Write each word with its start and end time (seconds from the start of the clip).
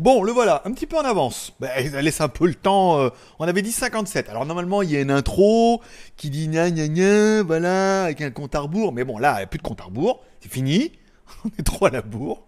Bon, 0.00 0.22
le 0.22 0.32
voilà, 0.32 0.62
un 0.64 0.72
petit 0.72 0.86
peu 0.86 0.96
en 0.96 1.04
avance. 1.04 1.52
Bah, 1.60 1.68
ça 1.90 2.00
laisse 2.00 2.22
un 2.22 2.28
peu 2.28 2.46
le 2.46 2.54
temps. 2.54 2.98
euh, 3.00 3.10
on 3.38 3.46
avait 3.46 3.60
dit 3.60 3.70
57. 3.70 4.30
Alors 4.30 4.46
normalement, 4.46 4.80
il 4.80 4.90
y 4.90 4.96
a 4.96 5.00
une 5.02 5.10
intro 5.10 5.82
qui 6.16 6.30
dit 6.30 6.48
gna 6.48 6.70
gna 6.70 6.88
gna, 6.88 7.42
voilà, 7.42 8.04
avec 8.04 8.22
un 8.22 8.30
compte 8.30 8.54
à 8.54 8.60
rebours. 8.60 8.94
Mais 8.94 9.04
bon, 9.04 9.18
là, 9.18 9.34
il 9.34 9.36
n'y 9.36 9.42
a 9.42 9.46
plus 9.46 9.58
de 9.58 9.62
compte 9.62 9.80
à 9.82 9.84
rebours. 9.84 10.22
C'est 10.40 10.50
fini. 10.50 10.92
On 11.44 11.48
est 11.58 11.62
trop 11.62 11.86
à 11.86 11.90
la 11.90 12.02
bourre. 12.02 12.46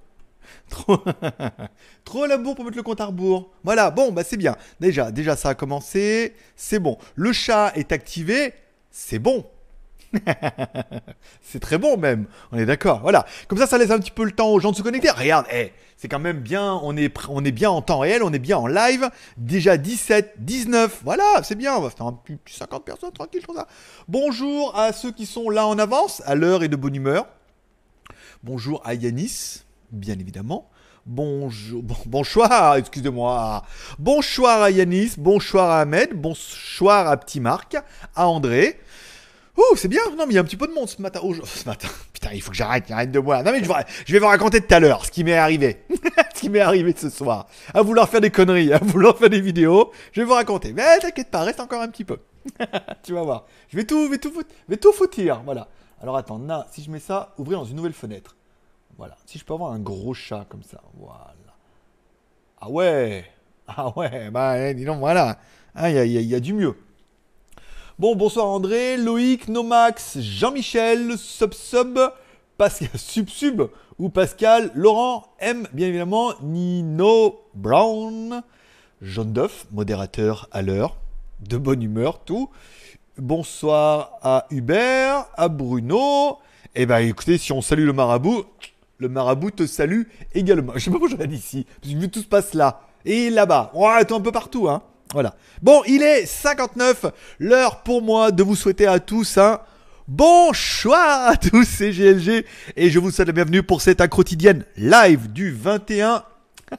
Trop... 0.68 0.98
trop 2.04 2.24
à 2.24 2.28
la 2.28 2.36
bourre 2.36 2.54
pour 2.54 2.64
mettre 2.64 2.76
le 2.76 2.82
compte 2.82 3.00
à 3.00 3.06
rebours. 3.06 3.50
Voilà, 3.64 3.90
bon, 3.90 4.12
bah 4.12 4.24
c'est 4.24 4.36
bien. 4.36 4.56
Déjà, 4.80 5.10
déjà, 5.10 5.36
ça 5.36 5.50
a 5.50 5.54
commencé. 5.54 6.34
C'est 6.56 6.78
bon. 6.78 6.98
Le 7.14 7.32
chat 7.32 7.72
est 7.76 7.92
activé. 7.92 8.54
C'est 8.90 9.18
bon. 9.18 9.46
c'est 11.40 11.60
très 11.60 11.78
bon 11.78 11.96
même. 11.96 12.26
On 12.50 12.58
est 12.58 12.66
d'accord. 12.66 13.00
Voilà. 13.00 13.24
Comme 13.48 13.58
ça, 13.58 13.66
ça 13.66 13.78
laisse 13.78 13.90
un 13.90 13.98
petit 13.98 14.10
peu 14.10 14.24
le 14.24 14.32
temps 14.32 14.50
aux 14.50 14.60
gens 14.60 14.70
de 14.70 14.76
se 14.76 14.82
connecter. 14.82 15.10
Regarde, 15.10 15.46
eh, 15.52 15.72
c'est 15.96 16.08
quand 16.08 16.18
même 16.18 16.40
bien. 16.40 16.78
On 16.82 16.96
est, 16.96 17.12
on 17.28 17.44
est 17.44 17.52
bien 17.52 17.70
en 17.70 17.80
temps 17.80 18.00
réel. 18.00 18.22
On 18.22 18.32
est 18.32 18.38
bien 18.38 18.58
en 18.58 18.66
live. 18.66 19.08
Déjà 19.38 19.76
17, 19.76 20.34
19. 20.38 21.00
Voilà, 21.04 21.42
c'est 21.42 21.54
bien. 21.54 21.76
On 21.76 21.80
va 21.80 21.90
faire 21.90 22.06
un 22.06 22.12
petit 22.12 22.38
50 22.46 22.84
personnes 22.84 23.12
tranquille 23.12 23.46
comme 23.46 23.56
ça. 23.56 23.66
Bonjour 24.08 24.78
à 24.78 24.92
ceux 24.92 25.12
qui 25.12 25.24
sont 25.24 25.48
là 25.48 25.66
en 25.66 25.78
avance, 25.78 26.22
à 26.26 26.34
l'heure 26.34 26.62
et 26.62 26.68
de 26.68 26.76
bonne 26.76 26.94
humeur. 26.94 27.26
Bonjour 28.44 28.82
à 28.84 28.94
Yanis, 28.94 29.62
bien 29.92 30.18
évidemment. 30.18 30.68
Bonjour, 31.06 31.80
bon, 31.80 31.94
bonsoir, 32.06 32.74
excusez-moi. 32.74 33.62
Bonsoir 34.00 34.62
à 34.62 34.70
Yanis, 34.72 35.12
bonsoir 35.16 35.70
à 35.70 35.82
Ahmed, 35.82 36.12
bonsoir 36.12 37.06
à 37.06 37.16
Petit 37.18 37.38
Marc, 37.38 37.76
à 38.16 38.26
André. 38.26 38.80
Ouh, 39.56 39.76
c'est 39.76 39.86
bien. 39.86 40.00
Non, 40.18 40.26
mais 40.26 40.32
il 40.32 40.34
y 40.34 40.38
a 40.38 40.40
un 40.40 40.44
petit 40.44 40.56
peu 40.56 40.66
de 40.66 40.72
monde 40.72 40.88
ce 40.88 41.00
matin. 41.00 41.20
Oh, 41.22 41.32
ce 41.44 41.68
matin. 41.68 41.86
Putain, 42.12 42.30
il 42.32 42.42
faut 42.42 42.50
que 42.50 42.56
j'arrête, 42.56 42.90
arrête 42.90 43.12
de 43.12 43.20
moi. 43.20 43.44
Non, 43.44 43.52
mais 43.52 43.62
je 43.62 44.12
vais, 44.12 44.18
vous 44.18 44.26
raconter 44.26 44.60
tout 44.60 44.74
à 44.74 44.80
l'heure 44.80 45.06
ce 45.06 45.12
qui 45.12 45.22
m'est 45.22 45.36
arrivé. 45.36 45.84
ce 46.34 46.40
qui 46.40 46.50
m'est 46.50 46.58
arrivé 46.58 46.92
ce 46.96 47.10
soir. 47.10 47.46
À 47.72 47.82
vouloir 47.82 48.08
faire 48.08 48.20
des 48.20 48.30
conneries, 48.30 48.72
à 48.72 48.78
vouloir 48.78 49.16
faire 49.18 49.30
des 49.30 49.40
vidéos. 49.40 49.92
Je 50.10 50.20
vais 50.20 50.26
vous 50.26 50.34
raconter. 50.34 50.72
Mais 50.72 50.98
t'inquiète 50.98 51.30
pas, 51.30 51.44
reste 51.44 51.60
encore 51.60 51.80
un 51.80 51.88
petit 51.88 52.04
peu. 52.04 52.18
tu 53.04 53.12
vas 53.12 53.22
voir. 53.22 53.46
Je 53.68 53.76
vais 53.76 53.84
tout, 53.84 54.08
vais 54.08 54.18
tout, 54.18 54.32
vais 54.68 54.78
tout 54.78 54.92
foutir. 54.92 55.42
Voilà. 55.44 55.68
Alors 56.02 56.16
attends, 56.16 56.40
si 56.72 56.82
je 56.82 56.90
mets 56.90 56.98
ça, 56.98 57.32
ouvrir 57.38 57.60
dans 57.60 57.64
une 57.64 57.76
nouvelle 57.76 57.92
fenêtre. 57.92 58.36
Voilà. 58.98 59.16
Si 59.24 59.38
je 59.38 59.44
peux 59.44 59.54
avoir 59.54 59.72
un 59.72 59.78
gros 59.78 60.14
chat 60.14 60.44
comme 60.48 60.64
ça. 60.64 60.80
Voilà. 60.98 61.32
Ah 62.60 62.68
ouais. 62.68 63.24
Ah 63.74 63.96
ouais. 63.96 64.28
Bah, 64.30 64.58
eh, 64.58 64.74
dis 64.74 64.84
donc, 64.84 64.98
voilà. 64.98 65.38
Ah, 65.74 65.88
il 65.88 66.10
y, 66.10 66.34
a- 66.34 66.40
du 66.40 66.52
mieux. 66.52 66.76
Bon, 67.98 68.16
bonsoir 68.16 68.46
André, 68.46 68.96
Loïc, 68.96 69.46
Nomax, 69.46 70.18
Jean-Michel, 70.18 71.16
Sub 71.16 71.54
Sub, 71.54 71.96
Pascal, 72.58 72.90
Sub 72.96 73.28
Sub 73.28 73.62
ou 73.98 74.08
Pascal, 74.08 74.72
Laurent, 74.74 75.24
M, 75.38 75.68
bien 75.72 75.86
évidemment, 75.86 76.32
Nino 76.42 77.40
Brown, 77.54 78.42
John 79.00 79.32
Duff, 79.32 79.66
modérateur 79.70 80.48
à 80.50 80.60
l'heure, 80.60 80.96
de 81.48 81.56
bonne 81.56 81.82
humeur, 81.82 82.18
tout. 82.24 82.50
Bonsoir 83.22 84.18
à 84.20 84.46
Hubert, 84.50 85.26
à 85.36 85.46
Bruno. 85.46 86.38
Eh 86.74 86.86
ben 86.86 86.98
écoutez, 86.98 87.38
si 87.38 87.52
on 87.52 87.62
salue 87.62 87.86
le 87.86 87.92
marabout, 87.92 88.46
le 88.98 89.08
marabout 89.08 89.52
te 89.52 89.64
salue 89.64 90.02
également. 90.34 90.72
Je 90.74 90.80
sais 90.80 90.90
pas 90.90 90.98
pourquoi 90.98 91.10
j'aurais 91.10 91.28
dit 91.28 91.36
ici, 91.36 91.64
parce 91.80 91.94
que 91.94 92.00
vu 92.00 92.10
tout 92.10 92.18
se 92.18 92.26
passe 92.26 92.52
là 92.52 92.80
et 93.04 93.30
là-bas. 93.30 93.70
On 93.74 93.86
attend 93.86 94.16
un 94.16 94.20
peu 94.22 94.32
partout, 94.32 94.68
hein. 94.68 94.82
Voilà. 95.12 95.36
Bon, 95.62 95.82
il 95.86 96.02
est 96.02 96.26
59. 96.26 97.06
L'heure 97.38 97.84
pour 97.84 98.02
moi 98.02 98.32
de 98.32 98.42
vous 98.42 98.56
souhaiter 98.56 98.88
à 98.88 98.98
tous 98.98 99.38
un 99.38 99.60
bonsoir 100.08 101.28
à 101.28 101.36
tous, 101.36 101.64
c'est 101.78 101.92
GLG. 101.92 102.44
Et 102.74 102.90
je 102.90 102.98
vous 102.98 103.12
souhaite 103.12 103.28
la 103.28 103.34
bienvenue 103.34 103.62
pour 103.62 103.82
cette 103.82 104.04
quotidienne 104.08 104.64
live 104.76 105.32
du 105.32 105.52
21 105.52 106.24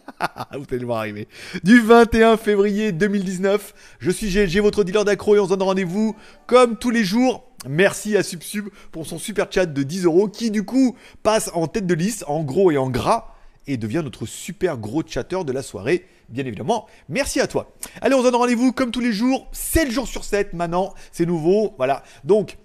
vous 0.53 0.65
allez 0.69 0.79
le 0.79 0.85
voir 0.85 0.99
arriver. 0.99 1.27
Du 1.63 1.81
21 1.81 2.37
février 2.37 2.91
2019. 2.91 3.73
Je 3.99 4.11
suis 4.11 4.29
GLG, 4.29 4.59
votre 4.59 4.83
dealer 4.83 5.05
d'accro 5.05 5.35
et 5.35 5.39
on 5.39 5.45
se 5.45 5.49
donne 5.49 5.63
rendez-vous 5.63 6.15
comme 6.47 6.77
tous 6.77 6.89
les 6.89 7.03
jours. 7.03 7.45
Merci 7.67 8.17
à 8.17 8.23
SubSub 8.23 8.67
pour 8.91 9.05
son 9.05 9.17
super 9.17 9.47
chat 9.49 9.65
de 9.65 9.83
10 9.83 10.05
euros 10.05 10.27
qui 10.27 10.51
du 10.51 10.63
coup 10.63 10.95
passe 11.23 11.49
en 11.53 11.67
tête 11.67 11.87
de 11.87 11.93
liste 11.93 12.25
en 12.27 12.43
gros 12.43 12.71
et 12.71 12.77
en 12.77 12.89
gras 12.89 13.35
et 13.67 13.77
devient 13.77 14.01
notre 14.03 14.25
super 14.25 14.77
gros 14.77 15.03
chatter 15.05 15.43
de 15.45 15.51
la 15.51 15.63
soirée. 15.63 16.05
Bien 16.33 16.47
évidemment, 16.47 16.87
merci 17.09 17.39
à 17.39 17.45
toi. 17.45 17.71
Allez, 18.01 18.15
on 18.15 18.17
se 18.17 18.23
donne 18.23 18.33
rendez-vous 18.33 18.71
comme 18.71 18.89
tous 18.89 18.99
les 18.99 19.13
jours, 19.13 19.47
7 19.51 19.91
jours 19.91 20.07
sur 20.07 20.23
7 20.23 20.53
maintenant, 20.53 20.95
c'est 21.11 21.27
nouveau, 21.27 21.75
voilà. 21.77 22.01
Donc, 22.23 22.57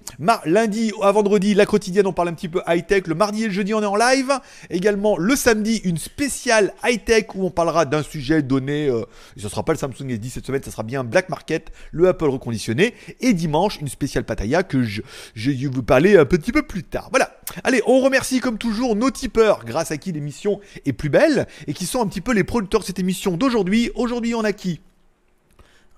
lundi 0.47 0.91
à 1.03 1.13
vendredi, 1.13 1.53
la 1.53 1.67
quotidienne, 1.67 2.07
on 2.07 2.15
parle 2.15 2.29
un 2.29 2.33
petit 2.33 2.49
peu 2.49 2.63
high-tech. 2.67 3.07
Le 3.07 3.15
mardi 3.15 3.45
et 3.45 3.49
le 3.49 3.53
jeudi, 3.53 3.75
on 3.75 3.83
est 3.83 3.87
en 3.87 3.95
live. 3.95 4.33
Également, 4.71 5.19
le 5.19 5.37
samedi, 5.37 5.83
une 5.85 5.99
spéciale 5.99 6.73
high-tech 6.83 7.27
où 7.35 7.45
on 7.45 7.51
parlera 7.51 7.85
d'un 7.85 8.03
sujet 8.03 8.41
donné. 8.43 8.89
Euh, 8.89 9.05
ce 9.37 9.51
sera 9.51 9.63
pas 9.63 9.75
le 9.75 9.79
Samsung 9.79 10.07
S10 10.07 10.31
cette 10.31 10.47
semaine, 10.47 10.63
ça 10.63 10.71
sera 10.71 10.83
bien 10.83 11.05
Black 11.05 11.29
Market, 11.29 11.71
le 11.91 12.09
Apple 12.09 12.31
reconditionné. 12.31 12.95
Et 13.21 13.35
dimanche, 13.35 13.83
une 13.83 13.89
spéciale 13.89 14.25
Pataya 14.25 14.63
que 14.63 14.83
je, 14.83 15.03
je 15.35 15.51
vais 15.51 15.67
vous 15.67 15.83
parler 15.83 16.17
un 16.17 16.25
petit 16.25 16.53
peu 16.53 16.63
plus 16.63 16.85
tard. 16.85 17.09
Voilà. 17.11 17.38
Allez, 17.65 17.83
on 17.87 18.01
remercie 18.01 18.41
comme 18.41 18.59
toujours 18.59 18.97
nos 18.97 19.11
tipeurs, 19.11 19.65
grâce 19.65 19.91
à 19.91 19.97
qui 19.97 20.13
l'émission 20.13 20.61
est 20.85 20.93
plus 20.93 21.09
belle 21.09 21.47
et 21.67 21.75
qui 21.75 21.87
sont 21.87 22.01
un 22.01 22.07
petit 22.07 22.21
peu 22.21 22.33
les 22.33 22.45
producteurs 22.45 22.81
de 22.81 22.87
cette 22.87 22.99
émission 22.99 23.37
d'aujourd'hui. 23.37 23.91
Aujourd'hui, 23.95 24.35
on 24.35 24.45
a 24.45 24.53
qui? 24.53 24.81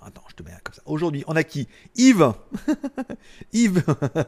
Attends, 0.02 0.24
je 0.28 0.34
te 0.34 0.42
mets 0.42 0.52
comme 0.64 0.74
ça. 0.74 0.82
Aujourd'hui, 0.86 1.24
on 1.26 1.36
a 1.36 1.42
qui? 1.42 1.68
Yves, 1.96 2.32
Yves, 3.52 3.84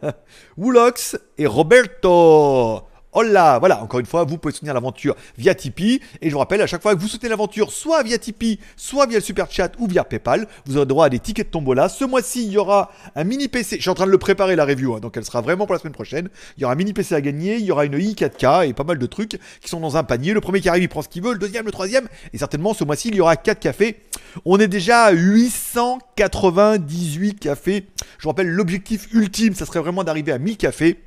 Woolox 0.56 1.16
et 1.38 1.46
Roberto. 1.46 2.82
Hola 3.14 3.58
Voilà, 3.58 3.82
encore 3.82 4.00
une 4.00 4.06
fois, 4.06 4.24
vous 4.24 4.38
pouvez 4.38 4.54
soutenir 4.54 4.72
l'aventure 4.72 5.16
via 5.36 5.54
Tipeee. 5.54 6.00
Et 6.22 6.30
je 6.30 6.32
vous 6.32 6.38
rappelle, 6.38 6.62
à 6.62 6.66
chaque 6.66 6.80
fois 6.80 6.94
que 6.94 7.00
vous 7.00 7.08
soutenez 7.08 7.28
l'aventure, 7.28 7.70
soit 7.70 8.02
via 8.02 8.16
Tipeee, 8.16 8.58
soit 8.74 9.04
via 9.04 9.18
le 9.18 9.22
Super 9.22 9.50
Chat 9.50 9.72
ou 9.78 9.86
via 9.86 10.02
PayPal, 10.02 10.48
vous 10.64 10.78
aurez 10.78 10.86
droit 10.86 11.04
à 11.04 11.10
des 11.10 11.18
tickets 11.18 11.48
de 11.48 11.50
tombola. 11.50 11.90
Ce 11.90 12.06
mois-ci, 12.06 12.46
il 12.46 12.52
y 12.52 12.56
aura 12.56 12.90
un 13.14 13.24
mini 13.24 13.48
PC. 13.48 13.76
Je 13.76 13.82
suis 13.82 13.90
en 13.90 13.94
train 13.94 14.06
de 14.06 14.10
le 14.10 14.16
préparer, 14.16 14.56
la 14.56 14.64
review, 14.64 14.94
hein, 14.94 15.00
donc 15.00 15.14
elle 15.18 15.26
sera 15.26 15.42
vraiment 15.42 15.66
pour 15.66 15.74
la 15.74 15.78
semaine 15.78 15.92
prochaine. 15.92 16.30
Il 16.56 16.62
y 16.62 16.64
aura 16.64 16.72
un 16.72 16.76
mini 16.76 16.94
PC 16.94 17.14
à 17.14 17.20
gagner, 17.20 17.56
il 17.56 17.66
y 17.66 17.70
aura 17.70 17.84
une 17.84 18.00
i 18.00 18.14
4K 18.14 18.66
et 18.66 18.72
pas 18.72 18.84
mal 18.84 18.96
de 18.96 19.04
trucs 19.04 19.38
qui 19.60 19.68
sont 19.68 19.80
dans 19.80 19.98
un 19.98 20.04
panier. 20.04 20.32
Le 20.32 20.40
premier 20.40 20.62
qui 20.62 20.70
arrive, 20.70 20.84
il 20.84 20.88
prend 20.88 21.02
ce 21.02 21.10
qu'il 21.10 21.22
veut, 21.22 21.34
le 21.34 21.38
deuxième, 21.38 21.66
le 21.66 21.72
troisième. 21.72 22.08
Et 22.32 22.38
certainement, 22.38 22.72
ce 22.72 22.82
mois-ci, 22.82 23.08
il 23.08 23.16
y 23.16 23.20
aura 23.20 23.36
4 23.36 23.60
cafés. 23.60 24.00
On 24.46 24.58
est 24.58 24.68
déjà 24.68 25.02
à 25.02 25.12
898 25.12 27.38
cafés. 27.38 27.88
Je 28.16 28.22
vous 28.22 28.30
rappelle, 28.30 28.48
l'objectif 28.48 29.08
ultime, 29.12 29.54
ça 29.54 29.66
serait 29.66 29.80
vraiment 29.80 30.02
d'arriver 30.02 30.32
à 30.32 30.38
1000 30.38 30.56
cafés 30.56 30.98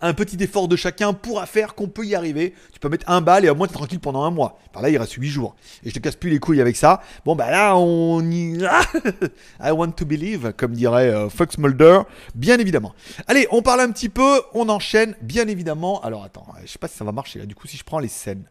un 0.00 0.14
petit 0.14 0.42
effort 0.42 0.68
de 0.68 0.76
chacun 0.76 1.12
pourra 1.12 1.46
faire 1.46 1.74
qu'on 1.74 1.88
peut 1.88 2.04
y 2.04 2.14
arriver. 2.14 2.54
Tu 2.72 2.78
peux 2.78 2.88
mettre 2.88 3.08
un 3.08 3.20
bal 3.20 3.44
et 3.44 3.50
au 3.50 3.54
moins 3.54 3.66
t'es 3.66 3.74
tranquille 3.74 4.00
pendant 4.00 4.24
un 4.24 4.30
mois. 4.30 4.58
Par 4.72 4.82
là, 4.82 4.90
il 4.90 4.98
reste 4.98 5.12
8 5.12 5.28
jours. 5.28 5.56
Et 5.84 5.90
je 5.90 5.94
te 5.94 5.98
casse 5.98 6.16
plus 6.16 6.30
les 6.30 6.38
couilles 6.38 6.60
avec 6.60 6.76
ça. 6.76 7.00
Bon, 7.24 7.34
bah 7.34 7.50
là, 7.50 7.76
on 7.76 8.20
y. 8.30 8.62
I 9.60 9.70
want 9.70 9.92
to 9.92 10.04
believe, 10.04 10.52
comme 10.52 10.72
dirait 10.72 11.08
euh, 11.08 11.28
Fox 11.28 11.58
Mulder, 11.58 12.00
bien 12.34 12.58
évidemment. 12.58 12.94
Allez, 13.26 13.46
on 13.50 13.62
parle 13.62 13.80
un 13.80 13.90
petit 13.90 14.08
peu, 14.08 14.42
on 14.54 14.68
enchaîne, 14.68 15.14
bien 15.22 15.48
évidemment. 15.48 16.00
Alors 16.02 16.24
attends, 16.24 16.46
je 16.62 16.70
sais 16.70 16.78
pas 16.78 16.88
si 16.88 16.96
ça 16.96 17.04
va 17.04 17.12
marcher. 17.12 17.46
Du 17.46 17.54
coup, 17.54 17.66
si 17.66 17.76
je 17.76 17.84
prends 17.84 17.98
les 17.98 18.08
scènes. 18.08 18.44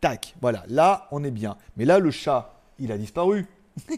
Tac, 0.00 0.34
voilà, 0.40 0.64
là, 0.68 1.08
on 1.12 1.22
est 1.22 1.30
bien. 1.30 1.56
Mais 1.76 1.84
là, 1.84 1.98
le 1.98 2.10
chat, 2.10 2.60
il 2.78 2.90
a 2.90 2.98
disparu. 2.98 3.46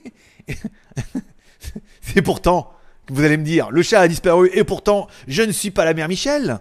C'est 2.00 2.22
pourtant, 2.22 2.72
vous 3.08 3.24
allez 3.24 3.36
me 3.36 3.44
dire, 3.44 3.70
le 3.70 3.82
chat 3.82 4.00
a 4.00 4.08
disparu 4.08 4.50
et 4.52 4.64
pourtant, 4.64 5.08
je 5.26 5.42
ne 5.42 5.52
suis 5.52 5.70
pas 5.70 5.84
la 5.84 5.94
mère 5.94 6.08
Michel. 6.08 6.60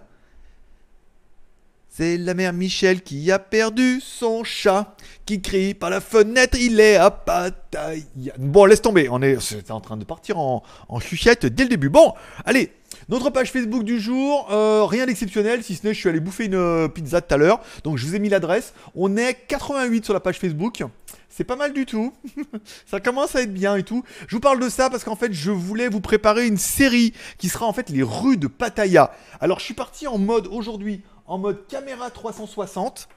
C'est 1.96 2.16
la 2.16 2.34
mère 2.34 2.52
Michel 2.52 3.02
qui 3.02 3.30
a 3.30 3.38
perdu 3.38 4.00
son 4.00 4.42
chat, 4.42 4.96
qui 5.26 5.40
crie 5.40 5.74
par 5.74 5.90
la 5.90 6.00
fenêtre, 6.00 6.58
il 6.60 6.80
est 6.80 6.96
à 6.96 7.12
Pattaya. 7.12 8.32
Bon, 8.36 8.64
laisse 8.64 8.82
tomber, 8.82 9.06
on 9.12 9.22
est, 9.22 9.40
c'est 9.40 9.70
en 9.70 9.80
train 9.80 9.96
de 9.96 10.02
partir 10.02 10.36
en, 10.36 10.64
en 10.88 10.98
chuchette 10.98 11.46
dès 11.46 11.62
le 11.62 11.68
début. 11.68 11.90
Bon, 11.90 12.12
allez, 12.46 12.72
notre 13.08 13.30
page 13.30 13.52
Facebook 13.52 13.84
du 13.84 14.00
jour, 14.00 14.48
euh, 14.50 14.84
rien 14.84 15.06
d'exceptionnel, 15.06 15.62
si 15.62 15.76
ce 15.76 15.86
n'est 15.86 15.94
je 15.94 16.00
suis 16.00 16.08
allé 16.08 16.18
bouffer 16.18 16.46
une 16.46 16.56
euh, 16.56 16.88
pizza 16.88 17.20
tout 17.20 17.32
à 17.32 17.36
l'heure, 17.36 17.60
donc 17.84 17.96
je 17.96 18.06
vous 18.06 18.16
ai 18.16 18.18
mis 18.18 18.28
l'adresse. 18.28 18.74
On 18.96 19.16
est 19.16 19.34
88 19.46 20.04
sur 20.04 20.14
la 20.14 20.20
page 20.20 20.40
Facebook. 20.40 20.82
C'est 21.28 21.44
pas 21.44 21.56
mal 21.56 21.72
du 21.72 21.86
tout. 21.86 22.12
ça 22.86 22.98
commence 22.98 23.36
à 23.36 23.42
être 23.42 23.52
bien 23.52 23.76
et 23.76 23.84
tout. 23.84 24.02
Je 24.26 24.34
vous 24.34 24.40
parle 24.40 24.60
de 24.60 24.68
ça 24.68 24.90
parce 24.90 25.04
qu'en 25.04 25.16
fait, 25.16 25.32
je 25.32 25.50
voulais 25.50 25.88
vous 25.88 26.00
préparer 26.00 26.46
une 26.46 26.58
série 26.58 27.12
qui 27.38 27.48
sera 27.48 27.66
en 27.66 27.72
fait 27.72 27.88
les 27.90 28.02
rues 28.02 28.36
de 28.36 28.46
Pattaya. 28.46 29.12
Alors, 29.40 29.58
je 29.58 29.64
suis 29.64 29.74
parti 29.74 30.06
en 30.06 30.18
mode 30.18 30.46
aujourd'hui, 30.46 31.02
en 31.26 31.38
mode 31.38 31.66
caméra 31.68 32.10
360. 32.10 33.08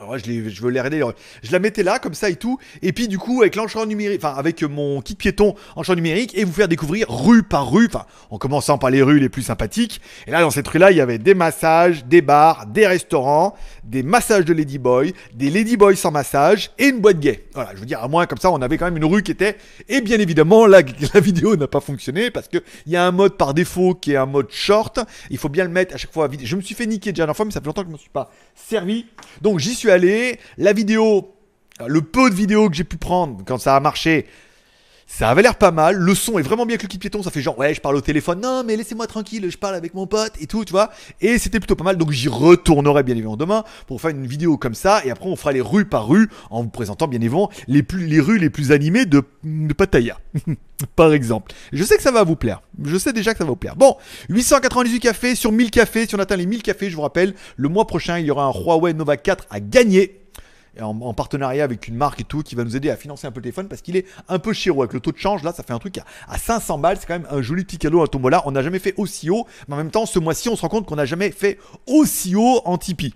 Alors, 0.00 0.18
je, 0.18 0.48
je 0.48 0.62
veux 0.62 0.70
l'aider. 0.70 1.04
Je 1.42 1.52
la 1.52 1.60
mettais 1.60 1.84
là, 1.84 2.00
comme 2.00 2.14
ça 2.14 2.28
et 2.28 2.34
tout. 2.34 2.58
Et 2.82 2.92
puis, 2.92 3.06
du 3.06 3.16
coup, 3.16 3.42
avec 3.42 3.54
l'enchant 3.54 3.86
numérique, 3.86 4.20
enfin, 4.24 4.34
avec 4.36 4.62
mon 4.64 5.00
kit 5.00 5.14
piéton 5.14 5.54
enchant 5.76 5.94
numérique, 5.94 6.36
et 6.36 6.42
vous 6.42 6.52
faire 6.52 6.66
découvrir 6.66 7.08
rue 7.08 7.44
par 7.44 7.70
rue, 7.70 7.88
en 8.30 8.38
commençant 8.38 8.76
par 8.76 8.90
les 8.90 9.02
rues 9.02 9.20
les 9.20 9.28
plus 9.28 9.42
sympathiques. 9.42 10.00
Et 10.26 10.32
là, 10.32 10.40
dans 10.40 10.50
cette 10.50 10.66
rue-là, 10.66 10.90
il 10.90 10.96
y 10.96 11.00
avait 11.00 11.18
des 11.18 11.34
massages, 11.34 12.04
des 12.06 12.22
bars, 12.22 12.66
des 12.66 12.88
restaurants, 12.88 13.54
des 13.84 14.02
massages 14.02 14.44
de 14.44 14.52
Ladyboy, 14.52 15.14
des 15.34 15.50
Ladyboy 15.50 15.96
sans 15.96 16.10
massage 16.10 16.70
et 16.78 16.86
une 16.86 17.00
boîte 17.00 17.20
gay. 17.20 17.44
Voilà, 17.54 17.70
je 17.74 17.80
veux 17.80 17.86
dire, 17.86 18.02
à 18.02 18.08
moins 18.08 18.26
comme 18.26 18.38
ça, 18.38 18.50
on 18.50 18.60
avait 18.62 18.78
quand 18.78 18.86
même 18.86 18.96
une 18.96 19.04
rue 19.04 19.22
qui 19.22 19.32
était. 19.32 19.56
Et 19.88 20.00
bien 20.00 20.18
évidemment, 20.18 20.66
la, 20.66 20.82
la 21.14 21.20
vidéo 21.20 21.56
n'a 21.56 21.66
pas 21.66 21.80
fonctionné 21.80 22.30
parce 22.30 22.48
qu'il 22.48 22.62
y 22.86 22.96
a 22.96 23.06
un 23.06 23.12
mode 23.12 23.36
par 23.36 23.54
défaut 23.54 23.94
qui 23.94 24.12
est 24.12 24.16
un 24.16 24.26
mode 24.26 24.50
short. 24.50 25.00
Il 25.30 25.38
faut 25.38 25.48
bien 25.48 25.64
le 25.64 25.70
mettre 25.70 25.94
à 25.94 25.98
chaque 25.98 26.12
fois. 26.12 26.28
Je 26.42 26.56
me 26.56 26.60
suis 26.60 26.74
fait 26.74 26.86
niquer 26.86 27.12
déjà 27.12 27.26
la 27.26 27.34
fois, 27.34 27.44
mais 27.44 27.52
ça 27.52 27.60
fait 27.60 27.66
longtemps 27.66 27.82
que 27.82 27.88
je 27.88 27.92
ne 27.92 27.96
me 27.96 28.00
suis 28.00 28.10
pas 28.10 28.30
servi. 28.54 29.06
Donc, 29.40 29.58
j'y 29.58 29.74
suis 29.74 29.90
allé. 29.90 30.38
La 30.58 30.72
vidéo, 30.72 31.34
le 31.86 32.00
peu 32.02 32.30
de 32.30 32.34
vidéos 32.34 32.68
que 32.68 32.76
j'ai 32.76 32.84
pu 32.84 32.96
prendre 32.96 33.44
quand 33.44 33.58
ça 33.58 33.76
a 33.76 33.80
marché, 33.80 34.26
ça 35.16 35.30
avait 35.30 35.42
l'air 35.42 35.54
pas 35.54 35.70
mal. 35.70 35.94
Le 35.94 36.12
son 36.12 36.40
est 36.40 36.42
vraiment 36.42 36.66
bien 36.66 36.74
avec 36.74 36.82
le 36.82 36.88
kit 36.88 36.98
piéton. 36.98 37.22
Ça 37.22 37.30
fait 37.30 37.40
genre, 37.40 37.56
ouais, 37.56 37.72
je 37.72 37.80
parle 37.80 37.94
au 37.94 38.00
téléphone. 38.00 38.40
Non, 38.40 38.64
mais 38.64 38.74
laissez-moi 38.74 39.06
tranquille, 39.06 39.48
je 39.48 39.56
parle 39.56 39.76
avec 39.76 39.94
mon 39.94 40.08
pote 40.08 40.32
et 40.40 40.48
tout, 40.48 40.64
tu 40.64 40.72
vois. 40.72 40.90
Et 41.20 41.38
c'était 41.38 41.60
plutôt 41.60 41.76
pas 41.76 41.84
mal. 41.84 41.96
Donc 41.96 42.10
j'y 42.10 42.26
retournerai 42.26 43.04
bien 43.04 43.14
évidemment 43.14 43.36
demain 43.36 43.62
pour 43.86 44.00
faire 44.00 44.10
une 44.10 44.26
vidéo 44.26 44.58
comme 44.58 44.74
ça. 44.74 45.04
Et 45.04 45.12
après, 45.12 45.28
on 45.28 45.36
fera 45.36 45.52
les 45.52 45.60
rues 45.60 45.84
par 45.84 46.08
rue 46.08 46.28
en 46.50 46.64
vous 46.64 46.68
présentant 46.68 47.06
bien 47.06 47.20
évidemment 47.20 47.48
les, 47.68 47.84
plus, 47.84 48.06
les 48.06 48.18
rues 48.18 48.38
les 48.38 48.50
plus 48.50 48.72
animées 48.72 49.06
de, 49.06 49.22
de 49.44 49.72
Pattaya. 49.72 50.18
par 50.96 51.12
exemple. 51.12 51.52
Je 51.72 51.84
sais 51.84 51.96
que 51.96 52.02
ça 52.02 52.10
va 52.10 52.24
vous 52.24 52.34
plaire. 52.34 52.62
Je 52.82 52.98
sais 52.98 53.12
déjà 53.12 53.34
que 53.34 53.38
ça 53.38 53.44
va 53.44 53.50
vous 53.50 53.56
plaire. 53.56 53.76
Bon, 53.76 53.96
898 54.30 54.98
cafés 54.98 55.34
sur 55.36 55.52
1000 55.52 55.70
cafés. 55.70 56.08
Si 56.08 56.16
on 56.16 56.18
atteint 56.18 56.34
les 56.34 56.46
1000 56.46 56.62
cafés, 56.62 56.90
je 56.90 56.96
vous 56.96 57.02
rappelle, 57.02 57.34
le 57.56 57.68
mois 57.68 57.86
prochain, 57.86 58.18
il 58.18 58.26
y 58.26 58.32
aura 58.32 58.46
un 58.46 58.52
Huawei 58.52 58.94
Nova 58.94 59.16
4 59.16 59.46
à 59.50 59.60
gagner 59.60 60.23
en, 60.80 61.14
partenariat 61.14 61.64
avec 61.64 61.88
une 61.88 61.96
marque 61.96 62.20
et 62.20 62.24
tout 62.24 62.42
qui 62.42 62.54
va 62.54 62.64
nous 62.64 62.76
aider 62.76 62.90
à 62.90 62.96
financer 62.96 63.26
un 63.26 63.30
peu 63.30 63.38
le 63.38 63.44
téléphone 63.44 63.68
parce 63.68 63.82
qu'il 63.82 63.96
est 63.96 64.06
un 64.28 64.38
peu 64.38 64.52
cher 64.52 64.74
avec 64.78 64.92
le 64.92 65.00
taux 65.00 65.12
de 65.12 65.18
change 65.18 65.42
là 65.42 65.52
ça 65.52 65.62
fait 65.62 65.72
un 65.72 65.78
truc 65.78 65.98
à, 66.28 66.38
500 66.38 66.78
balles. 66.78 66.96
C'est 66.98 67.06
quand 67.06 67.18
même 67.18 67.28
un 67.30 67.42
joli 67.42 67.64
petit 67.64 67.78
cadeau 67.78 68.02
à 68.02 68.08
Tombola. 68.08 68.42
On 68.46 68.52
n'a 68.52 68.62
jamais 68.62 68.78
fait 68.78 68.94
aussi 68.96 69.30
haut 69.30 69.46
mais 69.68 69.74
en 69.74 69.78
même 69.78 69.90
temps 69.90 70.06
ce 70.06 70.18
mois-ci 70.18 70.48
on 70.48 70.56
se 70.56 70.62
rend 70.62 70.68
compte 70.68 70.86
qu'on 70.86 70.96
n'a 70.96 71.06
jamais 71.06 71.30
fait 71.30 71.58
aussi 71.86 72.34
haut 72.36 72.60
en 72.64 72.78
Tipeee. 72.78 73.14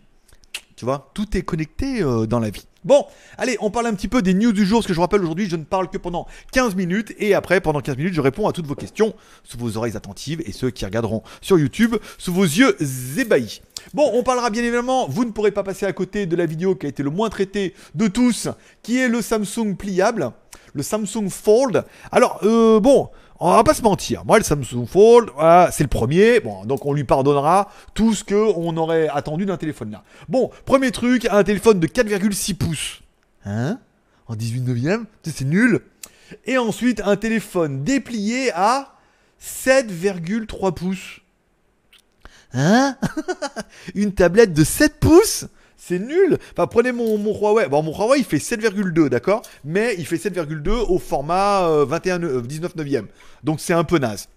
Tu 0.77 0.85
vois 0.85 1.11
tout 1.15 1.37
est 1.37 1.43
connecté 1.43 2.03
euh, 2.03 2.27
dans 2.27 2.41
la 2.41 2.51
vie 2.51 2.67
Bon, 2.88 3.05
allez, 3.37 3.58
on 3.61 3.70
parle 3.70 3.87
un 3.88 3.93
petit 3.93 4.08
peu 4.08 4.23
des 4.23 4.32
news 4.32 4.52
du 4.52 4.64
jour, 4.64 4.79
parce 4.79 4.87
que 4.87 4.94
je 4.94 5.00
rappelle 5.00 5.20
aujourd'hui, 5.20 5.46
je 5.46 5.56
ne 5.56 5.64
parle 5.64 5.90
que 5.90 5.99
pendant 5.99 6.26
15 6.52 6.75
minutes, 6.75 7.12
et 7.19 7.35
après, 7.35 7.61
pendant 7.61 7.82
15 7.82 7.99
minutes, 7.99 8.14
je 8.14 8.23
réponds 8.23 8.49
à 8.49 8.52
toutes 8.52 8.67
vos 8.67 8.75
questions, 8.75 9.14
sous 9.44 9.58
vos 9.58 9.76
oreilles 9.76 9.94
attentives, 9.94 10.43
et 10.46 10.52
ceux 10.52 10.70
qui 10.70 10.87
regarderont 10.87 11.23
sur 11.43 11.58
YouTube, 11.58 11.96
sous 12.17 12.32
vos 12.32 12.44
yeux 12.44 12.75
ébahis. 13.19 13.61
Bon, 13.93 14.11
on 14.14 14.23
parlera 14.23 14.49
bien 14.49 14.62
évidemment, 14.62 15.06
vous 15.06 15.26
ne 15.26 15.32
pourrez 15.32 15.50
pas 15.50 15.62
passer 15.62 15.85
à 15.85 15.93
côté 15.93 16.25
de 16.25 16.35
la 16.35 16.46
vidéo 16.46 16.76
qui 16.76 16.87
a 16.87 16.88
été 16.88 17.02
le 17.02 17.11
moins 17.11 17.29
traitée 17.29 17.75
de 17.94 18.06
tous, 18.06 18.49
qui 18.82 18.99
est 18.99 19.08
le 19.08 19.20
Samsung 19.20 19.76
pliable, 19.76 20.31
le 20.73 20.82
Samsung 20.82 21.29
Fold. 21.29 21.85
Alors, 22.11 22.40
euh, 22.44 22.81
bon, 22.81 23.11
on 23.40 23.50
va 23.52 23.64
pas 23.64 23.75
se 23.75 23.82
mentir. 23.82 24.25
Moi, 24.25 24.38
le 24.38 24.44
Samsung 24.44 24.87
Fold, 24.87 25.31
c'est 25.70 25.85
le 25.85 25.88
premier. 25.88 26.40
Bon, 26.40 26.64
donc 26.64 26.87
on 26.87 26.93
lui 26.93 27.05
pardonnera 27.05 27.70
tout 27.94 28.14
ce 28.14 28.25
qu'on 28.25 28.76
aurait 28.76 29.08
attendu 29.08 29.46
d'un 29.46 29.56
téléphone 29.56 29.90
là. 29.93 30.02
Bon, 30.29 30.50
premier 30.64 30.90
truc, 30.90 31.26
un 31.31 31.44
téléphone 31.44 31.79
de 31.81 31.87
4,6 31.87 32.55
pouces. 32.55 33.00
Hein? 33.44 33.79
En 34.26 34.35
18 34.35 34.62
neuvième? 34.62 35.06
C'est 35.23 35.44
nul. 35.44 35.81
Et 36.44 36.58
ensuite, 36.58 37.00
un 37.05 37.17
téléphone 37.17 37.85
déplié 37.85 38.50
à 38.52 38.94
7,3 39.40 40.75
pouces. 40.75 41.20
Hein? 42.52 42.96
Une 43.94 44.12
tablette 44.12 44.52
de 44.52 44.64
7 44.64 44.99
pouces? 45.00 45.46
C'est 45.79 45.99
nul. 45.99 46.39
Enfin, 46.53 46.67
prenez 46.67 46.93
mon, 46.93 47.17
mon, 47.17 47.33
Huawei. 47.33 47.69
Bon, 47.69 47.83
mon 47.83 47.97
Huawei, 47.97 48.19
il 48.19 48.25
fait 48.25 48.37
7,2, 48.37 49.09
d'accord? 49.09 49.43
Mais 49.65 49.95
il 49.97 50.07
fait 50.07 50.17
7,2 50.17 50.69
au 50.71 50.99
format 50.99 51.85
21, 51.85 52.19
19 52.43 52.77
neuvième. 52.77 53.07
Donc, 53.45 53.61
c'est 53.61 53.73
un 53.73 53.85
peu 53.85 53.99
naze. 53.99 54.29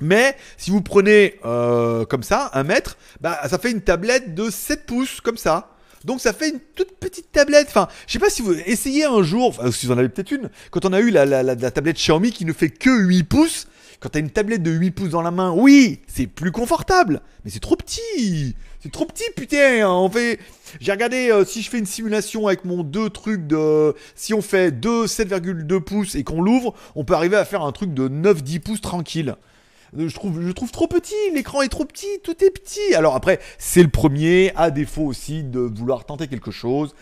Mais 0.00 0.36
si 0.56 0.70
vous 0.70 0.80
prenez 0.80 1.38
euh, 1.44 2.04
comme 2.06 2.22
ça, 2.22 2.50
un 2.54 2.64
mètre, 2.64 2.96
bah, 3.20 3.38
ça 3.48 3.58
fait 3.58 3.70
une 3.70 3.82
tablette 3.82 4.34
de 4.34 4.50
7 4.50 4.86
pouces, 4.86 5.20
comme 5.20 5.36
ça. 5.36 5.68
Donc 6.04 6.20
ça 6.20 6.32
fait 6.32 6.48
une 6.48 6.60
toute 6.74 6.92
petite 6.98 7.30
tablette. 7.30 7.66
Enfin, 7.68 7.86
je 8.06 8.14
sais 8.14 8.18
pas 8.18 8.30
si 8.30 8.40
vous 8.40 8.54
essayez 8.54 9.04
un 9.04 9.22
jour, 9.22 9.48
enfin, 9.48 9.70
si 9.70 9.84
vous 9.84 9.92
en 9.92 9.98
avez 9.98 10.08
peut-être 10.08 10.30
une, 10.30 10.48
quand 10.70 10.86
on 10.86 10.94
a 10.94 11.00
eu 11.00 11.10
la, 11.10 11.26
la, 11.26 11.70
tablette 11.70 11.96
Xiaomi 11.96 12.32
qui 12.32 12.46
ne 12.46 12.54
fait 12.54 12.70
que 12.70 12.90
8 12.90 13.24
pouces, 13.24 13.66
quand 14.00 14.08
t'as 14.08 14.20
une 14.20 14.30
tablette 14.30 14.62
de 14.62 14.70
8 14.70 14.90
pouces 14.92 15.10
dans 15.10 15.20
la 15.20 15.30
main, 15.30 15.52
oui, 15.52 16.00
c'est 16.06 16.26
plus 16.26 16.52
confortable, 16.52 17.20
mais 17.44 17.50
c'est 17.50 17.60
trop 17.60 17.76
petit. 17.76 18.56
C'est 18.82 18.90
trop 18.90 19.04
petit, 19.04 19.24
putain. 19.36 19.86
On 19.86 20.08
fait. 20.08 20.38
J'ai 20.80 20.90
regardé 20.92 21.30
euh, 21.30 21.44
si 21.44 21.60
je 21.60 21.68
fais 21.68 21.78
une 21.78 21.86
simulation 21.86 22.46
avec 22.46 22.64
mon 22.64 22.82
deux 22.82 23.10
trucs 23.10 23.46
de. 23.46 23.94
Si 24.14 24.32
on 24.32 24.40
fait 24.40 24.70
2 24.70 25.04
7,2 25.04 25.80
pouces 25.80 26.14
et 26.14 26.24
qu'on 26.24 26.40
l'ouvre, 26.40 26.74
on 26.96 27.04
peut 27.04 27.12
arriver 27.12 27.36
à 27.36 27.44
faire 27.44 27.62
un 27.62 27.72
truc 27.72 27.92
de 27.92 28.08
9-10 28.08 28.60
pouces 28.60 28.80
tranquille. 28.80 29.36
Euh, 29.98 30.08
je 30.08 30.14
trouve, 30.14 30.40
je 30.40 30.52
trouve 30.52 30.70
trop 30.70 30.86
petit, 30.86 31.14
l'écran 31.34 31.60
est 31.60 31.68
trop 31.68 31.84
petit, 31.84 32.20
tout 32.24 32.42
est 32.42 32.50
petit. 32.50 32.94
Alors 32.94 33.14
après, 33.14 33.38
c'est 33.58 33.82
le 33.82 33.90
premier, 33.90 34.52
à 34.56 34.70
défaut 34.70 35.04
aussi 35.04 35.42
de 35.42 35.60
vouloir 35.60 36.06
tenter 36.06 36.26
quelque 36.26 36.50
chose 36.50 36.94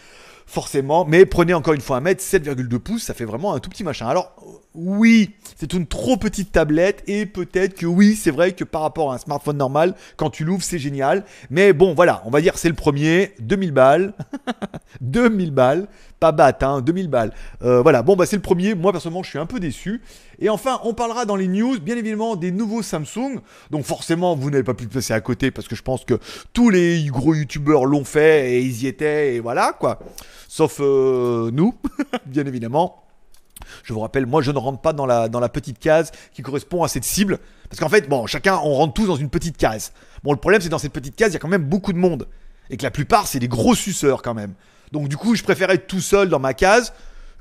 forcément. 0.48 1.04
Mais 1.04 1.26
prenez 1.26 1.54
encore 1.54 1.74
une 1.74 1.80
fois 1.80 1.98
un 1.98 2.00
mètre, 2.00 2.22
7,2 2.22 2.78
pouces, 2.78 3.04
ça 3.04 3.14
fait 3.14 3.26
vraiment 3.26 3.54
un 3.54 3.60
tout 3.60 3.70
petit 3.70 3.84
machin. 3.84 4.06
Alors 4.06 4.34
oui, 4.74 5.34
c'est 5.56 5.72
une 5.74 5.86
trop 5.86 6.16
petite 6.16 6.52
tablette 6.52 7.02
et 7.06 7.26
peut-être 7.26 7.74
que 7.74 7.86
oui, 7.86 8.16
c'est 8.16 8.30
vrai 8.30 8.52
que 8.52 8.64
par 8.64 8.82
rapport 8.82 9.12
à 9.12 9.16
un 9.16 9.18
smartphone 9.18 9.58
normal, 9.58 9.94
quand 10.16 10.30
tu 10.30 10.44
l'ouvres, 10.44 10.62
c'est 10.62 10.78
génial. 10.78 11.24
Mais 11.50 11.72
bon, 11.72 11.94
voilà, 11.94 12.22
on 12.24 12.30
va 12.30 12.40
dire 12.40 12.56
c'est 12.56 12.68
le 12.68 12.74
premier, 12.74 13.34
2000 13.40 13.72
balles. 13.72 14.14
2000 15.02 15.50
balles, 15.50 15.86
pas 16.18 16.32
batte, 16.32 16.62
hein, 16.62 16.80
2000 16.80 17.08
balles. 17.08 17.32
Euh, 17.62 17.82
voilà, 17.82 18.02
bon, 18.02 18.16
bah 18.16 18.26
c'est 18.26 18.36
le 18.36 18.42
premier. 18.42 18.74
Moi, 18.74 18.92
personnellement, 18.92 19.22
je 19.22 19.30
suis 19.30 19.38
un 19.38 19.46
peu 19.46 19.60
déçu. 19.60 20.02
Et 20.38 20.48
enfin, 20.48 20.80
on 20.84 20.94
parlera 20.94 21.24
dans 21.24 21.36
les 21.36 21.48
news, 21.48 21.78
bien 21.80 21.96
évidemment, 21.96 22.36
des 22.36 22.50
nouveaux 22.50 22.82
Samsung. 22.82 23.40
Donc, 23.70 23.84
forcément, 23.84 24.36
vous 24.36 24.50
n'avez 24.50 24.64
pas 24.64 24.74
pu 24.74 24.86
passer 24.86 25.12
à 25.12 25.20
côté 25.20 25.50
parce 25.50 25.68
que 25.68 25.76
je 25.76 25.82
pense 25.82 26.04
que 26.04 26.18
tous 26.52 26.70
les 26.70 27.04
gros 27.06 27.34
youtubeurs 27.34 27.84
l'ont 27.84 28.04
fait 28.04 28.52
et 28.52 28.60
ils 28.60 28.84
y 28.84 28.86
étaient 28.86 29.34
et 29.34 29.40
voilà, 29.40 29.72
quoi. 29.78 29.98
Sauf 30.48 30.78
euh, 30.80 31.50
nous, 31.52 31.74
bien 32.26 32.46
évidemment. 32.46 33.04
Je 33.84 33.92
vous 33.92 34.00
rappelle, 34.00 34.26
moi 34.26 34.40
je 34.40 34.50
ne 34.50 34.58
rentre 34.58 34.80
pas 34.80 34.92
dans 34.92 35.06
la, 35.06 35.48
petite 35.48 35.78
case 35.78 36.12
qui 36.32 36.42
correspond 36.42 36.82
à 36.82 36.88
cette 36.88 37.04
cible. 37.04 37.38
Parce 37.68 37.80
qu'en 37.80 37.88
fait, 37.88 38.08
bon, 38.08 38.26
chacun, 38.26 38.58
on 38.62 38.74
rentre 38.74 38.94
tous 38.94 39.06
dans 39.06 39.16
une 39.16 39.30
petite 39.30 39.56
case. 39.56 39.92
Bon, 40.22 40.32
le 40.32 40.38
problème, 40.38 40.60
c'est 40.60 40.68
dans 40.68 40.78
cette 40.78 40.92
petite 40.92 41.16
case, 41.16 41.30
il 41.30 41.34
y 41.34 41.36
a 41.36 41.40
quand 41.40 41.48
même 41.48 41.64
beaucoup 41.64 41.92
de 41.92 41.98
monde. 41.98 42.28
Et 42.70 42.76
que 42.76 42.82
la 42.82 42.90
plupart, 42.90 43.26
c'est 43.26 43.38
des 43.38 43.48
gros 43.48 43.74
suceurs 43.74 44.22
quand 44.22 44.34
même. 44.34 44.54
Donc 44.92 45.08
du 45.08 45.16
coup, 45.16 45.34
je 45.34 45.42
préfère 45.42 45.70
être 45.70 45.86
tout 45.86 46.00
seul 46.00 46.28
dans 46.28 46.38
ma 46.38 46.54
case 46.54 46.92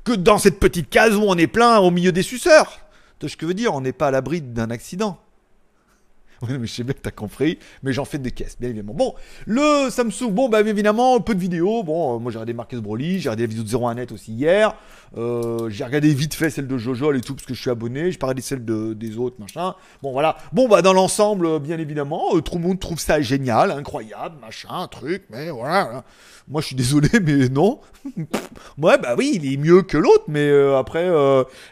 que 0.04 0.12
dans 0.12 0.38
cette 0.38 0.58
petite 0.60 0.90
case 0.90 1.14
où 1.14 1.24
on 1.26 1.36
est 1.36 1.46
plein 1.46 1.78
au 1.78 1.90
milieu 1.90 2.12
des 2.12 2.22
suceurs. 2.22 2.80
Tu 3.18 3.28
ce 3.28 3.36
que 3.36 3.46
je 3.46 3.48
veux 3.48 3.54
dire? 3.54 3.74
On 3.74 3.80
n'est 3.80 3.92
pas 3.92 4.08
à 4.08 4.10
l'abri 4.10 4.40
d'un 4.40 4.70
accident. 4.70 5.18
Oui, 6.48 6.56
mais 6.58 6.66
je 6.66 6.72
sais 6.72 6.84
bien 6.84 6.94
que 6.94 7.00
t'as 7.00 7.10
compris, 7.10 7.58
mais 7.82 7.92
j'en 7.92 8.04
fais 8.04 8.18
des 8.18 8.30
caisses, 8.30 8.56
bien 8.58 8.68
évidemment. 8.68 8.94
Bon, 8.94 9.14
le 9.46 9.90
Samsung, 9.90 10.30
bon, 10.30 10.48
bah 10.48 10.60
évidemment, 10.60 11.20
peu 11.20 11.34
de 11.34 11.40
vidéos. 11.40 11.82
Bon, 11.82 12.14
euh, 12.14 12.18
moi 12.18 12.30
j'ai 12.30 12.38
regardé 12.38 12.52
Marcus 12.52 12.78
Broly, 12.78 13.18
j'ai 13.18 13.28
regardé 13.28 13.42
la 13.42 13.48
vidéo 13.48 13.64
de 13.64 13.68
01net 13.68 14.12
aussi 14.12 14.32
hier. 14.32 14.76
Euh, 15.16 15.68
j'ai 15.68 15.84
regardé 15.84 16.14
vite 16.14 16.34
fait 16.34 16.50
celle 16.50 16.68
de 16.68 16.78
Jojo 16.78 17.12
et 17.12 17.20
tout, 17.22 17.34
parce 17.34 17.46
que 17.46 17.54
je 17.54 17.60
suis 17.60 17.70
abonné. 17.70 18.12
J'ai 18.12 18.18
parlé 18.18 18.40
celle 18.40 18.64
de, 18.64 18.92
des 18.94 19.18
autres, 19.18 19.36
machin. 19.40 19.74
Bon, 20.00 20.12
voilà. 20.12 20.36
Bon, 20.52 20.68
bah 20.68 20.80
dans 20.80 20.92
l'ensemble, 20.92 21.46
euh, 21.46 21.58
bien 21.58 21.78
évidemment, 21.78 22.38
tout 22.40 22.54
le 22.54 22.60
monde 22.60 22.78
trouve 22.78 23.00
ça 23.00 23.20
génial, 23.20 23.72
incroyable, 23.72 24.36
machin, 24.40 24.86
truc, 24.88 25.24
mais 25.30 25.50
voilà. 25.50 26.04
Moi, 26.46 26.60
je 26.60 26.68
suis 26.68 26.76
désolé, 26.76 27.08
mais 27.22 27.48
non. 27.48 27.80
ouais, 28.78 28.96
bah 28.98 29.14
oui, 29.18 29.32
il 29.42 29.52
est 29.52 29.56
mieux 29.56 29.82
que 29.82 29.98
l'autre, 29.98 30.24
mais 30.28 30.50
après, 30.76 31.10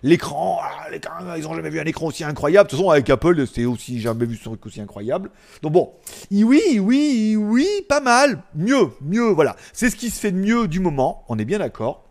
l'écran, 0.02 0.58
ah, 0.60 1.38
ils 1.38 1.46
ont 1.46 1.54
jamais 1.54 1.70
vu 1.70 1.78
un 1.78 1.84
écran 1.84 2.06
aussi 2.06 2.24
incroyable. 2.24 2.66
De 2.66 2.70
toute 2.70 2.78
façon, 2.80 2.90
avec 2.90 3.08
Apple, 3.08 3.46
c'est 3.46 3.64
aussi 3.64 4.00
jamais 4.00 4.26
vu 4.26 4.36
sur 4.36 4.55
aussi 4.64 4.80
incroyable. 4.80 5.30
Donc 5.62 5.72
bon, 5.72 5.92
oui, 6.30 6.78
oui, 6.80 7.36
oui, 7.38 7.66
pas 7.88 8.00
mal. 8.00 8.42
Mieux, 8.54 8.90
mieux, 9.00 9.28
voilà. 9.28 9.56
C'est 9.72 9.90
ce 9.90 9.96
qui 9.96 10.10
se 10.10 10.20
fait 10.20 10.32
de 10.32 10.38
mieux 10.38 10.68
du 10.68 10.80
moment, 10.80 11.24
on 11.28 11.38
est 11.38 11.44
bien 11.44 11.58
d'accord. 11.58 12.04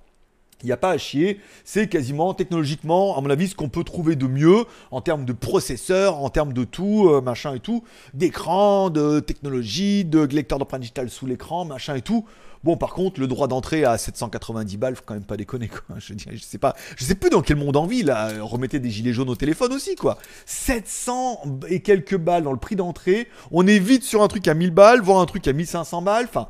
Il 0.64 0.68
n'y 0.68 0.72
a 0.72 0.78
pas 0.78 0.92
à 0.92 0.98
chier, 0.98 1.42
c'est 1.64 1.88
quasiment 1.88 2.34
technologiquement, 2.34 3.18
à 3.18 3.22
mon 3.22 3.30
avis, 3.30 3.50
ce 3.50 3.56
qu'on 3.56 3.70
peut 3.70 3.84
trouver 3.84 4.16
de 4.16 4.26
mieux 4.26 4.66
en 4.90 5.02
termes 5.02 5.26
de 5.26 5.34
processeur, 5.34 6.18
en 6.24 6.30
termes 6.30 6.54
de 6.54 6.64
tout, 6.64 7.10
euh, 7.10 7.22
machin 7.22 7.54
et 7.54 7.60
tout, 7.60 7.84
d'écran, 8.14 8.90
de 8.90 9.20
technologie, 9.20 10.06
de 10.06 10.22
lecteur 10.22 10.58
d'empreinte 10.58 10.82
digitale 10.82 11.10
sous 11.10 11.26
l'écran, 11.28 11.66
machin 11.66 11.96
et 11.96 12.02
tout. 12.02 12.26
Bon, 12.66 12.78
par 12.78 12.94
contre, 12.96 13.20
le 13.20 13.28
droit 13.28 13.48
d'entrée 13.48 13.86
à 13.86 13.96
790 13.96 14.78
balles, 14.78 14.96
faut 14.96 15.04
quand 15.06 15.14
même 15.14 15.24
pas 15.24 15.38
déconner, 15.38 15.68
quoi. 15.68 15.82
Je, 16.00 16.16
je 16.18 16.44
sais 16.44 16.58
pas, 16.58 16.76
je 16.98 17.06
sais 17.06 17.14
plus 17.14 17.30
dans 17.30 17.44
quel 17.44 17.58
monde 17.58 17.78
on 17.78 17.86
vit, 17.86 18.02
là. 18.02 18.32
Remettez 18.42 18.80
des 18.80 18.90
gilets 18.90 19.14
jaunes 19.14 19.30
au 19.30 19.36
téléphone 19.36 19.72
aussi, 19.72 19.96
quoi. 19.96 20.18
700 20.48 21.60
et 21.70 21.82
quelques 21.82 22.18
balles 22.18 22.42
dans 22.42 22.52
le 22.52 22.58
prix 22.58 22.76
d'entrée. 22.76 23.28
On 23.52 23.68
est 23.68 23.78
vite 23.78 24.02
sur 24.02 24.24
un 24.24 24.28
truc 24.28 24.48
à 24.48 24.56
1000 24.56 24.72
balles, 24.72 25.00
voire 25.02 25.20
un 25.20 25.28
truc 25.28 25.48
à 25.48 25.54
1500 25.54 26.02
balles. 26.02 26.26
Enfin, 26.28 26.48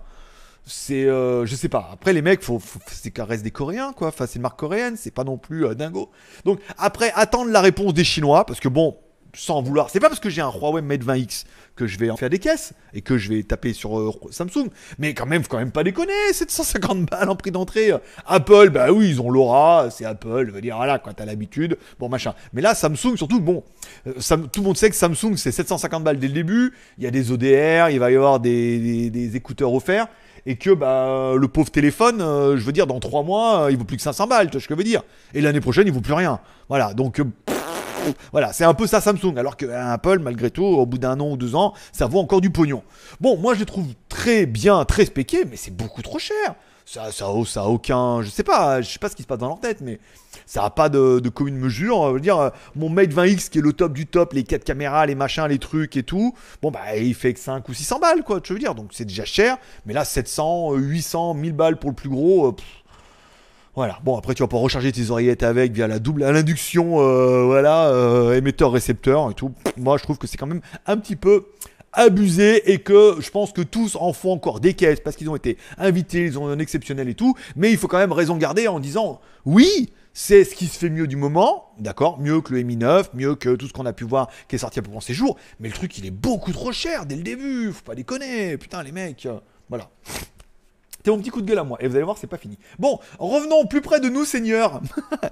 c'est, 0.65 1.03
euh, 1.03 1.45
je 1.45 1.53
sais 1.53 1.67
pas. 1.67 1.89
Après, 1.91 2.13
les 2.13 2.21
mecs, 2.21 2.41
faut, 2.41 2.61
c'est 2.87 3.11
qu'à 3.11 3.25
reste 3.25 3.43
des 3.43 3.51
Coréens, 3.51 3.91
quoi. 3.91 4.07
Enfin, 4.07 4.25
c'est 4.25 4.37
une 4.37 4.43
marque 4.43 4.57
coréenne, 4.57 4.95
c'est 4.97 5.11
pas 5.11 5.25
non 5.25 5.37
plus 5.37 5.65
euh, 5.65 5.75
dingo. 5.75 6.11
Donc, 6.45 6.61
après, 6.77 7.11
attendre 7.15 7.51
la 7.51 7.59
réponse 7.59 7.93
des 7.93 8.05
Chinois, 8.05 8.45
parce 8.45 8.61
que 8.61 8.69
bon, 8.69 8.95
sans 9.35 9.61
vouloir. 9.61 9.89
C'est 9.89 9.99
pas 9.99 10.09
parce 10.09 10.19
que 10.19 10.29
j'ai 10.29 10.41
un 10.41 10.51
Huawei 10.51 10.81
Mate 10.81 11.03
20X 11.03 11.45
que 11.75 11.87
je 11.87 11.97
vais 11.97 12.09
en 12.09 12.17
faire 12.17 12.29
des 12.29 12.39
caisses 12.39 12.73
et 12.93 13.01
que 13.01 13.17
je 13.17 13.29
vais 13.29 13.43
taper 13.43 13.73
sur 13.73 13.99
euh, 13.99 14.11
Samsung. 14.31 14.69
Mais 14.97 15.13
quand 15.13 15.25
même, 15.25 15.43
faut 15.43 15.49
quand 15.49 15.57
même 15.57 15.71
pas 15.71 15.83
déconner. 15.83 16.13
750 16.31 17.09
balles 17.09 17.29
en 17.29 17.35
prix 17.35 17.51
d'entrée. 17.51 17.91
Apple, 18.25 18.69
bah 18.69 18.91
oui, 18.91 19.09
ils 19.09 19.21
ont 19.21 19.29
l'aura. 19.29 19.89
C'est 19.91 20.05
Apple. 20.05 20.51
Veut 20.51 20.61
dire, 20.61 20.77
voilà, 20.77 20.99
quoi, 20.99 21.13
t'as 21.13 21.25
l'habitude. 21.25 21.77
Bon, 21.99 22.09
machin. 22.09 22.33
Mais 22.53 22.61
là, 22.61 22.75
Samsung, 22.75 23.17
surtout, 23.17 23.41
bon, 23.41 23.63
euh, 24.07 24.13
tout 24.51 24.61
le 24.61 24.65
monde 24.65 24.77
sait 24.77 24.89
que 24.89 24.95
Samsung, 24.95 25.35
c'est 25.35 25.51
750 25.51 26.03
balles 26.03 26.19
dès 26.19 26.27
le 26.27 26.33
début. 26.33 26.73
Il 26.97 27.03
y 27.03 27.07
a 27.07 27.11
des 27.11 27.31
ODR, 27.31 27.89
il 27.89 27.99
va 27.99 28.11
y 28.11 28.15
avoir 28.15 28.39
des, 28.39 29.09
des, 29.09 29.35
écouteurs 29.35 29.73
offerts. 29.73 30.07
Et 30.47 30.57
que 30.57 30.69
bah, 30.69 31.33
le 31.35 31.47
pauvre 31.47 31.71
téléphone, 31.71 32.21
euh, 32.21 32.55
je 32.55 32.63
veux 32.63 32.71
dire, 32.71 32.85
dans 32.85 32.99
3 32.99 33.23
mois, 33.23 33.67
il 33.71 33.77
vaut 33.77 33.83
plus 33.83 33.97
que 33.97 34.03
500 34.03 34.27
balles, 34.27 34.47
tu 34.47 34.53
vois 34.53 34.61
ce 34.61 34.67
que 34.67 34.75
je 34.75 34.77
veux 34.77 34.83
dire. 34.83 35.01
Et 35.33 35.41
l'année 35.41 35.59
prochaine, 35.59 35.87
il 35.87 35.93
vaut 35.93 36.01
plus 36.01 36.13
rien. 36.13 36.39
Voilà, 36.69 36.93
donc 36.93 37.19
voilà, 38.31 38.53
c'est 38.53 38.63
un 38.63 38.73
peu 38.73 38.87
ça 38.87 39.01
Samsung. 39.01 39.37
Alors 39.37 39.57
que 39.57 39.65
euh, 39.65 39.93
Apple, 39.93 40.19
malgré 40.19 40.51
tout, 40.51 40.63
au 40.63 40.85
bout 40.85 40.97
d'un 40.97 41.19
an 41.19 41.31
ou 41.31 41.37
deux 41.37 41.55
ans, 41.55 41.73
ça 41.91 42.07
vaut 42.07 42.19
encore 42.19 42.41
du 42.41 42.49
pognon. 42.49 42.83
Bon, 43.19 43.37
moi 43.37 43.53
je 43.53 43.59
les 43.59 43.65
trouve 43.65 43.87
très 44.09 44.45
bien, 44.45 44.83
très 44.85 45.05
spéqués, 45.05 45.45
mais 45.45 45.55
c'est 45.57 45.75
beaucoup 45.75 46.01
trop 46.01 46.19
cher. 46.19 46.55
Ça, 46.87 47.11
ça, 47.11 47.25
ça 47.47 47.61
a 47.61 47.65
aucun, 47.65 48.21
je 48.21 48.29
sais 48.29 48.43
pas, 48.43 48.79
je 48.81 48.87
sais 48.87 48.99
pas 48.99 49.09
ce 49.09 49.15
qui 49.15 49.23
se 49.23 49.27
passe 49.27 49.39
dans 49.39 49.47
leur 49.47 49.59
tête, 49.59 49.81
mais 49.81 49.99
ça 50.45 50.63
a 50.63 50.69
pas 50.69 50.87
de, 50.87 51.19
de 51.19 51.29
commune 51.29 51.57
mesure. 51.57 52.09
Je 52.09 52.13
veux 52.13 52.19
dire, 52.19 52.37
euh, 52.37 52.49
mon 52.75 52.89
Mate 52.89 53.09
20X 53.09 53.49
qui 53.49 53.57
est 53.57 53.61
le 53.61 53.73
top 53.73 53.93
du 53.93 54.05
top, 54.05 54.33
les 54.33 54.43
4 54.43 54.63
caméras, 54.63 55.07
les 55.07 55.15
machins, 55.15 55.47
les 55.47 55.57
trucs 55.57 55.97
et 55.97 56.03
tout, 56.03 56.35
bon 56.61 56.69
bah 56.69 56.95
il 56.95 57.15
fait 57.15 57.33
que 57.33 57.39
5 57.39 57.67
ou 57.67 57.73
600 57.73 57.99
balles 57.99 58.23
quoi, 58.23 58.39
tu 58.39 58.53
veux 58.53 58.59
dire, 58.59 58.75
donc 58.75 58.89
c'est 58.91 59.05
déjà 59.05 59.25
cher. 59.25 59.57
Mais 59.87 59.93
là 59.93 60.05
700, 60.05 60.73
800, 60.73 61.33
1000 61.33 61.53
balles 61.53 61.77
pour 61.77 61.89
le 61.89 61.95
plus 61.95 62.09
gros. 62.09 62.49
Euh, 62.49 62.55
voilà. 63.75 63.99
Bon, 64.03 64.17
après, 64.17 64.33
tu 64.33 64.41
vas 64.41 64.47
pas 64.47 64.57
recharger 64.57 64.91
tes 64.91 65.09
oreillettes 65.09 65.43
avec 65.43 65.73
via 65.73 65.87
la 65.87 65.99
double, 65.99 66.23
à 66.23 66.31
l'induction, 66.31 67.01
euh, 67.01 67.43
voilà, 67.43 67.89
euh, 67.89 68.37
émetteur-récepteur 68.37 69.31
et 69.31 69.33
tout. 69.33 69.51
Moi, 69.77 69.97
je 69.97 70.03
trouve 70.03 70.17
que 70.17 70.27
c'est 70.27 70.37
quand 70.37 70.47
même 70.47 70.61
un 70.85 70.97
petit 70.97 71.17
peu 71.17 71.47
abusé 71.91 72.71
et 72.71 72.79
que 72.79 73.17
je 73.19 73.29
pense 73.29 73.51
que 73.51 73.61
tous 73.61 73.97
en 73.97 74.13
font 74.13 74.31
encore 74.31 74.59
des 74.59 74.73
caisses 74.73 74.99
parce 74.99 75.15
qu'ils 75.15 75.29
ont 75.29 75.35
été 75.35 75.57
invités, 75.77 76.25
ils 76.25 76.39
ont 76.39 76.47
un 76.47 76.59
exceptionnel 76.59 77.09
et 77.09 77.15
tout. 77.15 77.35
Mais 77.55 77.71
il 77.71 77.77
faut 77.77 77.87
quand 77.87 77.97
même 77.97 78.11
raison 78.13 78.37
garder 78.37 78.67
en 78.67 78.79
disant 78.79 79.19
oui, 79.45 79.91
c'est 80.13 80.45
ce 80.45 80.55
qui 80.55 80.67
se 80.67 80.77
fait 80.77 80.89
mieux 80.89 81.07
du 81.07 81.17
moment, 81.17 81.73
d'accord 81.77 82.19
Mieux 82.19 82.39
que 82.39 82.53
le 82.53 82.63
Mi 82.63 82.77
9, 82.77 83.13
mieux 83.13 83.35
que 83.35 83.55
tout 83.55 83.67
ce 83.67 83.73
qu'on 83.73 83.85
a 83.85 83.93
pu 83.93 84.05
voir 84.05 84.29
qui 84.47 84.55
est 84.55 84.59
sorti 84.59 84.79
à 84.79 84.81
peu 84.81 84.89
près 84.89 85.01
ces 85.01 85.13
jours. 85.13 85.35
Mais 85.59 85.67
le 85.67 85.73
truc, 85.73 85.97
il 85.97 86.05
est 86.05 86.11
beaucoup 86.11 86.53
trop 86.53 86.71
cher 86.71 87.05
dès 87.05 87.15
le 87.15 87.23
début. 87.23 87.73
Faut 87.73 87.83
pas 87.83 87.95
déconner. 87.95 88.57
Putain, 88.57 88.83
les 88.83 88.93
mecs. 88.93 89.27
Voilà. 89.67 89.89
C'est 91.05 91.11
mon 91.11 91.19
petit 91.19 91.29
coup 91.29 91.43
de 91.43 91.47
gueule 91.47 91.59
à 91.59 91.63
moi. 91.63 91.77
Et 91.81 91.87
vous 91.87 91.95
allez 91.95 92.03
voir, 92.03 92.17
c'est 92.17 92.25
pas 92.25 92.39
fini. 92.39 92.57
Bon, 92.79 92.97
revenons 93.19 93.67
plus 93.67 93.81
près 93.81 93.99
de 93.99 94.09
nous, 94.09 94.25
Seigneur. 94.25 94.81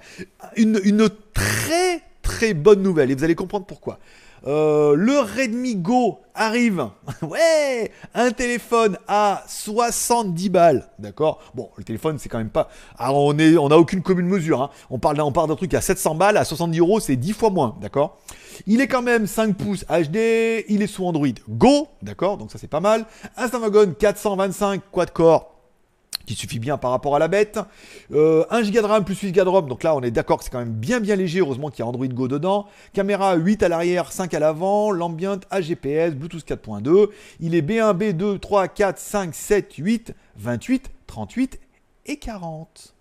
une, 0.55 0.79
une, 0.83 1.09
très 1.33 2.03
très 2.21 2.53
bonne 2.53 2.83
nouvelle. 2.83 3.09
Et 3.09 3.15
vous 3.15 3.23
allez 3.23 3.33
comprendre 3.33 3.65
pourquoi. 3.65 3.97
Euh, 4.45 4.93
le 4.93 5.17
Redmi 5.17 5.77
Go 5.77 6.19
arrive. 6.35 6.89
ouais, 7.23 7.91
un 8.13 8.29
téléphone 8.29 8.99
à 9.07 9.43
70 9.47 10.49
balles, 10.49 10.89
d'accord? 10.99 11.39
Bon, 11.55 11.71
le 11.75 11.83
téléphone 11.83 12.19
c'est 12.19 12.29
quand 12.29 12.37
même 12.37 12.51
pas. 12.51 12.69
Alors 12.99 13.23
on 13.23 13.35
est, 13.39 13.57
on 13.57 13.69
a 13.69 13.77
aucune 13.77 14.03
commune 14.03 14.27
mesure. 14.27 14.61
Hein. 14.61 14.69
On 14.91 14.99
parle, 14.99 15.19
on 15.21 15.31
parle 15.31 15.47
d'un 15.47 15.55
truc 15.55 15.73
à 15.73 15.81
700 15.81 16.13
balles, 16.13 16.37
à 16.37 16.45
70 16.45 16.77
euros, 16.79 16.99
c'est 16.99 17.15
10 17.15 17.33
fois 17.33 17.49
moins, 17.49 17.77
d'accord? 17.81 18.19
Il 18.67 18.79
est 18.79 18.87
quand 18.87 19.01
même 19.01 19.25
5 19.25 19.55
pouces 19.55 19.85
HD, 19.85 20.65
il 20.67 20.83
est 20.83 20.87
sous 20.87 21.05
Android 21.05 21.27
Go, 21.49 21.87
d'accord? 22.03 22.37
Donc 22.37 22.51
ça 22.51 22.59
c'est 22.59 22.67
pas 22.67 22.81
mal. 22.81 23.05
Un 23.37 23.47
Snapdragon 23.47 23.95
425 23.97 24.81
quad 24.91 25.11
core 25.11 25.52
qui 26.25 26.35
suffit 26.35 26.59
bien 26.59 26.77
par 26.77 26.91
rapport 26.91 27.15
à 27.15 27.19
la 27.19 27.27
bête. 27.27 27.59
1 28.11 28.13
Go 28.13 28.81
de 28.81 28.85
RAM 28.85 29.03
plus 29.03 29.19
8 29.19 29.31
Go 29.31 29.43
de 29.43 29.49
ROM, 29.49 29.67
donc 29.67 29.83
là 29.83 29.95
on 29.95 30.01
est 30.01 30.11
d'accord 30.11 30.37
que 30.37 30.43
c'est 30.43 30.49
quand 30.49 30.59
même 30.59 30.73
bien 30.73 30.99
bien 30.99 31.15
léger, 31.15 31.39
heureusement 31.39 31.69
qu'il 31.69 31.79
y 31.79 31.81
a 31.83 31.87
Android 31.87 32.07
Go 32.07 32.27
dedans. 32.27 32.67
Caméra 32.93 33.35
8 33.35 33.63
à 33.63 33.69
l'arrière, 33.69 34.11
5 34.11 34.33
à 34.33 34.39
l'avant, 34.39 34.91
l'ambient 34.91 35.39
AGPS, 35.49 36.15
Bluetooth 36.15 36.45
4.2. 36.45 37.09
Il 37.39 37.55
est 37.55 37.61
B1, 37.61 37.97
B2, 37.97 38.39
3, 38.39 38.67
4, 38.67 38.97
5, 38.97 39.35
7, 39.35 39.73
8, 39.77 40.13
28, 40.37 40.91
38 41.07 41.59
et 42.05 42.17
40. 42.17 42.93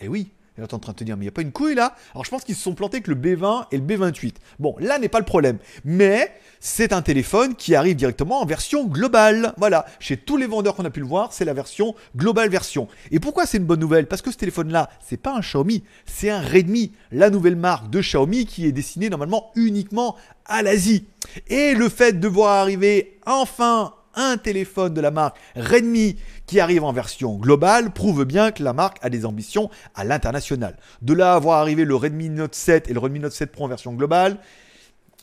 Et 0.00 0.04
eh 0.04 0.08
oui, 0.08 0.30
et 0.58 0.60
là, 0.60 0.66
en 0.72 0.78
train 0.78 0.92
de 0.92 0.98
te 0.98 1.04
dire, 1.04 1.16
mais 1.16 1.22
il 1.22 1.26
n'y 1.26 1.30
a 1.30 1.32
pas 1.32 1.42
une 1.42 1.52
couille 1.52 1.76
là? 1.76 1.94
Alors, 2.12 2.24
je 2.24 2.30
pense 2.30 2.42
qu'ils 2.42 2.56
se 2.56 2.62
sont 2.62 2.74
plantés 2.74 3.00
que 3.00 3.12
le 3.12 3.16
B20 3.16 3.66
et 3.70 3.78
le 3.78 3.84
B28. 3.84 4.34
Bon, 4.58 4.74
là 4.80 4.98
n'est 4.98 5.08
pas 5.08 5.20
le 5.20 5.24
problème. 5.24 5.58
Mais 5.84 6.32
c'est 6.58 6.92
un 6.92 7.00
téléphone 7.00 7.54
qui 7.54 7.76
arrive 7.76 7.94
directement 7.94 8.40
en 8.40 8.44
version 8.44 8.84
globale. 8.86 9.54
Voilà. 9.56 9.86
Chez 10.00 10.16
tous 10.16 10.36
les 10.36 10.46
vendeurs 10.46 10.74
qu'on 10.74 10.84
a 10.84 10.90
pu 10.90 10.98
le 10.98 11.06
voir, 11.06 11.32
c'est 11.32 11.44
la 11.44 11.54
version 11.54 11.94
globale 12.16 12.50
version. 12.50 12.88
Et 13.12 13.20
pourquoi 13.20 13.46
c'est 13.46 13.58
une 13.58 13.66
bonne 13.66 13.78
nouvelle? 13.78 14.06
Parce 14.06 14.20
que 14.20 14.32
ce 14.32 14.36
téléphone-là, 14.36 14.90
c'est 15.00 15.16
pas 15.16 15.36
un 15.36 15.40
Xiaomi, 15.40 15.84
c'est 16.06 16.30
un 16.30 16.40
Redmi, 16.40 16.92
la 17.12 17.30
nouvelle 17.30 17.56
marque 17.56 17.88
de 17.90 18.00
Xiaomi 18.00 18.44
qui 18.44 18.66
est 18.66 18.72
destinée 18.72 19.10
normalement 19.10 19.52
uniquement 19.54 20.16
à 20.44 20.62
l'Asie. 20.62 21.06
Et 21.46 21.74
le 21.74 21.88
fait 21.88 22.18
de 22.18 22.26
voir 22.26 22.56
arriver 22.56 23.20
enfin 23.26 23.94
un 24.18 24.36
téléphone 24.36 24.92
de 24.92 25.00
la 25.00 25.10
marque 25.10 25.38
Redmi 25.56 26.16
qui 26.46 26.60
arrive 26.60 26.84
en 26.84 26.92
version 26.92 27.36
globale 27.36 27.92
prouve 27.92 28.24
bien 28.24 28.50
que 28.50 28.62
la 28.62 28.72
marque 28.74 28.98
a 29.00 29.08
des 29.08 29.24
ambitions 29.24 29.70
à 29.94 30.04
l'international. 30.04 30.76
De 31.00 31.14
là 31.14 31.34
à 31.34 31.38
voir 31.38 31.60
arriver 31.60 31.84
le 31.84 31.94
Redmi 31.94 32.28
Note 32.28 32.54
7 32.54 32.90
et 32.90 32.92
le 32.92 32.98
Redmi 32.98 33.20
Note 33.20 33.32
7 33.32 33.52
Pro 33.52 33.64
en 33.64 33.68
version 33.68 33.94
globale, 33.94 34.38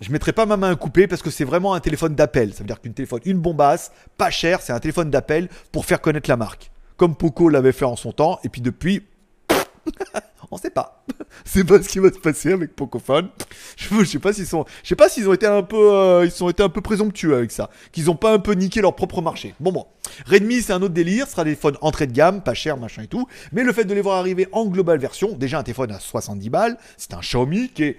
je 0.01 0.11
mettrai 0.11 0.33
pas 0.33 0.45
ma 0.45 0.57
main 0.57 0.71
à 0.71 0.75
couper 0.75 1.07
parce 1.07 1.21
que 1.21 1.29
c'est 1.29 1.45
vraiment 1.45 1.73
un 1.73 1.79
téléphone 1.79 2.15
d'appel. 2.15 2.53
Ça 2.53 2.59
veut 2.59 2.67
dire 2.67 2.81
qu'une 2.81 2.93
téléphone, 2.93 3.21
une 3.25 3.39
bombasse, 3.39 3.91
pas 4.17 4.29
cher, 4.29 4.61
c'est 4.61 4.73
un 4.73 4.79
téléphone 4.79 5.09
d'appel 5.09 5.49
pour 5.71 5.85
faire 5.85 6.01
connaître 6.01 6.29
la 6.29 6.37
marque. 6.37 6.71
Comme 6.97 7.15
Poco 7.15 7.49
l'avait 7.49 7.71
fait 7.71 7.85
en 7.85 7.95
son 7.95 8.11
temps, 8.11 8.39
et 8.43 8.49
puis 8.49 8.61
depuis, 8.61 9.05
on 10.55 10.57
sait 10.57 10.69
pas. 10.69 11.03
c'est 11.45 11.65
pas 11.65 11.81
ce 11.81 11.89
qui 11.89 11.99
va 11.99 12.09
se 12.09 12.17
passer 12.17 12.53
avec 12.53 12.75
Pocophone. 12.75 13.27
Je, 13.75 14.03
sais 14.05 14.19
pas 14.19 14.31
s'ils 14.31 14.47
sais 14.47 14.95
pas 14.95 15.09
s'ils 15.09 15.27
ont 15.27 15.33
été 15.33 15.45
un 15.45 15.63
peu, 15.63 15.91
euh, 15.91 16.29
un 16.59 16.69
peu 16.69 16.81
présomptueux 16.81 17.35
avec 17.35 17.51
ça, 17.51 17.69
qu'ils 17.91 18.09
ont 18.09 18.15
pas 18.15 18.33
un 18.33 18.39
peu 18.39 18.53
niqué 18.53 18.81
leur 18.81 18.95
propre 18.95 19.21
marché. 19.21 19.53
Bon 19.59 19.73
bon, 19.73 19.85
Redmi 20.25 20.61
c'est 20.61 20.71
un 20.71 20.81
autre 20.81 20.93
délire, 20.93 21.25
ce 21.25 21.33
sera 21.33 21.43
des 21.43 21.51
téléphones 21.51 21.77
entrée 21.81 22.07
de 22.07 22.13
gamme, 22.13 22.41
pas 22.41 22.53
cher, 22.53 22.77
machin 22.77 23.03
et 23.03 23.07
tout. 23.07 23.27
Mais 23.51 23.63
le 23.63 23.73
fait 23.73 23.83
de 23.83 23.93
les 23.93 24.01
voir 24.01 24.17
arriver 24.17 24.47
en 24.53 24.65
global 24.65 24.97
version, 24.97 25.33
déjà 25.33 25.59
un 25.59 25.63
téléphone 25.63 25.91
à 25.91 25.99
70 25.99 26.49
balles, 26.49 26.77
c'est 26.95 27.13
un 27.13 27.19
Xiaomi 27.19 27.69
qui 27.69 27.83
est 27.83 27.97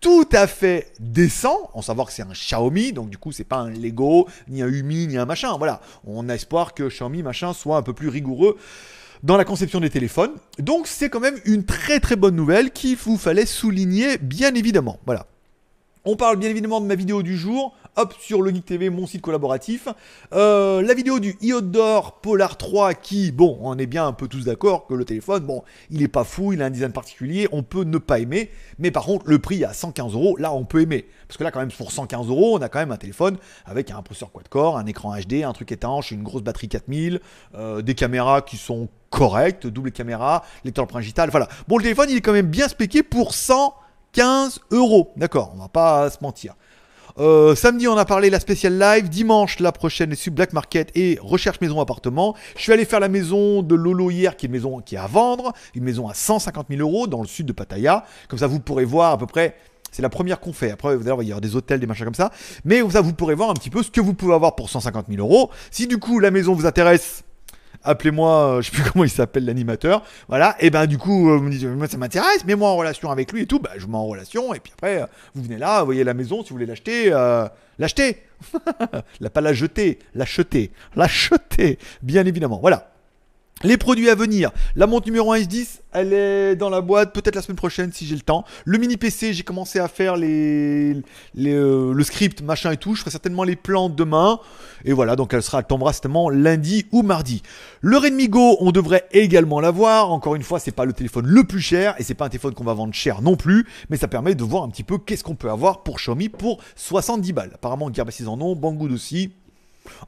tout 0.00 0.28
à 0.32 0.48
fait 0.48 0.92
décent, 0.98 1.70
en 1.74 1.82
savoir 1.82 2.08
que 2.08 2.12
c'est 2.12 2.22
un 2.22 2.32
Xiaomi, 2.32 2.92
donc 2.92 3.10
du 3.10 3.18
coup 3.18 3.30
c'est 3.30 3.44
pas 3.44 3.58
un 3.58 3.70
Lego, 3.70 4.26
ni 4.48 4.60
un 4.60 4.66
Umi, 4.66 5.06
ni 5.06 5.16
un 5.16 5.26
machin. 5.26 5.56
Voilà, 5.56 5.80
on 6.04 6.28
a 6.28 6.34
espoir 6.34 6.74
que 6.74 6.88
Xiaomi 6.88 7.22
machin 7.22 7.52
soit 7.52 7.76
un 7.76 7.82
peu 7.82 7.92
plus 7.92 8.08
rigoureux 8.08 8.58
dans 9.22 9.36
la 9.36 9.44
conception 9.44 9.80
des 9.80 9.90
téléphones. 9.90 10.32
Donc 10.58 10.86
c'est 10.86 11.08
quand 11.08 11.20
même 11.20 11.38
une 11.44 11.64
très 11.64 12.00
très 12.00 12.16
bonne 12.16 12.36
nouvelle 12.36 12.70
qu'il 12.70 12.96
vous 12.96 13.16
fallait 13.16 13.46
souligner 13.46 14.18
bien 14.18 14.54
évidemment. 14.54 14.98
Voilà. 15.06 15.26
On 16.04 16.16
parle 16.16 16.36
bien 16.36 16.50
évidemment 16.50 16.80
de 16.80 16.86
ma 16.86 16.96
vidéo 16.96 17.22
du 17.22 17.36
jour. 17.36 17.76
Hop, 17.94 18.12
sur 18.18 18.42
le 18.42 18.52
TV, 18.52 18.90
mon 18.90 19.06
site 19.06 19.20
collaboratif. 19.20 19.86
Euh, 20.32 20.82
la 20.82 20.94
vidéo 20.94 21.20
du 21.20 21.36
Iodor 21.40 22.20
Polar 22.20 22.56
3 22.56 22.94
qui, 22.94 23.30
bon, 23.30 23.56
on 23.62 23.78
est 23.78 23.86
bien 23.86 24.04
un 24.04 24.12
peu 24.12 24.26
tous 24.26 24.46
d'accord 24.46 24.86
que 24.88 24.94
le 24.94 25.04
téléphone, 25.04 25.44
bon, 25.44 25.62
il 25.90 26.02
est 26.02 26.08
pas 26.08 26.24
fou, 26.24 26.52
il 26.52 26.60
a 26.60 26.66
un 26.66 26.70
design 26.70 26.90
particulier, 26.90 27.48
on 27.52 27.62
peut 27.62 27.84
ne 27.84 27.98
pas 27.98 28.18
aimer. 28.18 28.50
Mais 28.80 28.90
par 28.90 29.04
contre, 29.04 29.28
le 29.28 29.38
prix 29.38 29.64
à 29.64 29.72
115 29.72 30.14
euros, 30.14 30.36
là, 30.38 30.52
on 30.52 30.64
peut 30.64 30.80
aimer. 30.80 31.06
Parce 31.28 31.38
que 31.38 31.44
là, 31.44 31.52
quand 31.52 31.60
même, 31.60 31.70
pour 31.70 31.92
115 31.92 32.26
euros, 32.28 32.58
on 32.58 32.62
a 32.62 32.68
quand 32.68 32.80
même 32.80 32.90
un 32.90 32.96
téléphone 32.96 33.36
avec 33.64 33.92
un 33.92 34.02
processeur 34.02 34.32
quad-core, 34.32 34.78
un 34.78 34.86
écran 34.86 35.14
HD, 35.16 35.44
un 35.44 35.52
truc 35.52 35.70
étanche, 35.70 36.10
une 36.10 36.24
grosse 36.24 36.42
batterie 36.42 36.68
4000, 36.68 37.20
euh, 37.54 37.80
des 37.80 37.94
caméras 37.94 38.42
qui 38.42 38.56
sont 38.56 38.88
correctes, 39.10 39.68
double 39.68 39.92
caméra, 39.92 40.42
lecteur 40.64 40.88
digital, 40.88 41.30
voilà. 41.30 41.46
Bon, 41.68 41.76
le 41.76 41.84
téléphone, 41.84 42.08
il 42.10 42.16
est 42.16 42.22
quand 42.22 42.32
même 42.32 42.48
bien 42.48 42.66
spéqué 42.66 43.04
pour 43.04 43.34
115 44.14 44.60
euros. 44.72 45.12
D'accord, 45.16 45.52
on 45.54 45.58
va 45.58 45.68
pas 45.68 46.10
se 46.10 46.18
mentir. 46.20 46.54
Euh, 47.18 47.54
samedi, 47.54 47.88
on 47.88 47.96
a 47.96 48.04
parlé 48.04 48.28
la 48.28 48.40
spéciale 48.40 48.78
live. 48.78 49.08
Dimanche, 49.08 49.58
la 49.58 49.72
prochaine 49.72 50.12
est 50.12 50.16
sur 50.16 50.32
Black 50.32 50.52
Market 50.52 50.90
et 50.94 51.18
recherche 51.22 51.60
maison 51.60 51.80
appartement. 51.80 52.34
Je 52.56 52.62
suis 52.62 52.72
allé 52.72 52.84
faire 52.84 53.00
la 53.00 53.08
maison 53.08 53.62
de 53.62 53.74
Lolo 53.74 54.10
hier, 54.10 54.36
qui 54.36 54.46
est 54.46 54.48
une 54.48 54.52
maison 54.52 54.80
qui 54.80 54.96
est 54.96 54.98
à 54.98 55.06
vendre, 55.06 55.52
une 55.74 55.84
maison 55.84 56.08
à 56.08 56.14
150 56.14 56.66
000 56.70 56.80
euros 56.80 57.06
dans 57.06 57.22
le 57.22 57.26
sud 57.26 57.46
de 57.46 57.52
Pattaya. 57.52 58.04
Comme 58.28 58.38
ça, 58.38 58.46
vous 58.46 58.60
pourrez 58.60 58.84
voir 58.84 59.12
à 59.12 59.18
peu 59.18 59.26
près. 59.26 59.56
C'est 59.90 60.02
la 60.02 60.10
première 60.10 60.40
qu'on 60.40 60.52
fait. 60.52 60.70
Après, 60.70 60.94
vous 60.94 61.02
allez 61.02 61.12
voir, 61.12 61.22
il 61.22 61.28
y 61.28 61.32
aura 61.32 61.40
des 61.40 61.56
hôtels, 61.56 61.80
des 61.80 61.86
machins 61.86 62.04
comme 62.04 62.14
ça. 62.14 62.30
Mais 62.64 62.82
ça, 62.90 63.00
vous 63.00 63.14
pourrez 63.14 63.34
voir 63.34 63.50
un 63.50 63.54
petit 63.54 63.70
peu 63.70 63.82
ce 63.82 63.90
que 63.90 64.00
vous 64.00 64.14
pouvez 64.14 64.34
avoir 64.34 64.56
pour 64.56 64.70
150 64.70 65.06
000 65.08 65.20
euros. 65.20 65.50
Si 65.70 65.86
du 65.86 65.98
coup 65.98 66.18
la 66.18 66.30
maison 66.30 66.54
vous 66.54 66.66
intéresse, 66.66 67.24
appelez-moi, 67.84 68.56
euh, 68.56 68.62
je 68.62 68.70
sais 68.70 68.76
plus 68.76 68.90
comment 68.92 69.04
il 69.04 69.10
s'appelle 69.10 69.44
l'animateur, 69.44 70.02
voilà, 70.28 70.56
et 70.60 70.70
ben 70.70 70.86
du 70.86 70.98
coup, 70.98 71.30
euh, 71.30 71.36
vous 71.36 71.44
me 71.44 71.50
dites, 71.50 71.64
moi 71.64 71.88
ça 71.88 71.96
m'intéresse, 71.96 72.44
mets-moi 72.44 72.68
en 72.68 72.76
relation 72.76 73.10
avec 73.10 73.32
lui 73.32 73.42
et 73.42 73.46
tout, 73.46 73.58
bah 73.58 73.70
je 73.76 73.86
mets 73.86 73.96
en 73.96 74.06
relation, 74.06 74.54
et 74.54 74.60
puis 74.60 74.72
après, 74.74 75.02
euh, 75.02 75.06
vous 75.34 75.42
venez 75.42 75.58
là, 75.58 75.80
vous 75.80 75.86
voyez 75.86 76.04
la 76.04 76.14
maison, 76.14 76.42
si 76.42 76.50
vous 76.50 76.56
voulez 76.56 76.66
l'acheter, 76.66 77.10
l'acheter, 77.78 78.22
la, 79.20 79.30
pas 79.30 79.40
la 79.40 79.52
jeter, 79.52 79.98
l'acheter, 80.14 80.72
l'acheter, 80.96 81.78
bien 82.02 82.26
évidemment, 82.26 82.58
voilà. 82.60 82.91
Les 83.64 83.76
produits 83.76 84.10
à 84.10 84.16
venir, 84.16 84.50
la 84.74 84.88
montre 84.88 85.06
numéro 85.06 85.32
1 85.32 85.38
S10, 85.38 85.82
elle 85.92 86.12
est 86.12 86.56
dans 86.56 86.68
la 86.68 86.80
boîte, 86.80 87.12
peut-être 87.12 87.36
la 87.36 87.42
semaine 87.42 87.56
prochaine 87.56 87.92
si 87.92 88.06
j'ai 88.06 88.16
le 88.16 88.22
temps. 88.22 88.44
Le 88.64 88.76
mini 88.76 88.96
PC, 88.96 89.32
j'ai 89.34 89.44
commencé 89.44 89.78
à 89.78 89.86
faire 89.86 90.16
les, 90.16 90.96
euh, 91.38 91.94
le 91.94 92.04
script, 92.04 92.42
machin 92.42 92.72
et 92.72 92.76
tout. 92.76 92.96
Je 92.96 93.00
ferai 93.00 93.12
certainement 93.12 93.44
les 93.44 93.54
plans 93.54 93.88
demain. 93.88 94.40
Et 94.84 94.92
voilà, 94.92 95.14
donc 95.14 95.32
elle 95.32 95.44
sera, 95.44 95.60
elle 95.60 95.66
tombera 95.66 95.92
certainement 95.92 96.28
lundi 96.28 96.86
ou 96.90 97.02
mardi. 97.02 97.42
Le 97.82 97.98
Redmi 97.98 98.28
Go, 98.28 98.56
on 98.58 98.72
devrait 98.72 99.04
également 99.12 99.60
l'avoir. 99.60 100.10
Encore 100.10 100.34
une 100.34 100.42
fois, 100.42 100.58
c'est 100.58 100.72
pas 100.72 100.84
le 100.84 100.92
téléphone 100.92 101.26
le 101.26 101.44
plus 101.44 101.60
cher 101.60 101.94
et 101.98 102.02
c'est 102.02 102.14
pas 102.14 102.24
un 102.24 102.30
téléphone 102.30 102.54
qu'on 102.54 102.64
va 102.64 102.74
vendre 102.74 102.94
cher 102.94 103.22
non 103.22 103.36
plus, 103.36 103.66
mais 103.90 103.96
ça 103.96 104.08
permet 104.08 104.34
de 104.34 104.42
voir 104.42 104.64
un 104.64 104.70
petit 104.70 104.82
peu 104.82 104.98
qu'est-ce 104.98 105.22
qu'on 105.22 105.36
peut 105.36 105.50
avoir 105.50 105.84
pour 105.84 105.98
Xiaomi 105.98 106.30
pour 106.30 106.60
70 106.74 107.32
balles. 107.32 107.50
Apparemment, 107.54 107.92
Gearbest 107.92 108.26
en 108.26 108.40
ont, 108.40 108.56
Banggood 108.56 108.90
aussi 108.90 109.30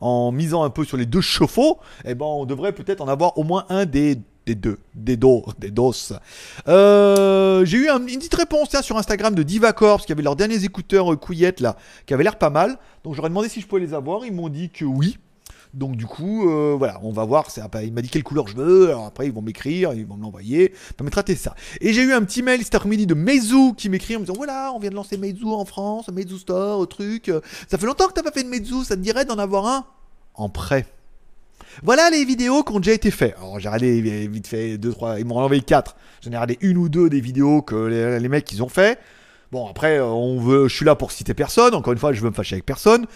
en 0.00 0.32
misant 0.32 0.62
un 0.62 0.70
peu 0.70 0.84
sur 0.84 0.96
les 0.96 1.06
deux 1.06 1.20
chevaux, 1.20 1.78
eh 2.04 2.14
ben, 2.14 2.26
on 2.26 2.44
devrait 2.44 2.72
peut-être 2.72 3.00
en 3.00 3.08
avoir 3.08 3.38
au 3.38 3.44
moins 3.44 3.64
un 3.68 3.84
des, 3.84 4.18
des 4.46 4.54
deux, 4.54 4.78
des 4.94 5.16
dos, 5.16 5.44
des 5.58 5.70
dos. 5.70 5.94
Euh, 6.68 7.64
j'ai 7.64 7.78
eu 7.78 7.88
une 7.88 8.04
petite 8.06 8.34
réponse 8.34 8.68
sur 8.82 8.96
Instagram 8.96 9.34
de 9.34 9.42
Divacorps, 9.42 10.04
qui 10.04 10.12
avait 10.12 10.22
leurs 10.22 10.36
derniers 10.36 10.64
écouteurs 10.64 11.12
euh, 11.12 11.16
couillettes 11.16 11.60
là, 11.60 11.76
qui 12.06 12.14
avaient 12.14 12.24
l'air 12.24 12.38
pas 12.38 12.50
mal. 12.50 12.78
Donc 13.04 13.14
j'aurais 13.14 13.28
demandé 13.28 13.48
si 13.48 13.60
je 13.60 13.66
pouvais 13.66 13.82
les 13.82 13.94
avoir, 13.94 14.24
ils 14.24 14.32
m'ont 14.32 14.48
dit 14.48 14.70
que 14.70 14.84
oui. 14.84 15.18
Donc 15.74 15.96
du 15.96 16.06
coup, 16.06 16.48
euh, 16.48 16.74
voilà, 16.78 17.00
on 17.02 17.10
va 17.10 17.24
voir. 17.24 17.48
Il 17.82 17.92
m'a 17.92 18.00
dit 18.00 18.08
quelle 18.08 18.22
couleur 18.22 18.46
je 18.48 18.56
veux. 18.56 18.88
Alors 18.88 19.06
après, 19.06 19.26
ils 19.26 19.32
vont 19.32 19.42
m'écrire, 19.42 19.92
ils 19.92 20.06
vont 20.06 20.16
me 20.16 20.22
l'envoyer. 20.22 20.72
Ça 20.96 21.04
me 21.04 21.10
traiter 21.10 21.34
ça. 21.34 21.54
Et 21.80 21.92
j'ai 21.92 22.02
eu 22.02 22.12
un 22.12 22.22
petit 22.22 22.42
mail 22.42 22.62
cet 22.62 22.74
après-midi 22.76 23.06
de 23.06 23.14
Meizu 23.14 23.74
qui 23.76 23.88
m'écrit 23.88 24.16
en 24.16 24.20
me 24.20 24.24
disant 24.24 24.36
voilà, 24.36 24.72
on 24.74 24.78
vient 24.78 24.90
de 24.90 24.94
lancer 24.94 25.16
Meizu 25.16 25.46
en 25.46 25.64
France, 25.64 26.08
Meizu 26.08 26.38
Store, 26.38 26.88
truc. 26.88 27.30
Ça 27.68 27.76
fait 27.76 27.86
longtemps 27.86 28.06
que 28.06 28.12
t'as 28.12 28.22
pas 28.22 28.30
fait 28.30 28.44
de 28.44 28.48
Meizu. 28.48 28.84
Ça 28.84 28.96
te 28.96 29.00
dirait 29.00 29.24
d'en 29.24 29.38
avoir 29.38 29.66
un 29.66 29.84
en 30.34 30.48
prêt? 30.48 30.86
Voilà 31.82 32.08
les 32.10 32.24
vidéos 32.24 32.62
qui 32.62 32.72
ont 32.72 32.80
déjà 32.80 32.92
été 32.92 33.10
faites. 33.10 33.34
Alors 33.38 33.58
j'ai 33.58 33.68
regardé 33.68 34.28
vite 34.28 34.46
fait 34.46 34.78
deux, 34.78 34.92
trois, 34.92 35.18
ils 35.18 35.24
m'ont 35.24 35.38
envoyé 35.38 35.62
quatre. 35.62 35.96
J'en 36.22 36.30
ai 36.30 36.34
regardé 36.34 36.58
une 36.60 36.76
ou 36.76 36.88
deux 36.88 37.08
des 37.08 37.20
vidéos 37.20 37.62
que 37.62 37.74
les, 37.74 38.28
mecs 38.28 38.50
ils 38.52 38.62
ont 38.62 38.68
fait. 38.68 38.98
Bon 39.50 39.68
après 39.68 40.00
on 40.00 40.38
veut, 40.38 40.68
je 40.68 40.74
suis 40.74 40.84
là 40.84 40.94
pour 40.94 41.10
citer 41.10 41.34
personne. 41.34 41.74
Encore 41.74 41.92
une 41.92 41.98
fois, 41.98 42.12
je 42.12 42.20
veux 42.20 42.30
me 42.30 42.34
fâcher 42.34 42.54
avec 42.54 42.66
personne. 42.66 43.06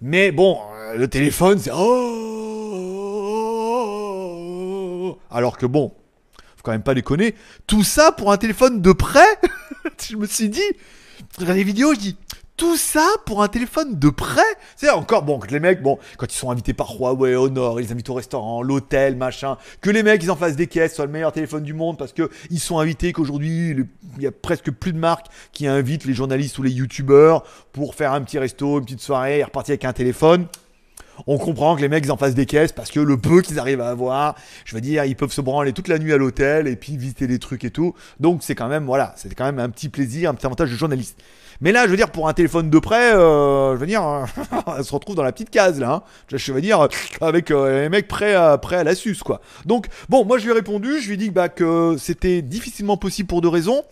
Mais 0.00 0.30
bon, 0.32 0.58
euh, 0.74 0.96
le 0.96 1.08
téléphone, 1.08 1.58
c'est 1.58 1.70
oh 1.74 1.96
Alors 5.30 5.56
que 5.56 5.66
bon, 5.66 5.94
faut 6.56 6.62
quand 6.62 6.72
même 6.72 6.82
pas 6.82 6.94
déconner. 6.94 7.34
Tout 7.66 7.82
ça 7.82 8.12
pour 8.12 8.30
un 8.32 8.36
téléphone 8.36 8.82
de 8.82 8.92
près 8.92 9.26
Je 10.08 10.16
me 10.16 10.26
suis 10.26 10.48
dit, 10.48 10.60
je 11.34 11.40
regarde 11.40 11.58
les 11.58 11.64
vidéos, 11.64 11.94
je 11.94 11.98
dis, 12.00 12.16
tout 12.56 12.76
ça 12.76 13.06
pour 13.26 13.42
un 13.42 13.48
téléphone 13.48 13.98
de 13.98 14.08
près 14.08 14.40
C'est 14.76 14.90
encore, 14.90 15.22
bon, 15.22 15.38
que 15.38 15.48
les 15.48 15.60
mecs, 15.60 15.82
bon, 15.82 15.98
quand 16.16 16.32
ils 16.32 16.36
sont 16.36 16.50
invités 16.50 16.72
par 16.72 16.98
Huawei, 16.98 17.34
Honor, 17.34 17.80
ils 17.80 17.86
les 17.86 17.92
invitent 17.92 18.08
au 18.08 18.14
restaurant, 18.14 18.62
l'hôtel, 18.62 19.16
machin, 19.16 19.56
que 19.80 19.90
les 19.90 20.02
mecs, 20.02 20.22
ils 20.22 20.30
en 20.30 20.36
fassent 20.36 20.56
des 20.56 20.66
caisses, 20.66 20.94
soit 20.94 21.06
le 21.06 21.12
meilleur 21.12 21.32
téléphone 21.32 21.62
du 21.62 21.74
monde, 21.74 21.98
parce 21.98 22.12
que 22.12 22.30
ils 22.50 22.60
sont 22.60 22.78
invités, 22.78 23.12
qu'aujourd'hui, 23.12 23.76
il 24.16 24.22
y 24.22 24.26
a 24.26 24.32
presque 24.32 24.70
plus 24.70 24.92
de 24.92 24.98
marques 24.98 25.26
qui 25.52 25.66
invitent 25.66 26.06
les 26.06 26.14
journalistes 26.14 26.58
ou 26.58 26.62
les 26.62 26.70
youtubeurs 26.70 27.42
pour 27.72 27.94
faire 27.94 28.12
un 28.12 28.22
petit 28.22 28.38
resto, 28.38 28.78
une 28.78 28.84
petite 28.84 29.02
soirée 29.02 29.40
et 29.40 29.44
repartir 29.44 29.72
avec 29.72 29.84
un 29.84 29.92
téléphone. 29.92 30.46
On 31.26 31.38
comprend 31.38 31.76
que 31.76 31.80
les 31.80 31.88
mecs 31.88 32.04
ils 32.04 32.12
en 32.12 32.16
fassent 32.16 32.34
des 32.34 32.44
caisses 32.44 32.72
parce 32.72 32.90
que 32.90 33.00
le 33.00 33.16
peu 33.16 33.40
qu'ils 33.40 33.58
arrivent 33.58 33.80
à 33.80 33.88
avoir, 33.88 34.34
je 34.64 34.74
veux 34.74 34.82
dire, 34.82 35.04
ils 35.04 35.16
peuvent 35.16 35.32
se 35.32 35.40
branler 35.40 35.72
toute 35.72 35.88
la 35.88 35.98
nuit 35.98 36.12
à 36.12 36.18
l'hôtel 36.18 36.68
et 36.68 36.76
puis 36.76 36.96
visiter 36.96 37.26
des 37.26 37.38
trucs 37.38 37.64
et 37.64 37.70
tout. 37.70 37.94
Donc 38.20 38.42
c'est 38.42 38.54
quand 38.54 38.68
même, 38.68 38.84
voilà, 38.84 39.14
c'est 39.16 39.34
quand 39.34 39.46
même 39.46 39.58
un 39.58 39.70
petit 39.70 39.88
plaisir, 39.88 40.30
un 40.30 40.34
petit 40.34 40.46
avantage 40.46 40.70
de 40.70 40.76
journaliste. 40.76 41.18
Mais 41.60 41.72
là, 41.72 41.84
je 41.84 41.90
veux 41.90 41.96
dire, 41.96 42.10
pour 42.10 42.28
un 42.28 42.32
téléphone 42.32 42.70
de 42.70 42.78
près, 42.78 43.14
euh, 43.14 43.74
je 43.74 43.78
veux 43.78 43.86
dire, 43.86 44.02
elle 44.78 44.84
se 44.84 44.92
retrouve 44.92 45.16
dans 45.16 45.22
la 45.22 45.32
petite 45.32 45.50
case 45.50 45.80
là. 45.80 45.92
Hein. 45.92 46.02
Je 46.32 46.52
veux 46.52 46.60
dire, 46.60 46.88
avec 47.20 47.50
euh, 47.50 47.82
les 47.82 47.88
mecs 47.88 48.08
prêts 48.08 48.34
à, 48.34 48.58
prêts 48.58 48.76
à 48.76 48.84
la 48.84 48.92
quoi. 49.24 49.40
Donc, 49.64 49.86
bon, 50.08 50.24
moi 50.24 50.38
je 50.38 50.44
lui 50.44 50.50
ai 50.50 50.54
répondu, 50.54 51.00
je 51.00 51.08
lui 51.08 51.14
ai 51.14 51.16
dit 51.16 51.30
bah, 51.30 51.48
que 51.48 51.96
c'était 51.98 52.42
difficilement 52.42 52.96
possible 52.96 53.28
pour 53.28 53.40
deux 53.40 53.48
raisons. 53.48 53.82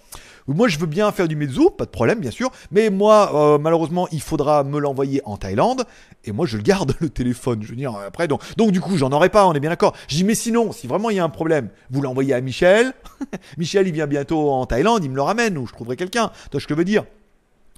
Moi, 0.46 0.68
je 0.68 0.78
veux 0.78 0.86
bien 0.86 1.10
faire 1.10 1.26
du 1.26 1.36
mezzo, 1.36 1.70
pas 1.70 1.86
de 1.86 1.90
problème, 1.90 2.20
bien 2.20 2.30
sûr. 2.30 2.50
Mais 2.70 2.90
moi, 2.90 3.30
euh, 3.34 3.58
malheureusement, 3.58 4.06
il 4.12 4.20
faudra 4.20 4.62
me 4.62 4.78
l'envoyer 4.78 5.22
en 5.24 5.38
Thaïlande. 5.38 5.84
Et 6.24 6.32
moi, 6.32 6.44
je 6.44 6.58
le 6.58 6.62
garde, 6.62 6.94
le 7.00 7.08
téléphone. 7.08 7.62
Je 7.62 7.70
veux 7.70 7.76
dire, 7.76 7.94
après, 8.06 8.28
donc, 8.28 8.42
donc 8.56 8.70
du 8.70 8.80
coup, 8.80 8.98
j'en 8.98 9.10
aurai 9.12 9.30
pas, 9.30 9.46
on 9.46 9.54
est 9.54 9.60
bien 9.60 9.70
d'accord. 9.70 9.94
Je 10.06 10.16
dis, 10.16 10.24
mais 10.24 10.34
sinon, 10.34 10.70
si 10.72 10.86
vraiment 10.86 11.08
il 11.08 11.16
y 11.16 11.18
a 11.18 11.24
un 11.24 11.30
problème, 11.30 11.70
vous 11.90 12.02
l'envoyez 12.02 12.34
à 12.34 12.40
Michel. 12.42 12.92
Michel, 13.56 13.88
il 13.88 13.94
vient 13.94 14.06
bientôt 14.06 14.50
en 14.50 14.66
Thaïlande, 14.66 15.02
il 15.02 15.10
me 15.10 15.16
le 15.16 15.22
ramène, 15.22 15.56
ou 15.56 15.66
je 15.66 15.72
trouverai 15.72 15.96
quelqu'un. 15.96 16.30
Que 16.52 16.58
je 16.58 16.74
veux 16.74 16.84
dire? 16.84 17.04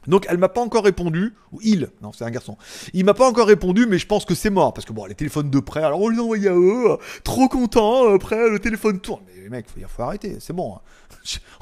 Donc 0.06 0.26
elle 0.28 0.38
m'a 0.38 0.48
pas 0.48 0.60
encore 0.60 0.84
répondu, 0.84 1.34
ou 1.52 1.60
il, 1.62 1.90
non 2.02 2.12
c'est 2.12 2.24
un 2.24 2.30
garçon, 2.30 2.56
il 2.92 3.04
m'a 3.04 3.14
pas 3.14 3.28
encore 3.28 3.46
répondu 3.46 3.86
mais 3.88 3.98
je 3.98 4.06
pense 4.06 4.24
que 4.24 4.34
c'est 4.34 4.50
mort, 4.50 4.72
parce 4.74 4.86
que 4.86 4.92
bon 4.92 5.04
les 5.06 5.14
téléphones 5.14 5.50
de 5.50 5.60
prêt, 5.60 5.82
alors 5.82 6.00
on 6.00 6.08
les 6.08 6.18
envoie 6.18 6.36
à 6.36 6.54
eux, 6.54 6.98
trop 7.24 7.48
content, 7.48 8.12
après 8.14 8.48
le 8.48 8.58
téléphone 8.58 9.00
tourne, 9.00 9.22
mais 9.26 9.36
mecs, 9.48 9.66
faut, 9.68 9.80
faut 9.88 10.02
arrêter, 10.02 10.36
c'est 10.40 10.52
bon. 10.52 10.74
Hein. 10.76 10.80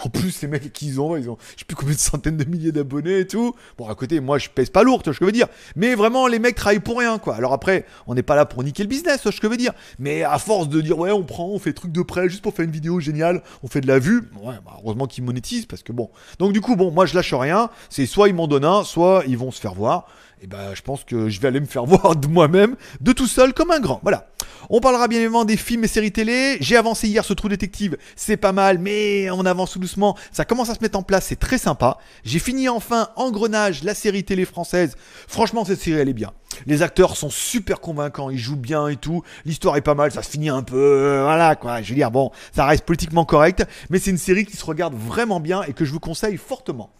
En 0.02 0.08
plus, 0.08 0.42
les 0.42 0.48
mecs 0.48 0.72
qu'ils 0.72 1.00
ont, 1.00 1.16
ils 1.16 1.30
ont, 1.30 1.36
je 1.54 1.60
sais 1.60 1.64
plus 1.64 1.76
combien 1.76 1.94
de 1.94 1.98
centaines 1.98 2.36
de 2.36 2.44
milliers 2.44 2.72
d'abonnés 2.72 3.20
et 3.20 3.26
tout. 3.26 3.54
Bon, 3.78 3.88
à 3.88 3.94
côté, 3.94 4.20
moi, 4.20 4.38
je 4.38 4.48
pèse 4.48 4.70
pas 4.70 4.82
lourd, 4.82 5.02
tu 5.02 5.10
vois 5.10 5.14
ce 5.14 5.18
que 5.18 5.24
je 5.24 5.26
veux 5.26 5.32
dire. 5.32 5.48
Mais 5.76 5.94
vraiment, 5.94 6.26
les 6.26 6.38
mecs 6.38 6.54
travaillent 6.54 6.80
pour 6.80 6.98
rien, 6.98 7.18
quoi. 7.18 7.34
Alors 7.36 7.52
après, 7.52 7.86
on 8.06 8.14
n'est 8.14 8.22
pas 8.22 8.36
là 8.36 8.46
pour 8.46 8.62
niquer 8.62 8.82
le 8.82 8.88
business, 8.88 9.18
tu 9.18 9.22
vois 9.24 9.32
ce 9.32 9.40
que 9.40 9.46
je 9.46 9.50
veux 9.50 9.56
dire. 9.56 9.72
Mais 9.98 10.22
à 10.22 10.38
force 10.38 10.68
de 10.68 10.80
dire, 10.80 10.98
ouais, 10.98 11.12
on 11.12 11.22
prend, 11.22 11.48
on 11.48 11.58
fait 11.58 11.72
truc 11.72 11.92
de 11.92 12.02
prêt 12.02 12.28
juste 12.28 12.42
pour 12.42 12.54
faire 12.54 12.64
une 12.64 12.70
vidéo 12.70 13.00
géniale, 13.00 13.42
on 13.62 13.68
fait 13.68 13.80
de 13.80 13.86
la 13.88 13.98
vue. 13.98 14.30
Ouais, 14.42 14.54
bah, 14.64 14.78
heureusement 14.82 15.06
qu'ils 15.06 15.24
monétisent 15.24 15.66
parce 15.66 15.82
que 15.82 15.92
bon. 15.92 16.10
Donc 16.38 16.52
du 16.52 16.60
coup, 16.60 16.76
bon, 16.76 16.90
moi, 16.90 17.06
je 17.06 17.14
lâche 17.14 17.34
rien. 17.34 17.70
C'est 17.90 18.06
soit 18.06 18.28
ils 18.28 18.34
m'en 18.34 18.46
donnent 18.46 18.64
un, 18.64 18.84
soit 18.84 19.24
ils 19.26 19.38
vont 19.38 19.50
se 19.50 19.60
faire 19.60 19.74
voir 19.74 20.06
et 20.40 20.44
eh 20.44 20.46
ben 20.46 20.74
je 20.74 20.82
pense 20.82 21.04
que 21.04 21.28
je 21.28 21.40
vais 21.40 21.48
aller 21.48 21.60
me 21.60 21.66
faire 21.66 21.84
voir 21.86 22.16
de 22.16 22.26
moi-même, 22.26 22.76
de 23.00 23.12
tout 23.12 23.26
seul, 23.26 23.54
comme 23.54 23.70
un 23.70 23.80
grand. 23.80 24.00
Voilà. 24.02 24.28
On 24.70 24.80
parlera 24.80 25.08
bien 25.08 25.18
évidemment 25.18 25.44
des 25.44 25.56
films 25.56 25.84
et 25.84 25.88
séries 25.88 26.12
télé. 26.12 26.56
J'ai 26.60 26.76
avancé 26.76 27.08
hier 27.08 27.24
ce 27.24 27.34
trou 27.34 27.48
détective, 27.48 27.96
c'est 28.16 28.36
pas 28.36 28.52
mal, 28.52 28.78
mais 28.78 29.30
on 29.30 29.44
avance 29.44 29.72
tout 29.72 29.78
doucement. 29.78 30.16
Ça 30.32 30.44
commence 30.44 30.70
à 30.70 30.74
se 30.74 30.80
mettre 30.80 30.98
en 30.98 31.02
place, 31.02 31.26
c'est 31.26 31.38
très 31.38 31.58
sympa. 31.58 31.98
J'ai 32.24 32.38
fini 32.38 32.68
enfin 32.68 33.08
Engrenage, 33.16 33.84
la 33.84 33.94
série 33.94 34.24
télé 34.24 34.44
française. 34.44 34.96
Franchement, 35.28 35.64
cette 35.64 35.80
série 35.80 36.00
elle 36.00 36.08
est 36.08 36.14
bien. 36.14 36.32
Les 36.66 36.82
acteurs 36.82 37.16
sont 37.16 37.30
super 37.30 37.80
convaincants, 37.80 38.30
ils 38.30 38.38
jouent 38.38 38.56
bien 38.56 38.88
et 38.88 38.96
tout. 38.96 39.22
L'histoire 39.44 39.76
est 39.76 39.82
pas 39.82 39.94
mal, 39.94 40.12
ça 40.12 40.22
se 40.22 40.30
finit 40.30 40.48
un 40.48 40.62
peu, 40.62 40.76
euh, 40.76 41.22
voilà 41.24 41.56
quoi. 41.56 41.82
Je 41.82 41.88
veux 41.88 41.94
dire, 41.94 42.10
bon, 42.10 42.30
ça 42.54 42.64
reste 42.64 42.84
politiquement 42.84 43.24
correct, 43.24 43.64
mais 43.90 43.98
c'est 43.98 44.10
une 44.10 44.18
série 44.18 44.46
qui 44.46 44.56
se 44.56 44.64
regarde 44.64 44.94
vraiment 44.94 45.40
bien 45.40 45.62
et 45.64 45.72
que 45.72 45.84
je 45.84 45.92
vous 45.92 46.00
conseille 46.00 46.36
fortement. 46.36 46.90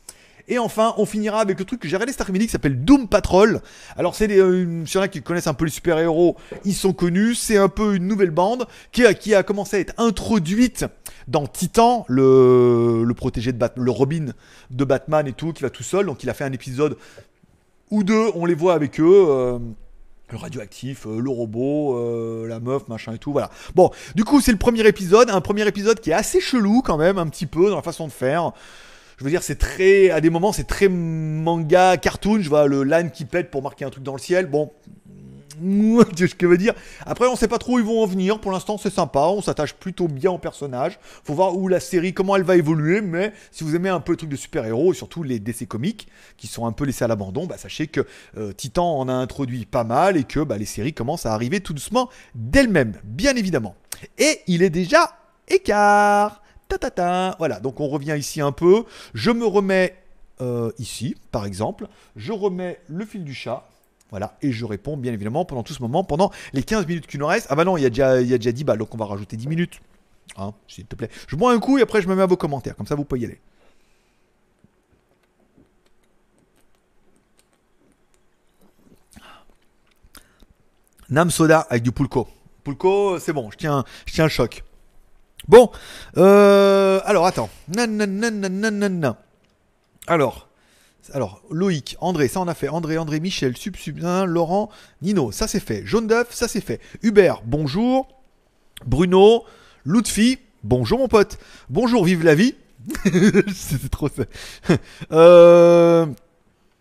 Et 0.47 0.59
enfin, 0.59 0.95
on 0.99 1.07
finira 1.07 1.41
avec 1.41 1.59
le 1.59 1.65
truc 1.65 1.81
que 1.81 1.89
j'ai 1.89 1.97
regardé 1.97 2.13
cet 2.13 2.21
après-midi 2.21 2.47
qui 2.47 2.53
s'appelle 2.53 2.85
Doom 2.85 3.09
Patrol. 3.09 3.61
Alors, 3.97 4.15
c'est 4.15 4.29
des, 4.29 4.39
euh, 4.39 4.85
a 4.97 5.09
qui 5.09 5.23
connaissent 5.23 5.47
un 5.47 5.55
peu 5.55 5.65
les 5.65 5.71
super-héros, 5.71 6.37
ils 6.65 6.75
sont 6.75 6.93
connus. 6.93 7.35
C'est 7.35 7.57
un 7.57 7.69
peu 7.69 7.95
une 7.95 8.07
nouvelle 8.07 8.31
bande 8.31 8.67
qui 8.93 9.35
a, 9.35 9.43
commencé 9.43 9.77
à 9.77 9.81
être 9.81 9.95
introduite 9.97 10.85
dans 11.29 11.47
Titan, 11.47 12.05
le, 12.09 13.11
protégé 13.17 13.53
de 13.53 13.59
Batman, 13.59 13.85
le 13.85 13.91
Robin 13.91 14.27
de 14.71 14.85
Batman 14.85 15.27
et 15.27 15.33
tout, 15.33 15.53
qui 15.53 15.63
va 15.63 15.71
tout 15.71 15.83
seul. 15.83 16.07
Donc, 16.07 16.23
il 16.23 16.31
a 16.31 16.35
fait 16.35 16.45
un 16.45 16.53
épisode 16.53 16.99
ou 17.91 18.05
deux, 18.05 18.29
on 18.35 18.45
les 18.45 18.55
voit 18.55 18.75
avec 18.75 19.01
eux. 19.01 19.27
Euh, 19.29 19.59
le 20.31 20.39
radioactif, 20.39 21.07
euh, 21.07 21.21
le 21.21 21.31
robot, 21.31 22.47
la 22.47 22.61
meuf, 22.61 22.89
machin 22.89 23.15
et 23.15 23.19
tout, 23.19 23.33
voilà. 23.33 23.51
Bon, 23.75 23.91
du 24.15 24.25
coup, 24.25 24.41
c'est 24.43 24.53
le 24.53 24.59
premier 24.59 24.87
épisode, 24.87 25.31
un 25.31 25.41
premier 25.41 25.67
épisode 25.67 26.01
qui 26.01 26.11
est 26.11 26.15
assez 26.15 26.41
chelou 26.41 26.83
quand 26.83 26.99
même, 26.99 27.17
un 27.17 27.29
petit 27.29 27.47
peu 27.47 27.71
dans 27.71 27.77
la 27.77 27.83
façon 27.83 28.07
de 28.07 28.13
faire 28.13 28.53
je 29.19 29.25
veux 29.25 29.31
dire, 29.31 29.43
c'est 29.43 29.59
très, 29.59 30.11
à 30.11 30.21
des 30.21 30.31
moments, 30.31 30.53
c'est 30.53 30.65
très 30.65 30.89
manga, 30.89 31.97
cartoon. 31.97 32.41
Je 32.41 32.49
vois 32.49 32.67
le 32.67 32.85
line 32.85 33.11
qui 33.11 33.25
pète 33.25 33.51
pour 33.51 33.63
marquer 33.63 33.85
un 33.85 33.91
truc 33.91 34.05
dans 34.05 34.15
le 34.15 34.21
ciel. 34.21 34.47
Bon, 34.47 34.71
ce 36.17 36.35
que 36.35 36.47
veut 36.47 36.59
dire? 36.59 36.75
Après, 37.07 37.27
on 37.27 37.37
sait 37.37 37.49
pas 37.49 37.59
trop 37.59 37.75
où 37.75 37.79
ils 37.79 37.85
vont 37.85 38.03
en 38.03 38.07
venir. 38.07 38.41
Pour 38.41 38.53
l'instant, 38.53 38.79
c'est 38.79 38.93
sympa. 38.93 39.21
On 39.21 39.43
s'attache 39.43 39.75
plutôt 39.75 40.09
bien 40.09 40.31
au 40.31 40.39
personnage. 40.39 40.99
Faut 41.25 41.35
voir 41.35 41.57
où 41.57 41.69
la 41.69 41.81
série, 41.81 42.13
comment 42.13 42.37
elle 42.37 42.43
va 42.43 42.57
évoluer. 42.57 43.01
Mais 43.01 43.33
si 43.51 43.65
vous 43.65 43.77
aimez 43.77 43.89
un 43.89 44.01
peu 44.01 44.13
le 44.13 44.17
truc 44.17 44.31
de 44.31 44.37
super-héros, 44.37 44.95
surtout 44.95 45.23
les 45.23 45.39
DC 45.39 45.67
comiques, 45.69 46.09
qui 46.37 46.47
sont 46.47 46.67
un 46.67 46.73
peu 46.73 46.85
laissés 46.85 47.05
à 47.05 47.09
l'abandon, 47.09 47.47
bah, 47.47 47.57
sachez 47.59 47.87
que 47.87 48.07
euh, 48.37 48.53
Titan 48.53 48.99
en 48.99 49.09
a 49.09 49.13
introduit 49.13 49.67
pas 49.67 49.85
mal 49.85 50.17
et 50.17 50.25
que 50.25 50.41
bah, 50.41 50.59
les 50.59 50.67
séries 50.67 50.93
commencent 50.93 51.27
à 51.27 51.33
arriver 51.33 51.61
tout 51.61 51.73
doucement 51.73 52.11
d'elles-mêmes, 52.35 52.95
bien 53.05 53.35
évidemment. 53.37 53.77
Et 54.19 54.41
il 54.47 54.63
est 54.63 54.71
déjà 54.71 55.17
écart. 55.49 56.44
Voilà, 57.39 57.61
donc 57.61 57.81
on 57.81 57.89
revient 57.89 58.17
ici 58.19 58.41
un 58.41 58.53
peu. 58.53 58.85
Je 59.15 59.31
me 59.31 59.47
remets 59.47 59.97
euh, 60.41 60.71
ici, 60.79 61.17
par 61.31 61.47
exemple. 61.47 61.89
Je 62.17 62.33
remets 62.33 62.81
le 62.89 63.05
fil 63.05 63.25
du 63.25 63.35
chat. 63.35 63.69
Voilà, 64.11 64.37
et 64.43 64.53
je 64.53 64.65
réponds 64.65 64.97
bien 64.97 65.13
évidemment 65.13 65.45
pendant 65.45 65.65
tout 65.65 65.73
ce 65.73 65.83
moment, 65.83 66.05
pendant 66.05 66.31
les 66.53 66.63
15 66.63 66.87
minutes 66.87 67.07
qui 67.07 67.19
nous 67.19 67.27
restent. 67.27 67.49
Ah 67.51 67.57
bah 67.57 67.65
non, 67.65 67.77
il 67.77 67.83
y, 67.83 67.87
a 67.87 67.89
déjà, 67.89 68.21
y 68.21 68.33
a 68.33 68.39
déjà 68.39 68.53
10 68.53 68.63
balles, 68.63 68.79
donc 68.79 68.95
on 68.95 68.99
va 68.99 69.07
rajouter 69.07 69.37
10 69.37 69.49
minutes. 69.49 69.81
Hein, 70.37 70.53
s'il 70.69 70.87
te 70.87 70.95
plaît. 70.95 71.11
Je 71.27 71.37
bois 71.37 71.53
un 71.53 71.59
coup 71.59 71.79
et 71.79 71.83
après 71.83 72.01
je 72.01 72.09
me 72.09 72.15
mets 72.15 72.23
à 72.23 72.27
vos 72.27 72.37
commentaires, 72.37 72.77
comme 72.77 72.87
ça 72.87 72.95
vous 72.95 73.05
pouvez 73.05 73.23
y 73.23 73.25
aller. 73.25 73.41
Nam 81.11 81.31
soda 81.31 81.61
avec 81.61 81.83
du 81.83 81.93
pulco. 81.93 82.29
Pulco, 82.63 83.19
c'est 83.19 83.33
bon, 83.33 83.51
je 83.51 83.57
tiens, 83.57 83.85
je 84.07 84.13
tiens 84.13 84.25
le 84.25 84.31
choc. 84.31 84.65
Bon, 85.49 85.71
euh, 86.17 87.01
alors 87.05 87.27
attends. 87.27 87.51
Alors, 90.07 90.49
alors, 91.13 91.43
Loïc, 91.51 91.97
André, 92.01 92.29
ça 92.29 92.41
on 92.41 92.49
a 92.49 92.55
fait. 92.55 92.69
André, 92.69 92.97
André, 92.97 93.21
Michel, 93.21 93.57
Sub, 93.57 93.77
Sub, 93.77 93.99
Laurent, 93.99 94.71
Nino, 95.03 95.33
ça 95.33 95.47
c'est 95.47 95.61
fait. 95.61 95.83
Jaune 95.85 96.07
d'œuf, 96.07 96.29
ça 96.31 96.49
c'est 96.49 96.61
fait. 96.61 96.81
Hubert, 97.03 97.43
bonjour. 97.45 98.09
Bruno, 98.87 99.45
Lutfi, 99.85 100.39
bonjour 100.63 100.99
mon 100.99 101.09
pote. 101.09 101.39
Bonjour, 101.69 102.05
vive 102.05 102.25
la 102.25 102.35
vie. 102.35 102.55
C'est 103.55 103.91
trop. 103.91 104.11
Euh... 105.11 106.07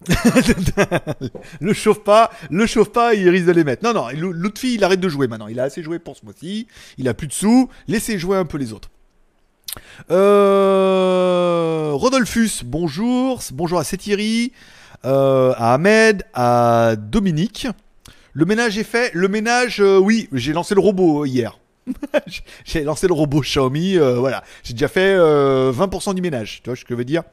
le 1.62 1.74
chauffe 1.74 2.04
pas, 2.04 2.32
le 2.50 2.66
chauffe 2.66 2.92
pas, 2.92 3.14
il 3.14 3.28
risque 3.30 3.46
de 3.46 3.52
les 3.52 3.64
mettre. 3.64 3.84
Non, 3.84 3.94
non, 3.94 4.08
Lutfi, 4.10 4.76
il 4.76 4.84
arrête 4.84 5.00
de 5.00 5.10
jouer 5.10 5.28
maintenant. 5.28 5.48
Il 5.48 5.60
a 5.60 5.64
assez 5.64 5.84
joué 5.84 6.00
pour 6.00 6.18
ce 6.18 6.26
mois-ci. 6.26 6.68
Il 6.98 7.08
a 7.08 7.14
plus 7.14 7.28
de 7.28 7.34
sous. 7.34 7.70
Laissez 7.88 8.18
jouer 8.18 8.38
un 8.38 8.46
peu 8.46 8.58
les 8.58 8.74
autres. 8.74 8.90
Euh... 10.12 11.92
Rodolphus, 11.94 12.64
bonjour. 12.66 13.42
Bonjour 13.54 13.80
à 13.80 13.84
Thierry, 13.84 14.52
euh, 15.06 15.54
à 15.58 15.74
Ahmed, 15.74 16.24
à 16.34 16.96
Dominique. 16.98 17.68
Le 18.34 18.46
ménage 18.46 18.78
est 18.78 18.84
fait. 18.84 19.12
Le 19.14 19.28
ménage, 19.28 19.80
euh, 19.80 19.98
oui, 19.98 20.28
j'ai 20.32 20.54
lancé 20.54 20.76
le 20.76 20.82
robot 20.82 21.26
hier. 21.26 21.60
j'ai 22.66 22.84
lancé 22.84 23.08
le 23.08 23.14
robot 23.14 23.42
Xiaomi, 23.42 23.98
euh, 23.98 24.20
voilà. 24.20 24.44
J'ai 24.64 24.74
déjà 24.74 24.88
fait 24.88 25.16
20% 25.16 25.20
euh, 25.20 26.14
du 26.14 26.22
ménage, 26.22 26.62
tu 26.64 26.70
vois 26.70 26.76
ce 26.76 26.84
que 26.84 26.94
je 26.94 26.96
veux 26.96 27.06
dire. 27.06 27.24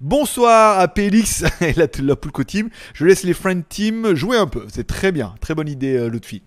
Bonsoir 0.00 0.78
à 0.78 0.88
Pélix 0.88 1.44
et 1.60 1.72
la, 1.74 1.86
la 2.02 2.16
Pulco 2.16 2.44
Team. 2.44 2.70
Je 2.94 3.04
laisse 3.04 3.22
les 3.22 3.34
Friend 3.34 3.62
Team 3.68 4.14
jouer 4.14 4.36
un 4.36 4.46
peu. 4.46 4.66
C'est 4.72 4.86
très 4.86 5.12
bien, 5.12 5.34
très 5.40 5.54
bonne 5.54 5.68
idée, 5.68 5.96
euh, 5.96 6.08
Lutfi. 6.08 6.42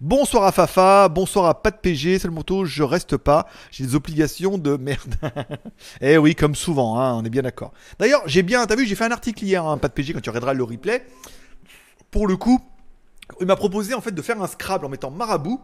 Bonsoir 0.00 0.44
à 0.44 0.52
Fafa, 0.52 1.08
bonsoir 1.08 1.46
à 1.46 1.62
Pat 1.62 1.80
PG, 1.80 2.18
c'est 2.18 2.28
le 2.28 2.34
moto, 2.34 2.64
je 2.64 2.82
reste 2.82 3.16
pas, 3.16 3.46
j'ai 3.70 3.84
des 3.84 3.94
obligations 3.94 4.58
de 4.58 4.76
merde. 4.76 5.14
eh 6.00 6.18
oui, 6.18 6.34
comme 6.34 6.54
souvent, 6.54 6.98
hein, 6.98 7.14
on 7.14 7.24
est 7.24 7.30
bien 7.30 7.42
d'accord. 7.42 7.72
D'ailleurs, 7.98 8.22
j'ai 8.26 8.42
bien, 8.42 8.66
t'as 8.66 8.76
vu, 8.76 8.86
j'ai 8.86 8.96
fait 8.96 9.04
un 9.04 9.12
article 9.12 9.44
hier, 9.44 9.64
hein, 9.64 9.78
Pat 9.78 9.92
PG, 9.92 10.12
quand 10.12 10.20
tu 10.20 10.30
regarderas 10.30 10.52
le 10.52 10.64
replay. 10.64 11.06
Pour 12.10 12.26
le 12.26 12.36
coup, 12.36 12.60
il 13.40 13.46
m'a 13.46 13.56
proposé 13.56 13.94
en 13.94 14.00
fait 14.00 14.12
de 14.12 14.20
faire 14.20 14.40
un 14.42 14.46
Scrabble 14.46 14.84
en 14.84 14.88
mettant 14.88 15.10
Marabout 15.10 15.60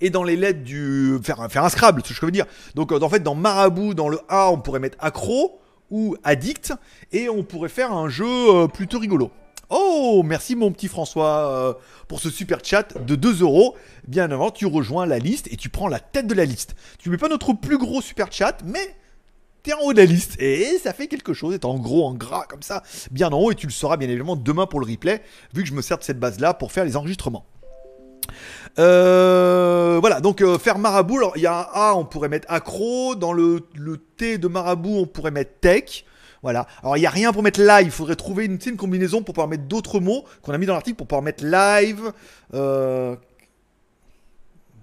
et 0.00 0.10
dans 0.10 0.24
les 0.24 0.36
lettres 0.36 0.62
du. 0.62 1.18
Faire, 1.22 1.46
faire 1.50 1.64
un 1.64 1.68
Scrabble, 1.68 2.02
ce 2.04 2.08
que 2.08 2.14
je 2.14 2.24
veux 2.24 2.32
dire. 2.32 2.46
Donc, 2.74 2.92
euh, 2.92 3.00
en 3.00 3.08
fait, 3.08 3.22
dans 3.22 3.34
Marabout, 3.34 3.94
dans 3.94 4.08
le 4.08 4.20
A, 4.28 4.50
on 4.50 4.58
pourrait 4.58 4.80
mettre 4.80 4.98
accro 5.00 5.60
ou 5.90 6.16
addict, 6.24 6.72
et 7.12 7.28
on 7.28 7.44
pourrait 7.44 7.68
faire 7.68 7.92
un 7.92 8.08
jeu 8.08 8.26
euh, 8.26 8.66
plutôt 8.66 8.98
rigolo. 8.98 9.30
Oh, 9.68 10.22
merci 10.24 10.54
mon 10.54 10.70
petit 10.70 10.88
François 10.88 11.50
euh, 11.50 11.72
pour 12.08 12.20
ce 12.20 12.28
super 12.28 12.58
chat 12.62 12.98
de 12.98 13.14
2 13.14 13.42
euros. 13.42 13.74
Bien 14.06 14.30
avant, 14.30 14.50
tu 14.50 14.66
rejoins 14.66 15.06
la 15.06 15.18
liste 15.18 15.48
et 15.50 15.56
tu 15.56 15.70
prends 15.70 15.88
la 15.88 15.98
tête 15.98 16.26
de 16.26 16.34
la 16.34 16.44
liste. 16.44 16.74
Tu 16.98 17.08
mets 17.08 17.16
pas 17.16 17.28
notre 17.28 17.54
plus 17.54 17.78
gros 17.78 18.02
super 18.02 18.30
chat, 18.30 18.58
mais 18.66 18.96
t'es 19.62 19.72
en 19.72 19.80
haut 19.80 19.92
de 19.94 19.98
la 19.98 20.04
liste. 20.04 20.40
Et 20.40 20.78
ça 20.78 20.92
fait 20.92 21.06
quelque 21.06 21.32
chose, 21.32 21.58
t'es 21.58 21.64
en 21.64 21.78
gros, 21.78 22.06
en 22.06 22.12
gras, 22.14 22.44
comme 22.48 22.62
ça, 22.62 22.82
bien 23.10 23.30
en 23.30 23.38
haut. 23.40 23.50
Et 23.50 23.54
tu 23.54 23.66
le 23.66 23.72
sauras 23.72 23.96
bien 23.96 24.08
évidemment 24.08 24.36
demain 24.36 24.66
pour 24.66 24.80
le 24.80 24.86
replay, 24.86 25.22
vu 25.54 25.62
que 25.62 25.68
je 25.68 25.74
me 25.74 25.80
sers 25.82 25.96
de 25.98 26.04
cette 26.04 26.20
base-là 26.20 26.52
pour 26.52 26.70
faire 26.70 26.84
les 26.84 26.96
enregistrements. 26.96 27.46
Euh, 28.78 29.98
voilà, 30.00 30.20
donc 30.20 30.40
euh, 30.40 30.58
faire 30.58 30.78
marabout, 30.78 31.18
alors 31.18 31.32
il 31.36 31.42
y 31.42 31.46
a 31.46 31.58
un 31.58 31.66
A, 31.72 31.94
on 31.94 32.04
pourrait 32.04 32.28
mettre 32.28 32.50
accro, 32.50 33.14
dans 33.14 33.32
le, 33.32 33.60
T 34.16 34.38
de 34.38 34.48
marabout, 34.48 34.98
on 34.98 35.06
pourrait 35.06 35.30
mettre 35.30 35.52
tech. 35.60 36.04
Voilà. 36.42 36.66
Alors 36.82 36.96
il 36.96 37.00
n'y 37.00 37.06
a 37.06 37.10
rien 37.10 37.32
pour 37.32 37.42
mettre 37.42 37.60
live, 37.60 37.86
il 37.86 37.90
faudrait 37.90 38.16
trouver 38.16 38.46
une, 38.46 38.58
une 38.64 38.76
combinaison 38.76 39.22
pour 39.22 39.34
pouvoir 39.34 39.48
mettre 39.48 39.64
d'autres 39.64 40.00
mots 40.00 40.24
qu'on 40.42 40.52
a 40.52 40.58
mis 40.58 40.66
dans 40.66 40.74
l'article 40.74 40.96
pour 40.96 41.06
pouvoir 41.06 41.22
mettre 41.22 41.44
live. 41.44 42.12
Euh... 42.54 43.16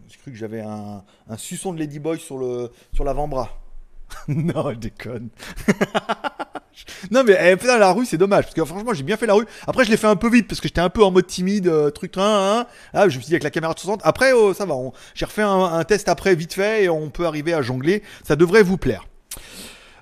J'ai 0.07 0.17
cru 0.17 0.31
que 0.31 0.37
j'avais 0.37 0.61
un, 0.61 1.03
suçon 1.37 1.73
de 1.73 1.79
Ladyboy 1.79 2.19
sur 2.19 3.03
l'avant-bras. 3.03 3.49
non, 4.27 4.71
je 4.71 4.77
déconne. 4.77 5.29
non 7.11 7.23
mais 7.23 7.37
eh, 7.39 7.67
la 7.67 7.91
rue 7.91 8.05
c'est 8.05 8.17
dommage 8.17 8.45
parce 8.45 8.55
que 8.55 8.63
franchement 8.65 8.93
j'ai 8.93 9.03
bien 9.03 9.17
fait 9.17 9.25
la 9.25 9.33
rue. 9.33 9.45
Après 9.67 9.85
je 9.85 9.91
l'ai 9.91 9.97
fait 9.97 10.07
un 10.07 10.15
peu 10.15 10.29
vite 10.29 10.47
parce 10.47 10.59
que 10.61 10.67
j'étais 10.67 10.81
un 10.81 10.89
peu 10.89 11.03
en 11.03 11.11
mode 11.11 11.27
timide, 11.27 11.67
euh, 11.67 11.89
truc 11.89 12.11
train. 12.11 12.59
Hein. 12.59 12.65
Ah, 12.93 13.09
je 13.09 13.17
me 13.17 13.21
suis 13.21 13.27
dit 13.27 13.33
avec 13.33 13.43
la 13.43 13.51
caméra 13.51 13.73
de 13.73 13.79
60. 13.79 14.01
Après 14.03 14.31
oh, 14.33 14.53
ça 14.53 14.65
va, 14.65 14.75
j'ai 15.13 15.25
refait 15.25 15.41
un, 15.41 15.83
test 15.83 16.09
après 16.09 16.35
vite 16.35 16.53
fait 16.53 16.83
et 16.83 16.89
on 16.89 17.09
peut 17.09 17.25
arriver 17.25 17.53
à 17.53 17.61
jongler. 17.61 18.03
Ça 18.23 18.35
devrait 18.35 18.63
vous 18.63 18.77
plaire. 18.77 19.05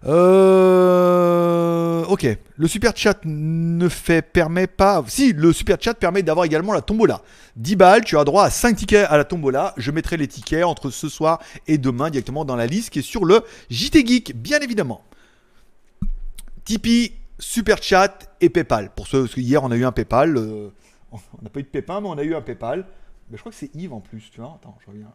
Euh... 0.05 1.77
Ok, 2.07 2.25
le 2.55 2.67
super 2.67 2.95
chat 2.95 3.19
ne 3.25 3.89
fait 3.89 4.21
permet 4.21 4.67
pas. 4.67 5.03
Si, 5.07 5.33
le 5.33 5.51
super 5.51 5.77
chat 5.79 5.93
permet 5.93 6.23
d'avoir 6.23 6.45
également 6.45 6.73
la 6.73 6.81
tombola. 6.81 7.21
10 7.57 7.75
balles, 7.75 8.03
tu 8.05 8.17
as 8.17 8.23
droit 8.23 8.45
à 8.45 8.49
5 8.49 8.77
tickets 8.77 9.07
à 9.09 9.17
la 9.17 9.25
tombola. 9.25 9.73
Je 9.77 9.91
mettrai 9.91 10.15
les 10.15 10.27
tickets 10.27 10.63
entre 10.63 10.89
ce 10.89 11.09
soir 11.09 11.39
et 11.67 11.77
demain 11.77 12.09
directement 12.09 12.45
dans 12.45 12.55
la 12.55 12.67
liste 12.67 12.91
qui 12.91 12.99
est 12.99 13.03
sur 13.03 13.25
le 13.25 13.41
JT 13.69 14.05
Geek, 14.05 14.35
bien 14.35 14.59
évidemment. 14.59 15.01
Tipeee, 16.67 17.13
Super 17.39 17.81
Chat 17.81 18.29
et 18.41 18.49
PayPal. 18.49 18.91
Pour 18.93 19.07
ceux, 19.07 19.23
parce 19.23 19.37
hier 19.37 19.63
on 19.63 19.71
a 19.71 19.77
eu 19.77 19.85
un 19.85 19.93
PayPal. 19.93 20.35
Euh, 20.35 20.69
on 21.13 21.17
n'a 21.41 21.49
pas 21.49 21.61
eu 21.61 21.63
de 21.63 21.69
Pépin, 21.69 22.01
mais 22.01 22.09
on 22.09 22.17
a 22.17 22.23
eu 22.23 22.35
un 22.35 22.41
PayPal. 22.41 22.85
Mais 23.29 23.37
je 23.37 23.41
crois 23.41 23.53
que 23.53 23.57
c'est 23.57 23.73
Yves 23.73 23.93
en 23.93 24.01
plus, 24.01 24.29
tu 24.31 24.41
vois. 24.41 24.59
Attends, 24.59 24.77
je 24.85 24.91
reviens. 24.91 25.07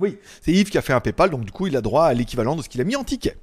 Oui, 0.00 0.18
c'est 0.40 0.52
Yves 0.52 0.70
qui 0.70 0.78
a 0.78 0.82
fait 0.82 0.94
un 0.94 1.00
PayPal, 1.00 1.28
donc 1.28 1.44
du 1.44 1.52
coup 1.52 1.66
il 1.66 1.76
a 1.76 1.82
droit 1.82 2.06
à 2.06 2.14
l'équivalent 2.14 2.56
de 2.56 2.62
ce 2.62 2.70
qu'il 2.70 2.80
a 2.80 2.84
mis 2.84 2.96
en 2.96 3.04
ticket. 3.04 3.36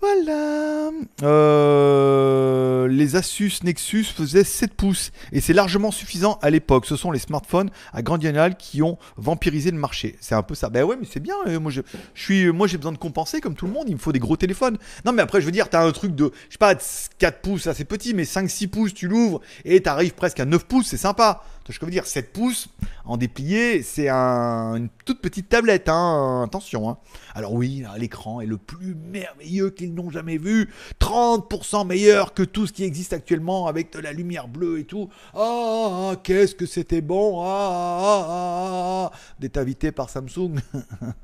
Voilà. 0.00 0.90
Euh, 1.22 2.86
les 2.88 3.16
Asus 3.16 3.52
Nexus 3.64 4.04
faisaient 4.04 4.44
7 4.44 4.74
pouces 4.74 5.10
et 5.32 5.40
c'est 5.40 5.52
largement 5.52 5.90
suffisant 5.90 6.38
à 6.42 6.50
l'époque. 6.50 6.86
Ce 6.86 6.96
sont 6.96 7.10
les 7.10 7.18
smartphones 7.18 7.70
à 7.92 8.02
grande 8.02 8.20
diagonale 8.20 8.56
qui 8.56 8.82
ont 8.82 8.98
vampirisé 9.16 9.70
le 9.70 9.78
marché. 9.78 10.16
C'est 10.20 10.34
un 10.34 10.42
peu 10.42 10.54
ça. 10.54 10.68
Ben 10.68 10.84
ouais, 10.84 10.96
mais 11.00 11.06
c'est 11.10 11.20
bien. 11.20 11.34
Euh, 11.46 11.58
moi, 11.58 11.70
je, 11.70 11.80
suis, 12.14 12.52
moi, 12.52 12.66
j'ai 12.66 12.76
besoin 12.76 12.92
de 12.92 12.98
compenser 12.98 13.40
comme 13.40 13.54
tout 13.54 13.66
le 13.66 13.72
monde. 13.72 13.84
Il 13.88 13.94
me 13.94 14.00
faut 14.00 14.12
des 14.12 14.18
gros 14.18 14.36
téléphones. 14.36 14.78
Non, 15.04 15.12
mais 15.12 15.22
après, 15.22 15.40
je 15.40 15.46
veux 15.46 15.52
dire, 15.52 15.68
t'as 15.68 15.84
un 15.84 15.92
truc 15.92 16.14
de, 16.14 16.30
je 16.48 16.52
sais 16.52 16.58
pas, 16.58 16.74
4 17.18 17.40
pouces, 17.40 17.68
c'est 17.72 17.84
petit, 17.84 18.14
mais 18.14 18.24
5-6 18.24 18.68
pouces, 18.68 18.94
tu 18.94 19.08
l'ouvres 19.08 19.40
et 19.64 19.80
t'arrives 19.80 20.14
presque 20.14 20.40
à 20.40 20.44
9 20.44 20.64
pouces. 20.66 20.86
C'est 20.86 20.96
sympa. 20.96 21.42
Que 21.66 21.72
je 21.72 21.84
veux 21.84 21.90
dire, 21.90 22.06
7 22.06 22.32
pouces 22.32 22.68
en 23.04 23.16
déplié, 23.16 23.82
c'est 23.82 24.08
une 24.08 24.88
toute 25.04 25.20
petite 25.20 25.48
tablette, 25.48 25.88
hein, 25.88 26.44
attention. 26.46 26.88
Hein. 26.88 26.98
Alors 27.34 27.54
oui, 27.54 27.82
l'écran 27.98 28.40
est 28.40 28.46
le 28.46 28.56
plus 28.56 28.94
merveilleux 28.94 29.70
qu'ils 29.70 29.92
n'ont 29.92 30.08
jamais 30.08 30.38
vu, 30.38 30.70
30% 31.00 31.84
meilleur 31.84 32.34
que 32.34 32.44
tout 32.44 32.68
ce 32.68 32.72
qui 32.72 32.84
existe 32.84 33.12
actuellement 33.12 33.66
avec 33.66 33.92
de 33.92 33.98
la 33.98 34.12
lumière 34.12 34.46
bleue 34.46 34.78
et 34.78 34.84
tout. 34.84 35.08
Ah, 35.34 36.12
ah 36.12 36.16
qu'est-ce 36.22 36.54
que 36.54 36.66
c'était 36.66 37.00
bon 37.00 37.42
ah, 37.42 37.46
ah, 37.48 38.26
ah, 38.28 39.10
ah 39.12 39.18
D'être 39.40 39.56
invité 39.56 39.90
par 39.90 40.08
Samsung, 40.08 40.60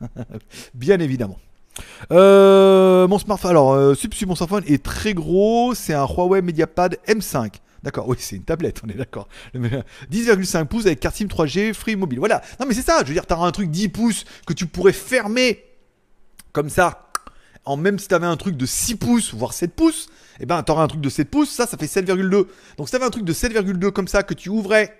bien 0.74 0.98
évidemment. 0.98 1.38
Euh, 2.10 3.06
mon 3.06 3.18
smartphone, 3.18 3.50
alors, 3.50 3.74
euh, 3.74 3.94
mon 4.26 4.34
smartphone 4.34 4.64
est 4.66 4.82
très 4.82 5.14
gros, 5.14 5.74
c'est 5.74 5.94
un 5.94 6.06
Huawei 6.06 6.42
MediaPad 6.42 6.98
M5. 7.06 7.60
D'accord, 7.82 8.08
oui, 8.08 8.16
c'est 8.20 8.36
une 8.36 8.44
tablette, 8.44 8.80
on 8.84 8.88
est 8.88 8.94
d'accord. 8.94 9.28
10,5 9.54 10.66
pouces 10.66 10.86
avec 10.86 11.00
carte 11.00 11.16
SIM 11.16 11.26
3G, 11.26 11.74
free 11.74 11.96
mobile. 11.96 12.20
Voilà. 12.20 12.40
Non, 12.60 12.66
mais 12.66 12.74
c'est 12.74 12.82
ça, 12.82 13.00
je 13.02 13.08
veux 13.08 13.14
dire, 13.14 13.26
t'as 13.26 13.36
un 13.36 13.50
truc 13.50 13.70
10 13.70 13.88
pouces 13.88 14.24
que 14.46 14.52
tu 14.52 14.66
pourrais 14.66 14.92
fermer 14.92 15.64
comme 16.52 16.68
ça. 16.68 17.08
En 17.64 17.76
même 17.76 17.98
si 17.98 18.08
t'avais 18.08 18.26
un 18.26 18.36
truc 18.36 18.56
de 18.56 18.66
6 18.66 18.96
pouces, 18.96 19.34
voire 19.34 19.52
7 19.52 19.72
pouces, 19.74 20.08
eh 20.40 20.46
ben 20.46 20.62
t'aurais 20.64 20.82
un 20.82 20.88
truc 20.88 21.00
de 21.00 21.08
7 21.08 21.30
pouces, 21.30 21.50
ça, 21.50 21.66
ça 21.66 21.76
fait 21.76 21.86
7,2. 21.86 22.46
Donc 22.76 22.88
si 22.88 22.92
t'avais 22.92 23.04
un 23.04 23.10
truc 23.10 23.24
de 23.24 23.32
7,2 23.32 23.90
comme 23.90 24.08
ça 24.08 24.24
que 24.24 24.34
tu 24.34 24.48
ouvrais 24.48 24.98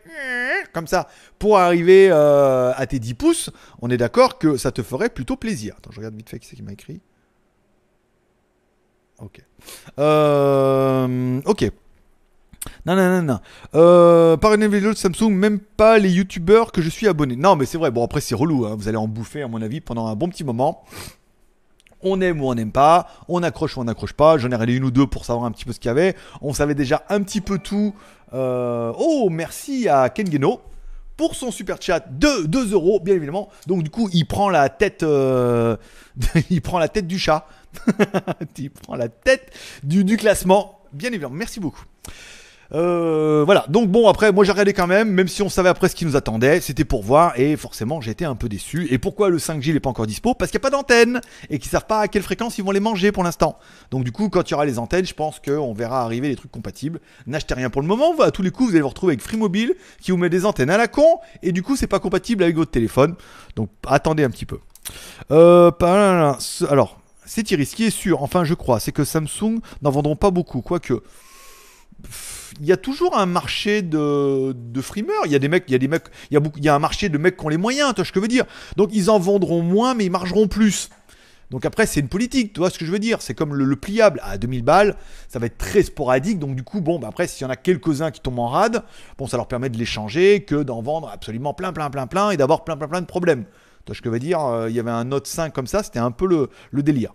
comme 0.73 0.87
ça 0.87 1.09
pour 1.38 1.59
arriver 1.59 2.09
euh, 2.11 2.73
à 2.77 2.87
tes 2.87 2.99
10 2.99 3.14
pouces, 3.14 3.51
on 3.81 3.90
est 3.90 3.97
d'accord 3.97 4.38
que 4.38 4.57
ça 4.57 4.71
te 4.71 4.83
ferait 4.83 5.09
plutôt 5.09 5.37
plaisir. 5.37 5.75
Attends, 5.79 5.90
je 5.90 5.97
regarde 5.99 6.14
vite 6.14 6.31
fait 6.31 6.38
qui 6.38 6.47
c'est 6.47 6.57
qui 6.57 6.62
m'a 6.62 6.73
écrit. 6.73 7.01
Ok. 9.18 9.40
Euh, 9.99 11.40
ok. 11.45 11.71
Non, 12.87 12.96
non, 12.96 13.09
non, 13.09 13.22
non. 13.22 13.40
Euh, 13.75 14.37
par 14.37 14.55
une 14.55 14.66
vidéo 14.66 14.92
de 14.92 14.98
Samsung, 14.98 15.31
même 15.31 15.59
pas 15.59 15.98
les 15.98 16.11
youtubeurs 16.11 16.72
que 16.72 16.83
je 16.83 16.88
suis 16.88 17.09
abonné. 17.09 17.37
Non, 17.37 17.57
mais 17.57 17.66
c'est 17.66 17.79
vrai. 17.79 17.90
Bon, 17.90 18.05
après, 18.05 18.20
c'est 18.20 18.35
relou. 18.35 18.66
Hein. 18.66 18.77
Vous 18.77 18.88
allez 18.88 18.96
en 18.96 19.09
bouffer, 19.09 19.42
à 19.42 19.48
mon 19.48 19.62
avis, 19.62 19.81
pendant 19.81 20.07
un 20.07 20.14
bon 20.14 20.29
petit 20.29 20.44
moment. 20.44 20.85
On 22.03 22.20
aime 22.20 22.40
ou 22.40 22.48
on 22.48 22.55
n'aime 22.55 22.72
pas. 22.72 23.09
On 23.29 23.42
accroche 23.42 23.77
ou 23.77 23.81
on 23.81 23.85
n'accroche 23.85 24.12
pas. 24.12 24.38
J'en 24.38 24.51
ai 24.51 24.55
regardé 24.55 24.75
une 24.75 24.85
ou 24.85 24.90
deux 24.90 25.07
pour 25.07 25.25
savoir 25.25 25.46
un 25.46 25.53
petit 25.53 25.64
peu 25.64 25.72
ce 25.72 25.81
qu'il 25.81 25.88
y 25.88 25.90
avait. 25.90 26.16
On 26.40 26.53
savait 26.53 26.75
déjà 26.75 27.05
un 27.09 27.22
petit 27.22 27.40
peu 27.40 27.59
tout. 27.59 27.94
Euh, 28.35 28.92
oh, 28.96 29.29
merci 29.31 29.88
à 29.88 30.09
Ken 30.09 30.31
Geno 30.31 30.61
pour 31.16 31.37
son 31.37 31.51
super 31.51 31.81
chat 31.81 32.01
de 32.11 32.46
2 32.46 32.72
euros, 32.72 32.98
bien 32.98 33.14
évidemment. 33.14 33.48
Donc, 33.66 33.83
du 33.85 33.90
coup, 33.90 34.09
il 34.12 34.27
prend 34.27 34.48
la 34.48 34.68
tête, 34.68 35.03
euh, 35.03 35.77
il 36.51 36.61
prend 36.62 36.79
la 36.79 36.88
tête 36.88 37.07
du 37.07 37.18
chat. 37.18 37.46
il 38.59 38.70
prend 38.70 38.96
la 38.96 39.09
tête 39.09 39.53
du, 39.83 40.05
du 40.05 40.16
classement, 40.16 40.81
bien 40.92 41.11
évidemment. 41.11 41.35
Merci 41.35 41.61
beaucoup. 41.61 41.85
Euh, 42.75 43.43
voilà, 43.45 43.67
donc 43.69 43.91
bon, 43.91 44.09
après, 44.09 44.33
moi 44.33 44.45
j'ai 44.45 44.53
regardé 44.53 44.73
quand 44.73 44.87
même, 44.87 45.11
même 45.11 45.29
si 45.29 45.43
on 45.43 45.49
savait 45.49 45.69
après 45.69 45.89
ce 45.89 45.95
qui 45.95 46.07
nous 46.07 46.17
attendait, 46.17 46.61
c'était 46.61 46.85
pour 46.85 47.03
voir, 47.03 47.39
et 47.39 47.57
forcément 47.57 48.01
j'étais 48.01 48.25
un 48.25 48.35
peu 48.35 48.49
déçu. 48.49 48.87
Et 48.91 48.99
pourquoi 48.99 49.29
le 49.29 49.39
5G 49.39 49.75
n'est 49.75 49.81
pas 49.81 49.91
encore 49.91 50.07
dispo? 50.07 50.35
Parce 50.35 50.51
qu'il 50.51 50.59
n'y 50.59 50.63
a 50.63 50.69
pas 50.71 50.77
d'antenne, 50.77 51.21
et 51.51 51.59
qu'ils 51.59 51.71
savent 51.71 51.87
pas 51.87 52.01
à 52.01 52.09
quelle 52.09 52.23
fréquence 52.23 52.59
ils 52.59 52.65
vont 52.65 52.71
les 52.71 52.81
manger 52.81 53.13
pour 53.13 53.25
l'instant. 53.25 53.59
Donc 53.91 54.05
du 54.05 54.13
coup, 54.13 54.29
quand 54.31 54.49
il 54.49 54.53
y 54.53 54.55
aura 54.55 54.65
les 54.65 54.79
antennes, 54.79 55.05
je 55.05 55.15
pense 55.15 55.39
qu'on 55.39 55.75
verra 55.75 56.03
arriver 56.03 56.29
les 56.29 56.37
trucs 56.37 56.51
compatibles. 56.51 57.01
N'achetez 57.27 57.55
rien 57.55 57.69
pour 57.69 57.83
le 57.83 57.89
moment, 57.89 58.19
à 58.21 58.31
tous 58.31 58.43
les 58.43 58.51
coups, 58.51 58.71
vous 58.71 58.75
allez 58.75 58.83
vous 58.83 58.89
retrouver 58.89 59.13
avec 59.13 59.23
Free 59.23 59.37
Mobile, 59.37 59.75
qui 60.01 60.11
vous 60.11 60.17
met 60.17 60.31
des 60.31 60.47
antennes 60.47 60.71
à 60.71 60.79
la 60.79 60.89
con, 60.89 61.19
et 61.43 61.53
du 61.53 61.63
coup, 61.63 61.77
c'est 61.77 61.87
pas 61.87 62.01
compatible 62.01 62.43
avec 62.43 62.57
votre 62.57 62.71
téléphone. 62.71 63.15
Donc 63.55 63.69
attendez 63.87 64.25
un 64.25 64.31
petit 64.31 64.47
peu. 64.47 64.59
Euh, 65.31 65.71
alors, 66.71 67.01
c'est 67.25 67.43
Thierry, 67.43 67.67
ce 67.67 67.77
qui 67.77 67.85
est 67.85 67.91
sûr, 67.91 68.23
enfin 68.23 68.45
je 68.45 68.55
crois, 68.55 68.81
c'est 68.81 68.93
que 68.93 69.05
Samsung 69.05 69.61
n'en 69.83 69.91
vendront 69.91 70.17
pas 70.17 70.31
beaucoup, 70.31 70.61
quoique 70.61 71.03
il 72.61 72.67
y 72.67 72.73
a 72.73 72.77
toujours 72.77 73.17
un 73.17 73.27
marché 73.27 73.83
de, 73.83 74.53
de 74.53 74.81
frimeurs. 74.81 75.27
Il 75.27 75.33
y 75.33 75.35
a 75.35 75.38
des 75.38 75.49
mecs, 75.49 75.65
il 75.69 75.73
y 75.73 75.75
a 75.75 75.79
des 75.79 75.88
mecs, 75.88 76.05
il 76.31 76.38
beaucoup, 76.38 76.59
il 76.59 76.65
y 76.65 76.69
a 76.69 76.75
un 76.75 76.79
marché 76.79 77.09
de 77.09 77.19
mecs 77.19 77.37
qui 77.37 77.45
ont 77.45 77.49
les 77.49 77.57
moyens, 77.57 77.91
tu 77.91 77.97
vois 77.97 78.05
ce 78.05 78.12
que 78.12 78.21
je 78.21 78.23
veux 78.23 78.29
dire. 78.29 78.45
Donc 78.77 78.91
ils 78.93 79.11
en 79.11 79.19
vendront 79.19 79.62
moins, 79.62 79.95
mais 79.95 80.05
ils 80.05 80.11
margeront 80.11 80.49
plus. 80.49 80.91
Donc 81.53 81.67
après, 81.67 81.85
c'est 81.85 82.01
une 82.01 82.09
politique, 82.09 82.55
tu 82.55 82.61
vois 82.61 82.71
ce 82.71 82.79
que 82.79 82.87
je 82.87 82.91
veux 82.91 82.99
dire 82.99 83.21
C'est 83.21 83.35
comme 83.35 83.55
le, 83.55 83.77
pliable 83.77 84.21
à 84.25 84.38
2000 84.38 84.62
balles, 84.62 84.97
ça 85.29 85.38
va 85.38 85.47
être 85.47 85.59
très 85.59 85.83
sporadique. 85.83 86.38
Donc 86.38 86.57
du 86.57 86.62
coup, 86.62 86.81
bon, 86.81 86.99
bah 86.99 87.09
après, 87.09 87.27
s'il 87.27 87.43
y 87.43 87.45
en 87.47 87.51
a 87.51 87.57
quelques-uns 87.57 88.11
qui 88.11 88.21
tombent 88.21 88.38
en 88.38 88.49
rade, 88.49 88.83
bon, 89.19 89.27
ça 89.27 89.37
leur 89.37 89.49
permet 89.49 89.69
de 89.69 89.77
les 89.77 89.85
changer 89.85 90.45
que 90.45 90.62
d'en 90.62 90.81
vendre 90.81 91.11
absolument 91.11 91.53
plein, 91.53 91.75
plein, 91.75 91.91
plein, 91.91 92.07
plein 92.07 92.31
et 92.31 92.38
d'avoir 92.38 92.65
plein, 92.65 92.79
plein, 92.79 92.88
plein 92.88 93.03
de 93.03 93.07
problèmes. 93.07 93.45
Tu 93.45 93.88
vois 93.88 93.95
ce 93.95 94.01
que 94.01 94.09
je 94.09 94.12
veux 94.12 94.19
dire 94.19 94.41
euh, 94.41 94.71
Il 94.71 94.77
y 94.77 94.81
avait 94.81 94.91
un 94.91 95.05
Note 95.05 95.27
5 95.27 95.53
comme 95.53 95.67
ça, 95.67 95.83
c'était 95.83 95.99
un 95.99 96.11
peu 96.11 96.27
le, 96.27 96.49
le 96.71 96.83
délire. 96.83 97.12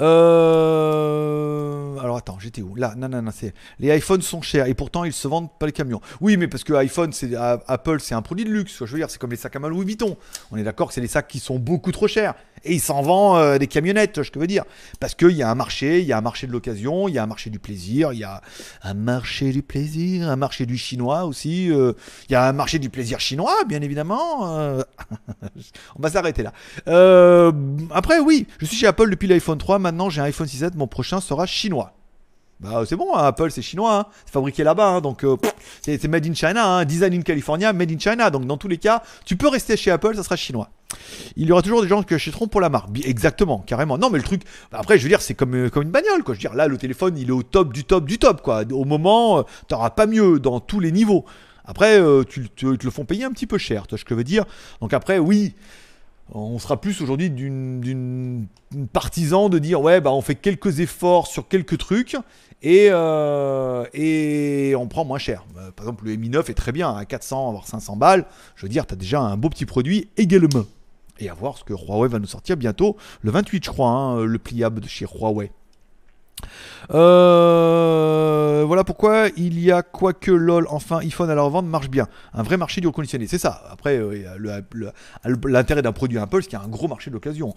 Euh... 0.00 1.98
Alors 1.98 2.16
attends, 2.16 2.38
j'étais 2.40 2.62
où? 2.62 2.74
Là, 2.74 2.94
non, 2.96 3.08
non, 3.08 3.22
non, 3.22 3.30
c'est 3.32 3.54
les 3.78 3.94
iPhones 3.96 4.22
sont 4.22 4.42
chers 4.42 4.66
et 4.66 4.74
pourtant 4.74 5.04
ils 5.04 5.12
se 5.12 5.28
vendent 5.28 5.50
pas 5.58 5.66
les 5.66 5.72
camions. 5.72 6.00
Oui, 6.20 6.36
mais 6.36 6.48
parce 6.48 6.64
que 6.64 6.72
iPhone, 6.72 7.12
c'est 7.12 7.34
Apple, 7.36 8.00
c'est 8.00 8.14
un 8.14 8.22
produit 8.22 8.44
de 8.44 8.50
luxe. 8.50 8.84
Je 8.84 8.92
veux 8.92 8.98
dire, 8.98 9.10
c'est 9.10 9.18
comme 9.18 9.30
les 9.30 9.36
sacs 9.36 9.54
à 9.56 9.58
main 9.58 9.68
Louis 9.68 9.84
Vuitton. 9.84 10.16
On 10.50 10.56
est 10.56 10.64
d'accord 10.64 10.88
que 10.88 10.94
c'est 10.94 11.00
des 11.00 11.08
sacs 11.08 11.28
qui 11.28 11.38
sont 11.38 11.58
beaucoup 11.58 11.92
trop 11.92 12.08
chers 12.08 12.34
et 12.64 12.74
ils 12.74 12.80
s'en 12.80 13.02
vendent 13.02 13.38
euh, 13.38 13.58
des 13.58 13.66
camionnettes. 13.66 14.22
Je 14.22 14.38
veux 14.38 14.46
dire, 14.46 14.64
parce 15.00 15.14
qu'il 15.14 15.32
y 15.32 15.42
a 15.42 15.50
un 15.50 15.54
marché, 15.54 16.00
il 16.00 16.06
y 16.06 16.12
a 16.12 16.18
un 16.18 16.22
marché 16.22 16.46
de 16.46 16.52
l'occasion, 16.52 17.08
il 17.08 17.14
y 17.14 17.18
a 17.18 17.22
un 17.22 17.26
marché 17.26 17.50
du 17.50 17.58
plaisir, 17.58 18.12
il 18.12 18.20
y 18.20 18.24
a 18.24 18.40
un 18.82 18.94
marché 18.94 19.52
du 19.52 19.62
plaisir, 19.62 20.28
un 20.28 20.36
marché 20.36 20.66
du 20.66 20.76
chinois 20.76 21.24
aussi. 21.24 21.70
Euh, 21.70 21.92
il 22.28 22.32
y 22.32 22.36
a 22.36 22.46
un 22.46 22.52
marché 22.52 22.78
du 22.78 22.90
plaisir 22.90 23.20
chinois, 23.20 23.64
bien 23.66 23.82
évidemment. 23.82 24.56
Euh. 24.56 24.82
On 25.96 26.02
va 26.02 26.10
s'arrêter 26.10 26.42
là. 26.42 26.52
après, 27.90 28.18
oui, 28.20 28.46
je 28.58 28.66
suis 28.66 28.76
chez 28.76 28.86
Apple 28.86 29.10
depuis 29.10 29.28
l'iPhone 29.28 29.58
3 29.58 29.78
maintenant 29.78 30.10
j'ai 30.10 30.20
un 30.20 30.24
iPhone 30.24 30.46
6 30.46 30.64
mon 30.76 30.86
prochain 30.86 31.20
sera 31.20 31.46
chinois. 31.46 31.94
Bah, 32.60 32.84
c'est 32.88 32.94
bon, 32.94 33.12
hein, 33.16 33.24
Apple 33.24 33.50
c'est 33.50 33.62
chinois, 33.62 33.98
hein. 33.98 34.06
c'est 34.24 34.32
fabriqué 34.32 34.62
là-bas, 34.62 34.86
hein. 34.86 35.00
donc 35.00 35.26
c'est 35.82 36.06
made 36.06 36.24
in 36.24 36.34
China, 36.34 36.84
design 36.84 37.12
in 37.14 37.22
California, 37.22 37.72
made 37.72 37.90
in 37.90 37.98
China, 37.98 38.30
donc 38.30 38.46
dans 38.46 38.56
tous 38.56 38.68
les 38.68 38.78
cas, 38.78 39.02
tu 39.24 39.36
peux 39.36 39.48
rester 39.48 39.76
chez 39.76 39.90
Apple, 39.90 40.14
ça 40.14 40.22
sera 40.22 40.36
chinois. 40.36 40.70
Il 41.36 41.46
y 41.46 41.52
aura 41.52 41.62
toujours 41.62 41.82
des 41.82 41.88
gens 41.88 42.02
qui 42.02 42.14
achèteront 42.14 42.46
pour 42.46 42.60
la 42.60 42.68
marque, 42.68 42.88
exactement, 43.04 43.58
carrément. 43.58 43.98
Non 43.98 44.10
mais 44.10 44.18
le 44.18 44.24
truc, 44.24 44.42
après 44.72 44.98
je 44.98 45.02
veux 45.02 45.08
dire 45.08 45.20
c'est 45.20 45.34
comme, 45.34 45.54
euh, 45.54 45.68
comme 45.70 45.84
une 45.84 45.90
bagnole, 45.90 46.22
quoi. 46.22 46.34
Je 46.34 46.38
veux 46.38 46.48
dire 46.48 46.54
là 46.54 46.68
le 46.68 46.76
téléphone 46.78 47.16
il 47.16 47.28
est 47.28 47.32
au 47.32 47.42
top 47.42 47.72
du 47.72 47.84
top 47.84 48.04
du 48.04 48.18
top. 48.18 48.46
Au 48.72 48.84
moment, 48.84 49.38
euh, 49.38 49.42
t'auras 49.68 49.90
pas 49.90 50.06
mieux 50.06 50.38
dans 50.38 50.60
tous 50.60 50.80
les 50.80 50.92
niveaux. 50.92 51.24
Après, 51.64 52.00
tu, 52.28 52.48
te 52.48 52.66
le 52.66 52.90
font 52.90 53.04
payer 53.04 53.22
un 53.22 53.30
petit 53.30 53.46
peu 53.46 53.56
cher, 53.56 53.86
tu 53.86 53.90
vois 53.90 53.98
ce 53.98 54.04
que 54.04 54.14
je 54.14 54.16
veux 54.16 54.24
dire. 54.24 54.44
Donc 54.80 54.92
après, 54.92 55.20
oui, 55.20 55.54
on 56.34 56.58
sera 56.58 56.80
plus 56.80 57.00
aujourd'hui 57.02 57.30
d'une 57.30 58.46
partisan 58.92 59.48
de 59.48 59.58
dire 59.58 59.80
ouais 59.80 60.00
bah 60.00 60.12
on 60.12 60.22
fait 60.22 60.34
quelques 60.34 60.80
efforts 60.80 61.26
sur 61.26 61.48
quelques 61.48 61.78
trucs 61.78 62.16
et, 62.62 62.88
euh, 62.90 63.84
on 64.76 64.86
prend 64.86 65.04
moins 65.04 65.18
cher. 65.18 65.44
Euh, 65.58 65.70
par 65.72 65.86
exemple 65.86 66.06
le 66.06 66.16
Mi 66.16 66.28
9 66.28 66.48
est 66.48 66.54
très 66.54 66.72
bien 66.72 66.94
à 66.94 67.04
400 67.04 67.50
voire 67.52 67.66
500 67.66 67.96
balles. 67.96 68.24
Je 68.56 68.62
veux 68.64 68.70
dire 68.70 68.86
tu 68.86 68.94
as 68.94 68.96
déjà 68.96 69.20
un 69.20 69.36
beau 69.36 69.50
petit 69.50 69.66
produit 69.66 70.08
également. 70.16 70.64
Et 71.22 71.28
à 71.28 71.34
voir 71.34 71.56
ce 71.56 71.62
que 71.62 71.72
Huawei 71.72 72.08
va 72.08 72.18
nous 72.18 72.26
sortir 72.26 72.56
bientôt 72.56 72.96
le 73.22 73.30
28 73.30 73.64
je 73.64 73.70
crois 73.70 73.88
hein, 73.88 74.24
le 74.24 74.38
pliable 74.38 74.80
de 74.80 74.88
chez 74.88 75.06
Huawei. 75.06 75.52
Euh, 76.92 78.64
voilà 78.66 78.82
pourquoi 78.82 79.28
il 79.36 79.60
y 79.60 79.70
a 79.70 79.82
quoique 79.82 80.32
LOL, 80.32 80.66
enfin 80.68 80.98
iPhone 80.98 81.30
à 81.30 81.36
la 81.36 81.42
revente 81.42 81.66
marche 81.66 81.88
bien. 81.88 82.08
Un 82.34 82.42
vrai 82.42 82.56
marché 82.56 82.80
du 82.80 82.88
reconditionné. 82.88 83.28
C'est 83.28 83.38
ça. 83.38 83.62
Après, 83.70 83.98
euh, 83.98 84.60
l'intérêt 85.44 85.82
d'un 85.82 85.92
produit 85.92 86.18
Apple, 86.18 86.42
c'est 86.42 86.48
qu'il 86.48 86.58
y 86.58 86.62
a 86.62 86.64
un 86.64 86.68
gros 86.68 86.88
marché 86.88 87.12
d'occasion. 87.12 87.54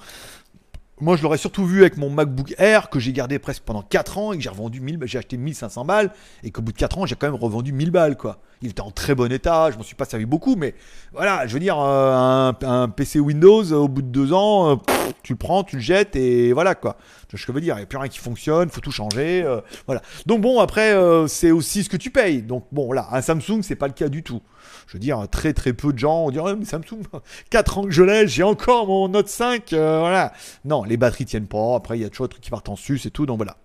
Moi, 1.01 1.17
je 1.17 1.23
l'aurais 1.23 1.38
surtout 1.38 1.65
vu 1.65 1.81
avec 1.81 1.97
mon 1.97 2.10
MacBook 2.10 2.55
Air 2.58 2.89
que 2.89 2.99
j'ai 2.99 3.12
gardé 3.12 3.38
presque 3.38 3.63
pendant 3.63 3.81
4 3.81 4.17
ans 4.17 4.31
et 4.31 4.38
que 4.38 4.43
j'ai 4.43 4.49
revendu 4.49 4.79
1000, 4.79 4.97
j'ai 5.03 5.17
acheté 5.17 5.36
1500 5.36 5.84
balles 5.84 6.10
et 6.41 6.51
qu'au 6.51 6.62
bout 6.62 6.71
de 6.71 6.77
4 6.77 6.99
ans, 6.99 7.05
j'ai 7.05 7.15
quand 7.15 7.27
même 7.27 7.36
revendu 7.36 7.73
1000 7.73 7.91
balles 7.91 8.15
quoi. 8.15 8.38
Il 8.62 8.69
était 8.69 8.81
en 8.81 8.91
très 8.91 9.13
bon 9.13 9.29
état, 9.29 9.71
je 9.71 9.77
m'en 9.77 9.84
suis 9.84 9.95
pas 9.95 10.05
servi 10.05 10.25
beaucoup, 10.25 10.55
mais 10.55 10.73
voilà, 11.12 11.47
je 11.47 11.53
veux 11.53 11.60
dire, 11.60 11.77
euh, 11.77 12.53
un, 12.62 12.88
PC 12.88 13.19
Windows, 13.19 13.73
au 13.73 13.89
bout 13.89 14.03
de 14.03 14.08
2 14.08 14.31
ans, 14.31 14.71
euh, 14.71 14.75
tu 15.21 15.34
le 15.34 15.38
prends, 15.38 15.65
tu 15.65 15.75
le 15.75 15.81
jettes 15.81 16.15
et 16.15 16.53
voilà 16.53 16.75
quoi. 16.75 16.95
Je 17.36 17.52
veux 17.52 17.62
dire, 17.62 17.76
il 17.76 17.78
n'y 17.78 17.84
a 17.84 17.86
plus 17.86 17.98
rien 17.98 18.08
qui 18.08 18.19
fonctionne, 18.19 18.69
faut 18.69 18.82
tout 18.82 18.91
changer, 18.91 19.43
euh, 19.43 19.62
voilà. 19.86 20.02
Donc 20.26 20.41
bon, 20.41 20.60
après, 20.60 20.95
c'est 21.28 21.52
aussi 21.52 21.84
ce 21.84 21.89
que 21.89 21.98
tu 21.98 22.10
payes. 22.10 22.41
Donc 22.41 22.65
bon, 22.71 22.91
là, 22.91 23.08
un 23.12 23.21
Samsung, 23.21 23.62
c'est 23.62 23.76
pas 23.76 23.88
le 23.88 23.93
cas 23.93 24.10
du 24.10 24.24
tout 24.24 24.41
je 24.88 24.93
veux 24.93 25.00
dire, 25.00 25.28
très 25.30 25.54
très 25.54 25.74
peu 25.74 25.93
de 25.93 26.00
gens 26.00 26.26
ont 26.26 26.32
dit 26.32 26.65
Samsung, 26.65 27.02
4 27.50 27.78
ans 27.78 27.84
que 27.84 27.91
je 27.91 28.04
l'ai, 28.04 28.28
j'ai 28.28 28.43
encore 28.43 28.88
mon 28.88 29.08
Note 29.08 29.28
5. 29.28 29.74
Euh, 29.74 30.00
voilà. 30.00 30.34
Non, 30.63 30.84
les 30.84 30.98
batteries 30.98 31.26
tiennent 31.26 31.48
pas. 31.48 31.76
Après, 31.76 31.98
il 31.98 32.02
y 32.02 32.06
a 32.06 32.10
toujours 32.10 32.28
des 32.28 32.32
trucs 32.32 32.43
qui 32.43 32.50
partent 32.50 32.69
en 32.69 32.76
sus 32.76 33.02
et 33.06 33.12
tout. 33.12 33.26
Donc 33.26 33.38
voilà. 33.38 33.58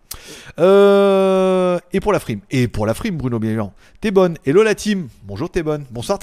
Euh, 0.59 1.79
et 1.93 2.01
pour 2.01 2.13
la 2.13 2.21
frime. 2.21 2.41
Et 2.51 2.69
pour 2.69 2.87
la 2.87 2.95
frime, 2.95 3.17
Bruno, 3.17 3.39
bien. 3.39 3.73
T'es 4.01 4.11
bonne. 4.11 4.37
Hello 4.45 4.63
la 4.63 4.75
team. 4.75 5.09
Bonjour, 5.25 5.51
t'es 5.51 5.63
bonne. 5.63 5.85
Bonsoir. 5.91 6.19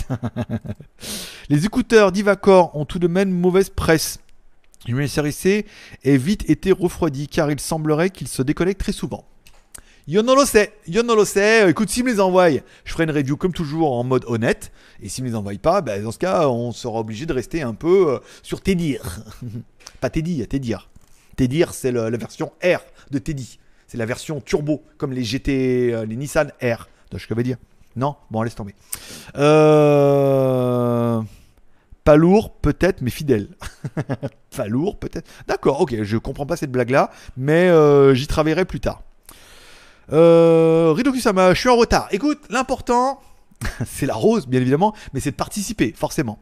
les 1.50 1.66
écouteurs 1.66 2.12
d'Ivacor 2.12 2.76
ont 2.76 2.86
tout 2.86 3.00
de 3.00 3.08
même 3.08 3.32
mauvaise 3.32 3.70
presse. 3.70 4.20
L'USRC 4.86 5.66
est 6.04 6.18
vite 6.18 6.50
été 6.50 6.72
refroidi 6.72 7.28
car 7.28 7.52
il 7.52 7.60
semblerait 7.60 8.10
qu'il 8.10 8.28
se 8.28 8.42
déconnecte 8.42 8.80
très 8.80 8.92
souvent. 8.92 9.26
Yo 10.08 10.22
non 10.22 10.36
le 10.36 10.46
sait, 10.46 10.72
yo 10.88 11.04
non 11.04 11.16
le 11.16 11.26
sait. 11.26 11.70
Écoute, 11.70 11.90
s'il 11.90 12.06
me 12.06 12.12
les 12.12 12.22
envoie, 12.22 12.50
je 12.50 12.62
ferai 12.86 13.04
une 13.04 13.12
review 13.12 13.36
comme 13.36 13.52
toujours 13.52 13.92
en 13.92 14.06
mode 14.06 14.24
honnête. 14.28 14.72
Et 15.02 15.10
s'il 15.10 15.26
me 15.26 15.30
les 15.30 15.36
envoie 15.36 15.52
pas, 15.62 15.82
ben, 15.82 16.02
dans 16.02 16.14
ce 16.14 16.18
cas, 16.18 16.48
on 16.48 16.72
sera 16.72 17.00
obligé 17.00 17.26
de 17.26 17.34
rester 17.34 17.62
un 17.62 17.74
peu 17.74 18.14
euh, 18.14 18.20
sur 18.42 18.62
Teddy. 18.62 18.98
pas 20.00 20.10
Teddy, 20.10 20.48
Teddy. 20.48 20.76
Teddy, 21.36 21.66
c'est 21.72 21.92
la 21.92 22.10
version 22.12 22.54
R 22.64 22.80
de 23.12 23.20
Teddy. 23.20 23.60
C'est 23.88 23.98
la 23.98 24.06
version 24.06 24.40
turbo, 24.40 24.84
comme 24.98 25.12
les 25.12 25.24
GT, 25.24 25.94
euh, 25.94 26.06
les 26.06 26.16
Nissan 26.16 26.52
R. 26.62 26.88
Que 27.12 27.18
je 27.18 27.34
veux 27.34 27.44
dire 27.44 27.58
Non? 27.98 28.16
Bon, 28.32 28.44
laisse 28.44 28.56
tomber. 28.56 28.76
Euh... 29.38 31.22
Pas 32.08 32.16
lourd, 32.16 32.54
peut-être, 32.62 33.02
mais 33.02 33.10
fidèle. 33.10 33.50
pas 34.56 34.68
lourd, 34.68 34.98
peut-être. 34.98 35.30
D'accord, 35.46 35.82
ok, 35.82 36.04
je 36.04 36.16
comprends 36.16 36.46
pas 36.46 36.56
cette 36.56 36.72
blague-là, 36.72 37.12
mais 37.36 37.68
euh, 37.68 38.14
j'y 38.14 38.28
travaillerai 38.28 38.64
plus 38.64 38.80
tard. 38.80 39.02
Euh, 40.14 40.94
Ridokusama, 40.96 41.54
je 41.54 41.60
suis 41.60 41.68
en 41.68 41.76
retard. 41.76 42.08
Écoute, 42.12 42.40
l'important, 42.50 43.20
c'est 43.86 44.06
la 44.06 44.14
rose, 44.14 44.48
bien 44.48 44.62
évidemment, 44.62 44.96
mais 45.12 45.20
c'est 45.20 45.32
de 45.32 45.36
participer, 45.36 45.94
forcément. 45.98 46.40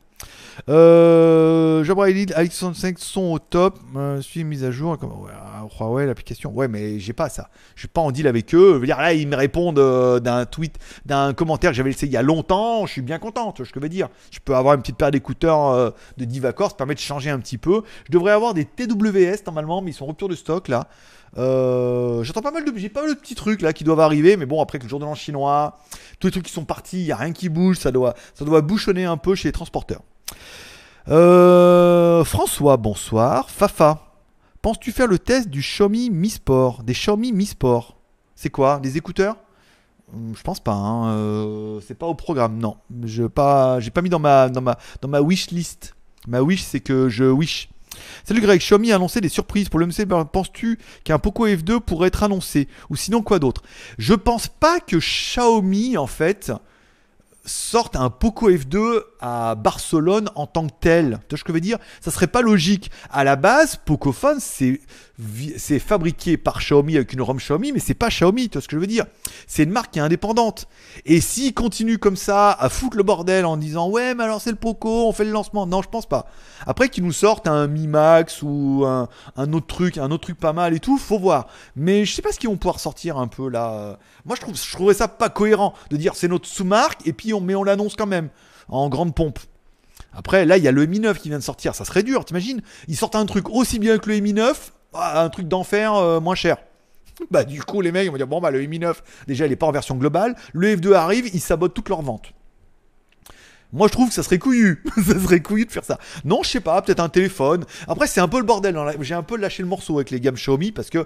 Euh, 0.69 1.84
Jabra 1.84 2.10
Elite, 2.10 2.32
Alex 2.36 2.56
65 2.56 2.99
sont 2.99 3.32
au 3.34 3.39
top. 3.39 3.80
Euh, 3.95 4.21
suis 4.21 4.43
mise 4.43 4.63
à 4.63 4.71
jour. 4.71 4.97
Ouais, 5.01 5.32
Huawei, 5.80 6.06
l'application. 6.06 6.51
Ouais, 6.51 6.67
mais 6.67 6.99
j'ai 6.99 7.13
pas 7.13 7.30
ça. 7.30 7.49
Je 7.75 7.82
suis 7.82 7.88
pas 7.88 8.01
en 8.01 8.12
deal 8.12 8.28
avec 8.28 8.54
eux. 8.56 8.73
Je 8.75 8.80
veux 8.80 8.88
là, 8.88 9.13
ils 9.13 9.28
me 9.28 9.36
répondent 9.36 9.80
euh, 9.80 10.19
d'un 10.19 10.45
tweet, 10.45 10.78
d'un 11.06 11.34
commentaire 11.34 11.71
que 11.71 11.78
j'avais 11.78 11.89
laissé 11.89 12.06
il 12.06 12.12
y 12.12 12.17
a 12.17 12.21
longtemps. 12.21 12.86
Je 12.86 12.93
suis 12.93 13.01
bien 13.01 13.19
content. 13.19 13.51
Tu 13.51 13.62
vois 13.62 13.67
ce 13.67 13.73
que 13.73 13.80
je 13.80 13.84
veux 13.84 13.89
dire. 13.89 14.10
Je 14.32 14.39
peux 14.43 14.56
avoir 14.56 14.75
une 14.75 14.82
petite 14.82 14.97
paire 14.97 15.12
d'écouteurs 15.12 15.67
euh, 15.67 15.91
de 16.17 16.25
Divacor. 16.25 16.71
Ça 16.71 16.78
permet 16.78 16.95
de 16.95 16.99
changer 16.99 17.30
un 17.30 17.39
petit 17.39 17.58
peu. 17.58 17.84
Je 18.08 18.12
devrais 18.12 18.32
avoir 18.32 18.54
des 18.54 18.65
TWS 18.65 19.43
normalement, 19.45 19.82
mais 19.82 19.91
ils 19.91 19.95
sont 19.95 20.06
rupture 20.06 20.30
de 20.30 20.36
stock 20.36 20.67
là. 20.67 20.88
Euh, 21.38 22.24
j'entends 22.24 22.41
pas 22.41 22.52
mal 22.52 22.63
de, 22.63 22.71
j'ai 22.78 22.89
pas 22.89 23.02
mal 23.02 23.13
de 23.13 23.19
petits 23.19 23.36
trucs 23.36 23.62
là 23.62 23.74
qui 23.74 23.84
doivent 23.84 24.00
arriver, 24.00 24.38
mais 24.38 24.45
bon 24.45 24.62
après 24.62 24.80
que 24.80 24.84
le 24.84 24.89
jour 24.89 25.00
de 25.00 25.06
l'an 25.06 25.15
chinois, 25.15 25.78
tous 26.19 26.28
les 26.28 26.32
trucs 26.32 26.45
qui 26.45 26.54
sont 26.54 26.65
partis, 26.65 27.02
il 27.02 27.06
y 27.06 27.12
a 27.12 27.17
rien 27.17 27.34
qui 27.34 27.50
bouge, 27.50 27.78
ça 27.78 27.91
doit, 27.91 28.13
ça 28.34 28.45
doit 28.45 28.62
bouchonner 28.62 29.06
un 29.06 29.17
peu 29.17 29.36
chez 29.36 29.50
les 29.50 29.52
transporteurs. 29.52 30.02
Euh, 31.10 32.24
François, 32.24 32.78
bonsoir. 32.78 33.50
Fafa, 33.50 34.00
penses-tu 34.62 34.91
faire 34.91 35.08
le 35.08 35.19
test 35.19 35.50
du 35.50 35.60
Xiaomi 35.60 36.10
Mi 36.10 36.30
Sport, 36.30 36.84
des 36.84 36.93
Xiaomi 36.93 37.32
Mi 37.32 37.45
Sport? 37.45 37.98
C'est 38.36 38.50
quoi, 38.50 38.80
des 38.80 38.98
écouteurs? 38.98 39.38
Hum, 40.13 40.34
je 40.36 40.41
pense 40.41 40.60
pas. 40.60 40.74
Hein. 40.74 41.10
Euh, 41.10 41.80
c'est 41.86 41.95
pas 41.95 42.06
au 42.06 42.15
programme, 42.15 42.58
non. 42.58 42.78
Je 43.04 43.24
pas, 43.24 43.80
j'ai 43.80 43.91
pas 43.91 44.02
mis 44.02 44.10
dans 44.10 44.19
ma, 44.19 44.50
dans 44.50 44.62
ma, 44.62 44.78
dans 45.02 45.08
ma 45.08 45.21
wish 45.21 45.52
list. 45.52 45.95
Ma 46.28 46.41
wish, 46.41 46.63
c'est 46.63 46.80
que 46.80 47.10
je 47.10 47.26
wish. 47.26 47.69
Salut 48.23 48.41
Greg, 48.41 48.60
Xiaomi 48.60 48.91
a 48.91 48.95
annoncé 48.95 49.21
des 49.21 49.29
surprises 49.29 49.69
pour 49.69 49.79
le 49.79 49.88
MC. 49.88 50.05
Penses-tu 50.31 50.79
qu'un 51.03 51.19
Poco 51.19 51.47
F2 51.47 51.79
pourrait 51.79 52.10
être 52.10 52.23
annoncé 52.23 52.67
Ou 52.89 52.95
sinon 52.95 53.21
quoi 53.21 53.39
d'autre 53.39 53.63
Je 53.97 54.13
pense 54.13 54.47
pas 54.47 54.79
que 54.79 54.97
Xiaomi, 54.97 55.97
en 55.97 56.08
fait, 56.08 56.51
sorte 57.45 57.95
un 57.95 58.10
Poco 58.10 58.49
F2 58.49 59.01
à 59.19 59.56
Barcelone 59.56 60.30
en 60.36 60.47
tant 60.47 60.67
que 60.67 60.73
tel. 60.80 61.19
Tu 61.28 61.36
vois 61.36 61.38
ce 61.38 61.43
que 61.43 61.51
je 61.51 61.54
veux 61.54 61.62
dire? 61.62 61.78
Ça 62.01 62.12
serait 62.12 62.28
pas 62.28 62.41
logique. 62.41 62.91
À 63.12 63.23
la 63.23 63.36
base, 63.36 63.78
Pocophone, 63.78 64.38
c'est 64.39 64.82
c'est 65.58 65.80
fabriqué 65.80 66.36
par 66.36 66.60
Xiaomi 66.60 66.97
avec 66.97 67.13
une 67.13 67.21
ROM 67.21 67.38
Xiaomi, 67.38 67.71
mais 67.71 67.80
c'est 67.80 67.93
pas 67.93 68.10
Xiaomi, 68.10 68.49
tu 68.49 68.58
vois 68.58 68.62
ce 68.62 68.67
que 68.67 68.75
je 68.75 68.82
veux 68.82 68.88
dire? 68.88 69.06
C'est 69.47 69.63
une 69.63 69.69
marque 69.69 69.91
qui 69.91 69.99
est 69.99 70.01
indépendante. 70.01 70.67
Et 71.06 71.21
s'ils 71.21 71.54
continuent 71.54 71.97
comme 71.97 72.17
ça 72.17 72.51
à 72.51 72.67
foutre 72.67 72.97
le 72.97 73.04
bordel 73.04 73.45
en 73.45 73.56
disant 73.56 73.89
ouais, 73.89 74.13
mais 74.13 74.25
alors 74.25 74.41
c'est 74.41 74.49
le 74.49 74.58
Poco, 74.58 75.08
on 75.08 75.13
fait 75.13 75.23
le 75.23 75.32
lancement. 75.32 75.67
Non, 75.67 75.82
je 75.82 75.88
pense 75.88 76.06
pas. 76.06 76.28
Après 76.67 76.89
qu'ils 76.89 77.06
nous 77.06 77.13
sortent 77.13 77.47
un 77.47 77.67
Mi 77.67 77.88
Max 77.88 78.41
ou 78.41 78.84
un, 78.86 79.54
autre 79.54 79.67
truc, 79.67 79.97
un 79.97 80.12
autre 80.12 80.23
truc 80.23 80.38
pas 80.38 80.54
mal 80.54 80.73
et 80.73 80.80
tout, 80.80 80.97
faut 80.97 81.19
voir. 81.19 81.47
Mais 81.78 82.04
je 82.04 82.13
sais 82.13 82.21
pas 82.21 82.34
ce 82.34 82.39
qu'ils 82.39 82.49
vont 82.49 82.58
pouvoir 82.58 82.82
sortir 82.82 83.17
un 83.17 83.28
peu 83.28 83.49
là. 83.49 83.97
Moi, 84.25 84.36
je 84.36 84.41
trouve, 84.41 84.56
je 84.58 84.71
trouvais 84.71 84.93
ça 84.93 85.08
pas 85.08 85.30
cohérent 85.30 85.73
de 85.91 85.97
dire 85.97 86.15
c'est 86.15 86.28
notre 86.28 86.47
sous-marque 86.47 87.08
et 87.08 87.13
puis 87.13 87.34
on, 87.34 87.47
on 87.47 87.63
l'annonce 87.63 87.95
quand 87.95 88.08
même 88.08 88.30
en 88.67 88.89
grande 88.89 89.15
pompe. 89.15 89.39
Après, 90.13 90.45
là, 90.45 90.58
il 90.58 90.63
y 90.63 90.67
a 90.67 90.71
le 90.71 90.86
Mi 90.86 90.99
9 90.99 91.19
qui 91.19 91.30
vient 91.30 91.38
de 91.38 91.43
sortir. 91.43 91.75
Ça 91.75 91.86
serait 91.86 92.04
dur, 92.04 92.25
t'imagines? 92.25 92.62
Ils 92.88 92.95
sortent 92.95 93.15
un 93.15 93.25
truc 93.25 93.49
aussi 93.49 93.80
bien 93.80 93.97
que 93.97 94.10
le 94.10 94.19
Mi 94.19 94.34
9, 94.34 94.73
ah, 94.93 95.23
un 95.23 95.30
truc 95.30 95.47
d'enfer 95.47 95.93
euh, 95.93 96.19
moins 96.19 96.36
cher. 96.36 96.58
Bah 97.32 97.45
du 97.45 97.63
coup 97.63 97.80
les 97.80 97.93
mecs 97.93 98.10
vont 98.10 98.17
dire 98.17 98.28
bon 98.28 98.41
bah 98.41 98.51
le 98.51 98.60
Mi 98.65 98.78
9 98.78 99.01
déjà 99.25 99.45
il 99.45 99.51
est 99.54 99.56
pas 99.56 99.67
en 99.67 99.71
version 99.71 99.95
globale, 99.95 100.36
le 100.51 100.75
F2 100.75 100.93
arrive, 100.93 101.30
ils 101.34 101.39
sabotent 101.39 101.73
toutes 101.73 101.88
leurs 101.88 102.01
ventes. 102.01 102.34
Moi 103.71 103.88
je 103.88 103.93
trouve 103.93 104.10
que 104.10 104.13
ça 104.13 104.21
serait 104.21 104.38
couillu, 104.38 104.84
ça 104.97 105.17
serait 105.17 105.41
couillu 105.41 105.65
de 105.65 105.71
faire 105.71 105.86
ça. 105.86 105.97
Non 106.25 106.43
je 106.43 106.49
sais 106.49 106.60
pas, 106.60 106.82
peut-être 106.82 106.99
un 106.99 107.08
téléphone. 107.08 107.63
Après 107.88 108.08
c'est 108.08 108.19
un 108.19 108.28
peu 108.28 108.38
le 108.38 108.43
bordel, 108.43 108.75
hein. 108.75 108.91
j'ai 108.99 109.13
un 109.13 109.23
peu 109.23 109.38
lâché 109.38 109.63
le 109.63 109.69
morceau 109.69 109.95
avec 109.95 110.12
les 110.12 110.19
gammes 110.19 110.36
Xiaomi 110.36 110.73
parce 110.73 110.89
que 110.89 111.06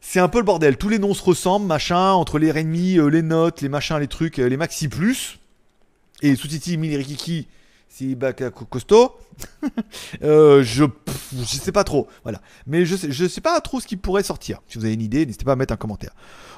c'est 0.00 0.20
un 0.20 0.28
peu 0.28 0.38
le 0.38 0.44
bordel. 0.44 0.76
Tous 0.76 0.88
les 0.88 1.00
noms 1.00 1.14
se 1.14 1.24
ressemblent, 1.24 1.66
machin, 1.66 2.12
entre 2.12 2.38
les 2.38 2.50
Redmi, 2.50 2.98
euh, 2.98 3.06
les 3.06 3.22
notes, 3.22 3.62
les 3.62 3.68
machins, 3.68 3.98
les 3.98 4.08
trucs, 4.08 4.38
euh, 4.38 4.48
les 4.48 4.56
Maxi 4.56 4.88
Plus 4.88 5.38
et 6.22 6.36
Sutiti 6.36 6.76
Mini 6.76 6.96
Rikiki 6.96 7.48
si 7.92 8.16
costaud, 8.70 9.18
euh, 10.22 10.62
je, 10.62 10.84
je 11.36 11.44
sais 11.44 11.72
pas 11.72 11.84
trop, 11.84 12.08
voilà. 12.22 12.40
Mais 12.66 12.86
je 12.86 12.96
sais, 12.96 13.28
sais 13.28 13.40
pas 13.42 13.60
trop 13.60 13.80
ce 13.80 13.86
qui 13.86 13.98
pourrait 13.98 14.22
sortir. 14.22 14.60
Si 14.66 14.78
vous 14.78 14.86
avez 14.86 14.94
une 14.94 15.02
idée, 15.02 15.26
n'hésitez 15.26 15.44
pas 15.44 15.52
à 15.52 15.56
mettre 15.56 15.74
un 15.74 15.76
commentaire. 15.76 16.14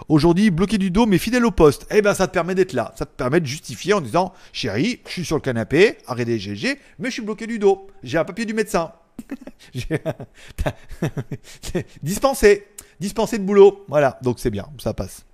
Aujourd'hui, 0.09 0.50
bloqué 0.50 0.79
du 0.79 0.92
dos, 0.92 1.07
mais 1.07 1.18
fidèle 1.18 1.44
au 1.44 1.50
poste. 1.50 1.87
Eh 1.90 2.03
ben, 2.03 2.14
ça 2.14 2.29
te 2.29 2.33
permet 2.33 2.55
d'être 2.55 2.72
là. 2.72 2.94
Ça 2.96 3.05
te 3.05 3.11
permet 3.11 3.40
de 3.40 3.46
justifier 3.46 3.94
en 3.94 4.00
disant, 4.00 4.33
chérie, 4.53 5.00
je 5.07 5.11
suis 5.11 5.24
sur 5.24 5.35
le 5.35 5.42
canapé, 5.42 5.98
arrêtez 6.07 6.38
GG, 6.38 6.79
mais 7.00 7.09
je 7.09 7.14
suis 7.14 7.22
bloqué 7.22 7.48
du 7.48 7.59
dos. 7.59 7.88
J'ai 8.05 8.18
un 8.18 8.24
papier 8.24 8.44
du 8.44 8.55
médecin. 8.55 8.92
dispensé, 12.03 12.68
dispensé 13.00 13.38
de 13.38 13.44
boulot. 13.44 13.85
Voilà, 13.88 14.20
donc 14.22 14.38
c'est 14.38 14.50
bien, 14.50 14.66
ça 14.79 14.94
passe. 14.94 15.24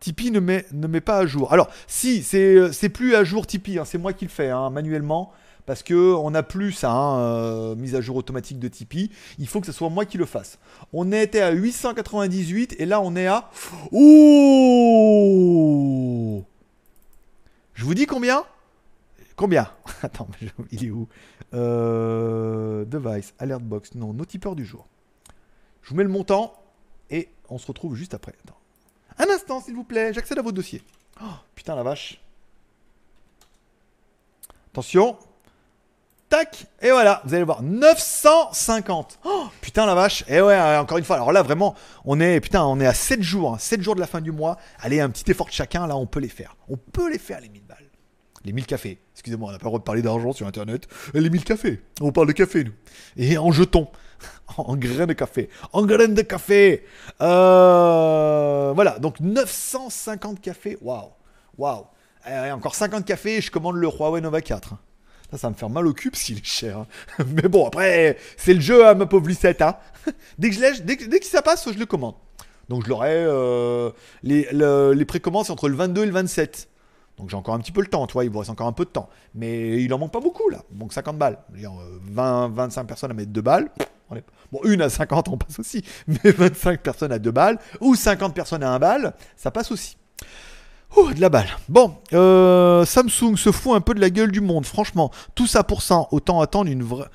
Tipeee 0.00 0.30
ne 0.30 0.40
met, 0.40 0.64
pas 1.00 1.18
à 1.18 1.26
jour. 1.26 1.52
Alors, 1.52 1.68
si, 1.86 2.22
c'est 2.22 2.88
plus 2.88 3.14
à 3.14 3.22
jour 3.22 3.46
Tipeee, 3.46 3.78
hein, 3.78 3.84
c'est 3.84 3.98
moi 3.98 4.12
qui 4.14 4.24
le 4.24 4.30
fais 4.30 4.48
hein, 4.48 4.70
manuellement. 4.70 5.32
Parce 5.66 5.82
que 5.82 6.14
on 6.14 6.30
n'a 6.30 6.42
plus 6.42 6.72
ça, 6.72 6.90
hein, 6.90 7.20
euh, 7.20 7.74
mise 7.76 7.94
à 7.94 8.00
jour 8.00 8.16
automatique 8.16 8.58
de 8.58 8.66
Tipeee. 8.66 9.10
Il 9.38 9.46
faut 9.46 9.60
que 9.60 9.66
ce 9.66 9.72
soit 9.72 9.90
moi 9.90 10.06
qui 10.06 10.18
le 10.18 10.24
fasse. 10.24 10.58
On 10.92 11.12
était 11.12 11.42
à 11.42 11.52
898 11.52 12.76
et 12.78 12.86
là 12.86 13.00
on 13.00 13.14
est 13.14 13.26
à. 13.28 13.50
Ouh 13.92 14.02
Je 17.74 17.84
vous 17.84 17.94
dis 17.94 18.06
combien? 18.06 18.42
Combien? 19.36 19.70
Attends, 20.02 20.28
il 20.72 20.86
est 20.86 20.90
où? 20.90 21.06
Euh, 21.54 22.84
Device, 22.84 23.34
Alert 23.38 23.62
Box, 23.62 23.94
non, 23.94 24.12
nos 24.12 24.24
tipeurs 24.24 24.56
du 24.56 24.64
jour. 24.64 24.88
Je 25.82 25.90
vous 25.90 25.96
mets 25.96 26.04
le 26.04 26.08
montant 26.08 26.54
et 27.10 27.28
on 27.48 27.58
se 27.58 27.66
retrouve 27.66 27.94
juste 27.94 28.14
après. 28.14 28.32
Attends. 28.44 28.59
Un 29.20 29.28
instant, 29.28 29.60
s'il 29.60 29.74
vous 29.74 29.84
plaît, 29.84 30.14
j'accède 30.14 30.38
à 30.38 30.42
vos 30.42 30.50
dossiers. 30.50 30.82
Oh, 31.22 31.26
putain, 31.54 31.76
la 31.76 31.82
vache. 31.82 32.18
Attention. 34.72 35.18
Tac, 36.30 36.66
et 36.80 36.90
voilà, 36.90 37.20
vous 37.24 37.34
allez 37.34 37.42
voir, 37.42 37.60
950. 37.60 39.18
Oh, 39.24 39.46
putain 39.60 39.84
la 39.84 39.96
vache. 39.96 40.24
Et 40.28 40.40
ouais, 40.40 40.56
encore 40.76 40.96
une 40.96 41.04
fois, 41.04 41.16
alors 41.16 41.32
là 41.32 41.42
vraiment, 41.42 41.74
on 42.04 42.20
est 42.20 42.38
putain, 42.40 42.64
on 42.64 42.78
est 42.78 42.86
à 42.86 42.94
7 42.94 43.20
jours, 43.20 43.58
7 43.58 43.80
hein, 43.80 43.82
jours 43.82 43.94
de 43.96 44.00
la 44.00 44.06
fin 44.06 44.20
du 44.20 44.30
mois. 44.30 44.56
Allez, 44.78 45.00
un 45.00 45.10
petit 45.10 45.28
effort 45.28 45.48
de 45.48 45.52
chacun, 45.52 45.88
là, 45.88 45.96
on 45.96 46.06
peut 46.06 46.20
les 46.20 46.28
faire. 46.28 46.56
On 46.68 46.76
peut 46.76 47.10
les 47.10 47.18
faire 47.18 47.40
les 47.40 47.48
1000 47.48 47.64
balles. 47.64 47.90
Les 48.44 48.52
1000 48.52 48.64
cafés. 48.64 49.00
Excusez-moi, 49.12 49.50
on 49.50 49.52
n'a 49.52 49.58
pas 49.58 49.64
le 49.64 49.70
droit 49.70 49.80
de 49.80 49.84
parler 49.84 50.02
d'argent 50.02 50.32
sur 50.32 50.46
internet. 50.46 50.86
Les 51.12 51.28
1000 51.28 51.44
cafés. 51.44 51.82
On 52.00 52.12
parle 52.12 52.28
de 52.28 52.32
café 52.32 52.64
nous. 52.64 52.72
Et 53.16 53.36
en 53.36 53.50
jetons. 53.50 53.88
en 54.56 54.76
graines 54.76 55.06
de 55.06 55.12
café. 55.12 55.48
En 55.72 55.84
graines 55.84 56.14
de 56.14 56.22
café. 56.22 56.84
Euh, 57.20 58.72
voilà, 58.74 58.98
donc 58.98 59.20
950 59.20 60.40
cafés. 60.40 60.78
Waouh. 60.80 61.10
Waouh. 61.58 61.86
Encore 62.52 62.74
50 62.74 63.04
cafés 63.04 63.36
et 63.36 63.40
je 63.40 63.50
commande 63.50 63.76
le 63.76 63.88
Huawei 63.88 64.20
Nova 64.20 64.40
4. 64.40 64.74
Ça, 65.30 65.38
ça 65.38 65.50
me 65.50 65.54
faire 65.54 65.70
mal 65.70 65.86
au 65.86 65.94
parce 65.94 66.22
qu'il 66.22 66.38
est 66.38 66.44
cher. 66.44 66.78
Hein. 66.78 66.86
Mais 67.34 67.48
bon, 67.48 67.66
après, 67.66 68.18
c'est 68.36 68.54
le 68.54 68.60
jeu, 68.60 68.84
à 68.84 68.90
hein, 68.90 68.94
ma 68.94 69.06
pauvre 69.06 69.28
Lucette. 69.28 69.62
Hein. 69.62 69.76
dès, 70.38 70.50
que 70.50 70.56
je 70.56 70.82
dès, 70.82 70.96
dès, 70.96 71.20
que 71.20 71.26
ça 71.26 71.40
passe, 71.40 71.68
je 71.72 71.78
le 71.78 71.86
commande. 71.86 72.14
Donc 72.68 72.84
je 72.84 72.88
l'aurai. 72.88 73.14
Euh, 73.14 73.90
les, 74.22 74.48
les 74.52 75.04
précommandes, 75.04 75.50
entre 75.50 75.68
le 75.68 75.76
22 75.76 76.02
et 76.02 76.06
le 76.06 76.12
27. 76.12 76.68
Donc 77.20 77.28
j'ai 77.28 77.36
encore 77.36 77.54
un 77.54 77.58
petit 77.58 77.72
peu 77.72 77.82
le 77.82 77.86
temps, 77.86 78.06
tu 78.06 78.14
vois, 78.14 78.24
il 78.24 78.30
vous 78.30 78.38
reste 78.38 78.50
encore 78.50 78.66
un 78.66 78.72
peu 78.72 78.86
de 78.86 78.90
temps. 78.90 79.10
Mais 79.34 79.82
il 79.82 79.92
en 79.92 79.98
manque 79.98 80.12
pas 80.12 80.20
beaucoup 80.20 80.48
là. 80.48 80.62
Donc 80.70 80.92
50 80.92 81.18
balles. 81.18 81.38
20, 81.52 82.48
25 82.48 82.80
euh, 82.80 82.84
personnes 82.84 83.10
à 83.10 83.14
mettre 83.14 83.30
2 83.30 83.40
balles. 83.42 83.70
Bon, 84.52 84.60
une 84.64 84.82
à 84.82 84.88
50, 84.88 85.28
on 85.28 85.36
passe 85.36 85.58
aussi. 85.58 85.84
Mais 86.06 86.30
25 86.30 86.80
personnes 86.80 87.12
à 87.12 87.18
2 87.18 87.30
balles. 87.30 87.58
Ou 87.80 87.94
50 87.94 88.34
personnes 88.34 88.62
à 88.62 88.72
1 88.72 88.78
balle, 88.78 89.14
ça 89.36 89.50
passe 89.50 89.70
aussi. 89.70 89.96
Ouh, 90.96 91.12
de 91.12 91.20
la 91.20 91.28
balle. 91.28 91.48
Bon, 91.68 91.96
euh, 92.12 92.84
Samsung 92.84 93.36
se 93.36 93.52
fout 93.52 93.74
un 93.74 93.80
peu 93.80 93.94
de 93.94 94.00
la 94.00 94.10
gueule 94.10 94.32
du 94.32 94.40
monde, 94.40 94.66
franchement. 94.66 95.10
Tout 95.34 95.46
ça 95.46 95.62
pour 95.62 95.82
ça, 95.82 96.08
autant 96.10 96.40
attendre 96.40 96.70
une 96.70 96.82
vraie 96.82 97.06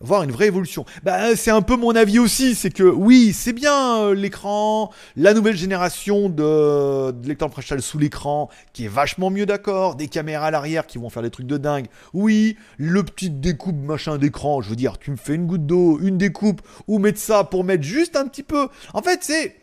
voir 0.00 0.22
une 0.22 0.32
vraie 0.32 0.46
évolution. 0.46 0.84
Bah, 1.02 1.36
c'est 1.36 1.50
un 1.50 1.62
peu 1.62 1.76
mon 1.76 1.94
avis 1.94 2.18
aussi, 2.18 2.54
c'est 2.54 2.70
que 2.70 2.82
oui, 2.82 3.32
c'est 3.32 3.52
bien 3.52 4.02
euh, 4.02 4.14
l'écran, 4.14 4.90
la 5.16 5.34
nouvelle 5.34 5.56
génération 5.56 6.28
de, 6.28 7.12
de 7.12 7.28
l'écran 7.28 7.48
frontal 7.48 7.80
sous 7.80 7.98
l'écran, 7.98 8.50
qui 8.72 8.84
est 8.84 8.88
vachement 8.88 9.30
mieux 9.30 9.46
d'accord, 9.46 9.94
des 9.94 10.08
caméras 10.08 10.48
à 10.48 10.50
l'arrière 10.50 10.86
qui 10.86 10.98
vont 10.98 11.10
faire 11.10 11.22
des 11.22 11.30
trucs 11.30 11.46
de 11.46 11.56
dingue. 11.56 11.86
Oui, 12.12 12.56
le 12.76 13.02
petit 13.02 13.30
découpe 13.30 13.76
machin 13.76 14.18
d'écran, 14.18 14.60
je 14.60 14.70
veux 14.70 14.76
dire, 14.76 14.98
tu 14.98 15.10
me 15.10 15.16
fais 15.16 15.34
une 15.34 15.46
goutte 15.46 15.66
d'eau, 15.66 15.98
une 16.00 16.18
découpe, 16.18 16.62
ou 16.86 16.98
mettre 16.98 17.18
ça 17.18 17.44
pour 17.44 17.64
mettre 17.64 17.84
juste 17.84 18.16
un 18.16 18.26
petit 18.26 18.42
peu. 18.42 18.68
En 18.92 19.02
fait, 19.02 19.20
c'est... 19.22 19.56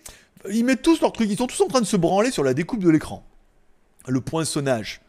Ils 0.51 0.65
mettent 0.65 0.81
tous 0.81 1.01
leurs 1.01 1.13
trucs, 1.13 1.29
ils 1.29 1.37
sont 1.37 1.45
tous 1.45 1.61
en 1.61 1.67
train 1.67 1.81
de 1.81 1.85
se 1.85 1.97
branler 1.97 2.31
sur 2.31 2.43
la 2.43 2.55
découpe 2.55 2.83
de 2.83 2.89
l'écran. 2.89 3.23
Le 4.07 4.21
poinçonnage 4.21 5.01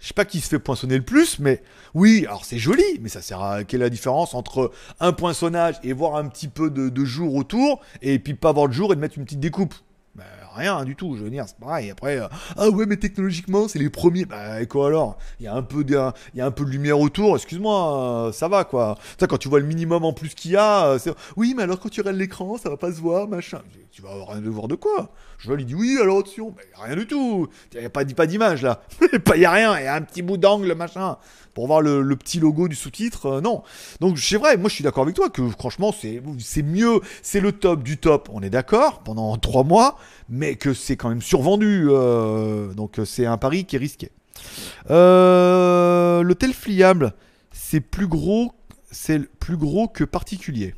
je 0.00 0.08
sais 0.08 0.14
pas 0.14 0.24
qui 0.24 0.40
se 0.40 0.48
fait 0.48 0.58
poinçonner 0.58 0.96
le 0.96 1.04
plus, 1.04 1.38
mais 1.38 1.62
oui, 1.94 2.24
alors 2.26 2.44
c'est 2.44 2.58
joli, 2.58 2.82
mais 3.00 3.10
ça 3.10 3.20
sert 3.20 3.42
à 3.42 3.64
quelle 3.64 3.82
est 3.82 3.84
la 3.84 3.90
différence 3.90 4.34
entre 4.34 4.72
un 4.98 5.12
poinçonnage 5.12 5.76
et 5.82 5.92
voir 5.92 6.16
un 6.16 6.26
petit 6.28 6.48
peu 6.48 6.70
de, 6.70 7.04
jour 7.04 7.34
autour, 7.34 7.80
et 8.02 8.18
puis 8.18 8.34
pas 8.34 8.52
voir 8.52 8.68
de 8.68 8.72
jour 8.72 8.92
et 8.92 8.96
de 8.96 9.00
mettre 9.00 9.18
une 9.18 9.24
petite 9.24 9.40
découpe? 9.40 9.74
Rien 10.68 10.84
du 10.84 10.96
tout, 10.96 11.16
je 11.16 11.24
veux 11.24 11.30
dire, 11.30 11.44
c'est 11.46 11.58
pareil. 11.58 11.90
Après, 11.90 12.18
euh, 12.18 12.28
ah 12.56 12.68
ouais, 12.68 12.86
mais 12.86 12.96
technologiquement, 12.96 13.68
c'est 13.68 13.78
les 13.78 13.90
premiers. 13.90 14.24
Bah, 14.24 14.64
quoi 14.66 14.88
alors? 14.88 15.18
Il 15.38 15.44
y 15.44 15.48
a 15.48 15.54
un 15.54 15.62
peu 15.62 15.84
de, 15.84 15.98
il 16.34 16.38
y 16.38 16.40
a 16.40 16.46
un 16.46 16.50
peu 16.50 16.64
de 16.64 16.70
lumière 16.70 16.98
autour, 16.98 17.36
excuse-moi, 17.36 18.28
euh, 18.28 18.32
ça 18.32 18.48
va 18.48 18.64
quoi. 18.64 18.98
Ça, 19.18 19.26
quand 19.26 19.38
tu 19.38 19.48
vois 19.48 19.60
le 19.60 19.66
minimum 19.66 20.04
en 20.04 20.12
plus 20.12 20.34
qu'il 20.34 20.52
y 20.52 20.56
a, 20.56 20.86
euh, 20.86 20.98
c'est, 20.98 21.12
oui, 21.36 21.54
mais 21.56 21.64
alors 21.64 21.80
quand 21.80 21.88
tu 21.88 22.00
regardes 22.00 22.16
l'écran, 22.16 22.56
ça 22.58 22.68
va 22.68 22.76
pas 22.76 22.92
se 22.92 23.00
voir, 23.00 23.28
machin. 23.28 23.60
Tu 23.92 24.02
vas 24.02 24.10
avoir 24.10 24.28
rien 24.28 24.40
de 24.40 24.48
voir 24.48 24.68
de 24.68 24.76
quoi? 24.76 25.10
Je 25.38 25.52
il 25.52 25.64
dit 25.64 25.74
oui, 25.74 25.98
alors 26.00 26.18
attention, 26.18 26.50
bah, 26.50 26.62
rien 26.84 26.96
du 26.96 27.06
tout. 27.06 27.48
Il 27.72 27.80
n'y 27.80 27.86
a 27.86 27.90
pas, 27.90 28.04
d'image 28.04 28.62
là. 28.62 28.82
Il 29.34 29.38
n'y 29.38 29.44
a 29.44 29.50
rien, 29.50 29.78
il 29.78 29.84
y 29.84 29.86
a 29.86 29.94
un 29.94 30.02
petit 30.02 30.22
bout 30.22 30.36
d'angle, 30.36 30.74
machin 30.74 31.16
pour 31.54 31.66
voir 31.66 31.80
le, 31.80 32.16
petit 32.16 32.40
logo 32.40 32.68
du 32.68 32.76
sous-titre. 32.76 33.40
Non. 33.40 33.62
Donc 34.00 34.18
c'est 34.18 34.36
vrai, 34.36 34.56
moi 34.56 34.68
je 34.68 34.74
suis 34.74 34.84
d'accord 34.84 35.02
avec 35.04 35.16
toi 35.16 35.30
que 35.30 35.48
franchement 35.50 35.92
c'est 35.92 36.22
c'est 36.38 36.62
mieux, 36.62 37.00
c'est 37.22 37.40
le 37.40 37.52
top 37.52 37.82
du 37.82 37.98
top. 37.98 38.28
On 38.32 38.42
est 38.42 38.50
d'accord 38.50 39.00
pendant 39.00 39.36
trois 39.36 39.64
mois, 39.64 39.98
mais 40.30 40.54
que 40.54 40.72
c'est 40.72 40.96
quand 40.96 41.10
même 41.10 41.20
survendu. 41.20 41.88
Euh, 41.90 42.72
donc 42.72 42.98
euh, 42.98 43.04
c'est 43.04 43.26
un 43.26 43.36
pari 43.36 43.66
qui 43.66 43.76
est 43.76 43.78
risqué. 43.78 44.10
L'hôtel 44.88 46.52
pliable, 46.54 47.12
c'est 47.50 47.80
plus 47.80 48.06
gros, 48.06 48.52
c'est 48.90 49.28
plus 49.38 49.56
gros 49.56 49.88
que 49.88 50.04
particulier. 50.04 50.74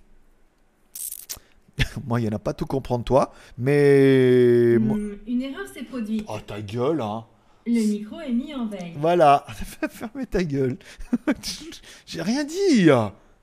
Moi, 2.06 2.20
il 2.20 2.24
n'y 2.24 2.28
en 2.28 2.36
a 2.36 2.38
pas 2.38 2.54
tout 2.54 2.66
comprendre, 2.66 3.04
toi, 3.04 3.32
mais. 3.56 4.76
Hmm, 4.78 5.16
une 5.26 5.42
erreur 5.42 5.66
s'est 5.72 5.84
produite. 5.84 6.24
Oh, 6.28 6.38
ta 6.44 6.60
gueule, 6.60 7.00
hein. 7.00 7.24
Le 7.64 7.80
micro 7.80 8.20
est 8.20 8.32
mis 8.32 8.52
en 8.54 8.66
veille. 8.66 8.94
Voilà. 8.96 9.46
Fermez 9.90 10.26
ta 10.26 10.42
gueule. 10.42 10.78
J'ai 12.06 12.20
rien 12.20 12.42
dit. 12.42 12.88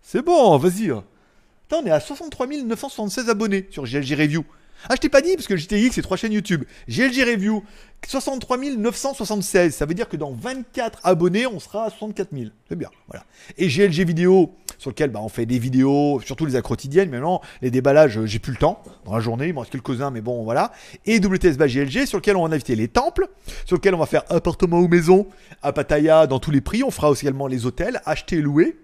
C'est 0.02 0.24
bon, 0.24 0.58
vas-y. 0.58 0.92
On 0.92 1.86
est 1.86 1.92
à 1.92 2.02
63 2.02 2.48
976 2.48 3.30
abonnés 3.30 3.68
sur 3.70 3.86
GLG 3.86 4.16
Review. 4.16 4.44
Ah, 4.88 4.96
je 4.96 5.02
t'ai 5.02 5.10
pas 5.10 5.22
dit, 5.22 5.36
parce 5.36 5.48
que 5.48 5.58
JTX, 5.58 5.92
c'est 5.92 6.02
trois 6.02 6.16
chaînes 6.16 6.32
YouTube. 6.32 6.64
GLG 6.88 7.24
Review, 7.24 7.64
63 8.08 8.58
976. 8.78 9.76
Ça 9.76 9.86
veut 9.86 9.94
dire 9.94 10.08
que 10.08 10.16
dans 10.16 10.32
24 10.32 11.00
abonnés, 11.04 11.48
on 11.48 11.60
sera 11.60 11.86
à 11.86 11.90
64 11.90 12.30
000. 12.34 12.52
C'est 12.68 12.78
bien, 12.78 12.90
voilà. 13.08 13.26
Et 13.58 13.68
GLG 13.68 14.06
Vidéo, 14.06 14.54
sur 14.78 14.92
lequel 14.92 15.10
bah, 15.10 15.20
on 15.22 15.30
fait 15.30 15.46
des 15.46 15.60
vidéos, 15.60 16.22
surtout 16.26 16.46
les 16.46 16.62
quotidiennes. 16.62 17.10
Mais 17.10 17.20
non, 17.20 17.42
les 17.62 17.72
déballages, 17.72 18.26
j'ai 18.26 18.40
plus 18.40 18.54
le 18.54 18.58
temps. 18.58 18.82
Dans 19.06 19.14
la 19.14 19.20
journée, 19.20 19.48
il 19.48 19.54
me 19.54 19.60
reste 19.60 19.72
quelques-uns, 19.72 20.12
mais 20.12 20.22
bon, 20.22 20.44
voilà. 20.44 20.72
Et 21.06 21.20
WTS 21.20 21.58
GLG, 21.58 22.06
sur 22.06 22.20
lequel 22.20 22.38
on 22.38 22.48
va 22.48 22.54
inviter 22.54 22.76
les 22.76 22.88
temples, 22.88 23.28
sur 23.66 23.76
lequel 23.76 23.94
on 23.96 24.00
va 24.00 24.06
faire 24.06 24.24
appartement 24.30 24.80
ou 24.80 24.88
maison 24.88 25.28
à 25.62 25.74
Pattaya 25.74 26.26
dans 26.26 26.40
tous 26.40 26.52
les 26.52 26.62
prix. 26.62 26.84
On 26.84 26.92
fera 26.92 27.10
aussi 27.10 27.26
également 27.26 27.48
les 27.48 27.66
hôtels, 27.66 28.02
acheter 28.06 28.38
et 28.38 28.42
louer. 28.42 28.78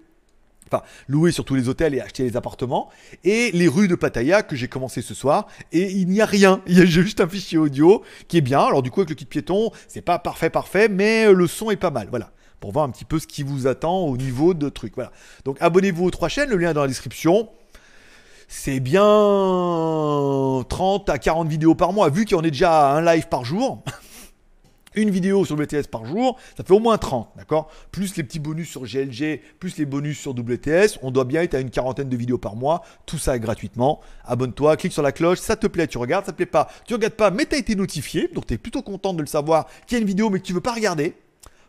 Enfin, 0.70 0.82
louer 1.08 1.32
sur 1.32 1.44
tous 1.44 1.54
les 1.54 1.68
hôtels 1.68 1.94
et 1.94 2.00
acheter 2.00 2.24
les 2.24 2.36
appartements. 2.36 2.90
Et 3.24 3.50
les 3.52 3.68
rues 3.68 3.88
de 3.88 3.94
Pattaya 3.94 4.42
que 4.42 4.56
j'ai 4.56 4.68
commencé 4.68 5.02
ce 5.02 5.14
soir. 5.14 5.46
Et 5.72 5.92
il 5.92 6.08
n'y 6.08 6.20
a 6.20 6.26
rien. 6.26 6.60
Il 6.66 6.78
y 6.78 6.82
a 6.82 6.84
juste 6.84 7.20
un 7.20 7.28
fichier 7.28 7.58
audio 7.58 8.02
qui 8.28 8.38
est 8.38 8.42
bien. 8.42 8.60
Alors 8.60 8.82
du 8.82 8.90
coup, 8.90 9.00
avec 9.00 9.10
le 9.10 9.14
kit 9.14 9.24
piéton, 9.24 9.70
c'est 9.88 10.02
pas 10.02 10.18
parfait, 10.18 10.50
parfait, 10.50 10.88
mais 10.88 11.32
le 11.32 11.46
son 11.46 11.70
est 11.70 11.76
pas 11.76 11.90
mal. 11.90 12.08
Voilà. 12.10 12.32
Pour 12.60 12.72
voir 12.72 12.84
un 12.84 12.90
petit 12.90 13.04
peu 13.04 13.18
ce 13.18 13.26
qui 13.26 13.42
vous 13.42 13.66
attend 13.66 14.00
au 14.06 14.16
niveau 14.16 14.54
de 14.54 14.68
trucs. 14.68 14.94
Voilà. 14.94 15.12
Donc 15.44 15.58
abonnez-vous 15.60 16.04
aux 16.04 16.10
trois 16.10 16.28
chaînes. 16.28 16.50
Le 16.50 16.56
lien 16.56 16.70
est 16.70 16.74
dans 16.74 16.82
la 16.82 16.88
description. 16.88 17.48
C'est 18.48 18.80
bien 18.80 19.02
30 20.68 21.08
à 21.08 21.18
40 21.18 21.48
vidéos 21.48 21.74
par 21.74 21.92
mois. 21.92 22.08
Vu 22.10 22.24
qu'il 22.24 22.36
en 22.36 22.42
est 22.42 22.50
déjà 22.50 22.92
un 22.92 23.02
live 23.02 23.28
par 23.28 23.44
jour. 23.44 23.82
une 24.96 25.10
vidéo 25.10 25.44
sur 25.44 25.56
WTS 25.56 25.88
par 25.90 26.04
jour, 26.04 26.38
ça 26.56 26.64
fait 26.64 26.72
au 26.72 26.80
moins 26.80 26.98
30, 26.98 27.30
d'accord? 27.36 27.70
Plus 27.92 28.16
les 28.16 28.22
petits 28.22 28.38
bonus 28.38 28.70
sur 28.70 28.84
GLG, 28.84 29.40
plus 29.60 29.76
les 29.76 29.86
bonus 29.86 30.18
sur 30.18 30.32
WTS, 30.32 30.98
on 31.02 31.10
doit 31.10 31.24
bien 31.24 31.42
être 31.42 31.54
à 31.54 31.60
une 31.60 31.70
quarantaine 31.70 32.08
de 32.08 32.16
vidéos 32.16 32.38
par 32.38 32.56
mois, 32.56 32.82
tout 33.04 33.18
ça 33.18 33.38
gratuitement. 33.38 34.00
Abonne-toi, 34.24 34.76
clique 34.76 34.92
sur 34.92 35.02
la 35.02 35.12
cloche, 35.12 35.38
ça 35.38 35.56
te 35.56 35.66
plaît, 35.66 35.86
tu 35.86 35.98
regardes, 35.98 36.26
ça 36.26 36.32
te 36.32 36.36
plaît 36.36 36.46
pas, 36.46 36.68
tu 36.86 36.94
regardes 36.94 37.14
pas, 37.14 37.30
mais 37.30 37.46
tu 37.46 37.54
as 37.54 37.58
été 37.58 37.76
notifié, 37.76 38.28
donc 38.28 38.46
tu 38.46 38.54
es 38.54 38.58
plutôt 38.58 38.82
content 38.82 39.12
de 39.12 39.20
le 39.20 39.26
savoir 39.26 39.66
qu'il 39.86 39.96
y 39.96 39.98
a 39.98 40.00
une 40.00 40.08
vidéo 40.08 40.30
mais 40.30 40.40
que 40.40 40.44
tu 40.44 40.52
veux 40.52 40.60
pas 40.60 40.72
regarder 40.72 41.14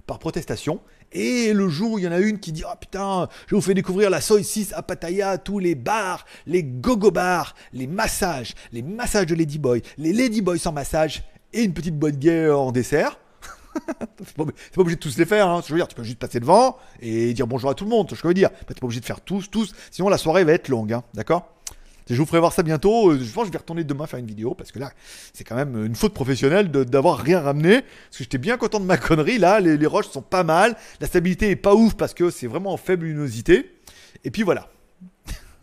par 0.05 0.19
protestation. 0.19 0.79
Et 1.11 1.53
le 1.53 1.69
jour 1.69 1.93
où 1.93 1.99
il 1.99 2.05
y 2.05 2.07
en 2.07 2.11
a 2.11 2.19
une 2.19 2.39
qui 2.39 2.51
dit 2.51 2.63
Ah 2.67 2.75
putain, 2.75 3.29
je 3.47 3.55
vous 3.55 3.61
fais 3.61 3.73
découvrir 3.73 4.09
la 4.09 4.19
Soy 4.19 4.43
6 4.43 4.73
à 4.73 4.81
Pattaya, 4.81 5.37
tous 5.37 5.59
les 5.59 5.75
bars, 5.75 6.25
les 6.45 6.63
gogo 6.63 7.11
bars, 7.11 7.55
les 7.71 7.87
massages, 7.87 8.55
les 8.73 8.81
massages 8.81 9.27
de 9.27 9.35
Ladyboy, 9.35 9.81
les 9.97 10.11
Ladyboy 10.11 10.59
sans 10.59 10.73
massage 10.73 11.23
et 11.53 11.63
une 11.63 11.73
petite 11.73 11.97
boîte 11.97 12.17
gay 12.17 12.49
en 12.49 12.71
dessert. 12.71 13.19
c'est 14.23 14.35
pas, 14.35 14.45
pas, 14.45 14.81
obligé 14.81 14.95
de 14.95 15.01
tous 15.01 15.17
les 15.17 15.25
faire, 15.25 15.47
hein. 15.47 15.61
je 15.65 15.71
veux 15.71 15.79
dire, 15.79 15.87
tu 15.87 15.95
peux 15.95 16.03
juste 16.03 16.17
passer 16.17 16.39
devant 16.39 16.77
et 16.99 17.33
dire 17.33 17.45
bonjour 17.45 17.69
à 17.69 17.75
tout 17.75 17.83
le 17.83 17.91
monde, 17.91 18.11
je 18.11 18.27
veux 18.27 18.33
dire. 18.33 18.49
Tu 18.67 18.73
pas 18.73 18.85
obligé 18.85 19.01
de 19.01 19.05
faire 19.05 19.21
tous, 19.21 19.49
tous, 19.51 19.73
sinon 19.91 20.09
la 20.09 20.17
soirée 20.17 20.43
va 20.43 20.53
être 20.53 20.69
longue, 20.69 20.93
hein. 20.93 21.03
d'accord? 21.13 21.57
Je 22.09 22.15
vous 22.15 22.25
ferai 22.25 22.39
voir 22.39 22.53
ça 22.53 22.63
bientôt. 22.63 23.11
Euh, 23.11 23.19
je 23.19 23.31
pense 23.33 23.43
que 23.43 23.47
je 23.47 23.51
vais 23.51 23.57
retourner 23.57 23.83
demain 23.83 24.07
faire 24.07 24.19
une 24.19 24.27
vidéo 24.27 24.53
parce 24.53 24.71
que 24.71 24.79
là, 24.79 24.91
c'est 25.33 25.43
quand 25.43 25.55
même 25.55 25.85
une 25.85 25.95
faute 25.95 26.13
professionnelle 26.13 26.69
d'avoir 26.71 27.17
rien 27.17 27.41
ramené. 27.41 27.81
Parce 27.81 28.17
que 28.17 28.23
j'étais 28.23 28.37
bien 28.37 28.57
content 28.57 28.79
de 28.79 28.85
ma 28.85 28.97
connerie. 28.97 29.37
Là, 29.37 29.59
les, 29.59 29.85
roches 29.85 30.07
sont 30.07 30.21
pas 30.21 30.43
mal. 30.43 30.75
La 31.01 31.07
stabilité 31.07 31.49
est 31.49 31.55
pas 31.55 31.75
ouf 31.75 31.95
parce 31.95 32.13
que 32.13 32.29
c'est 32.29 32.47
vraiment 32.47 32.73
en 32.73 32.77
faible 32.77 33.05
luminosité. 33.05 33.71
Et 34.23 34.31
puis 34.31 34.43
voilà. 34.43 34.69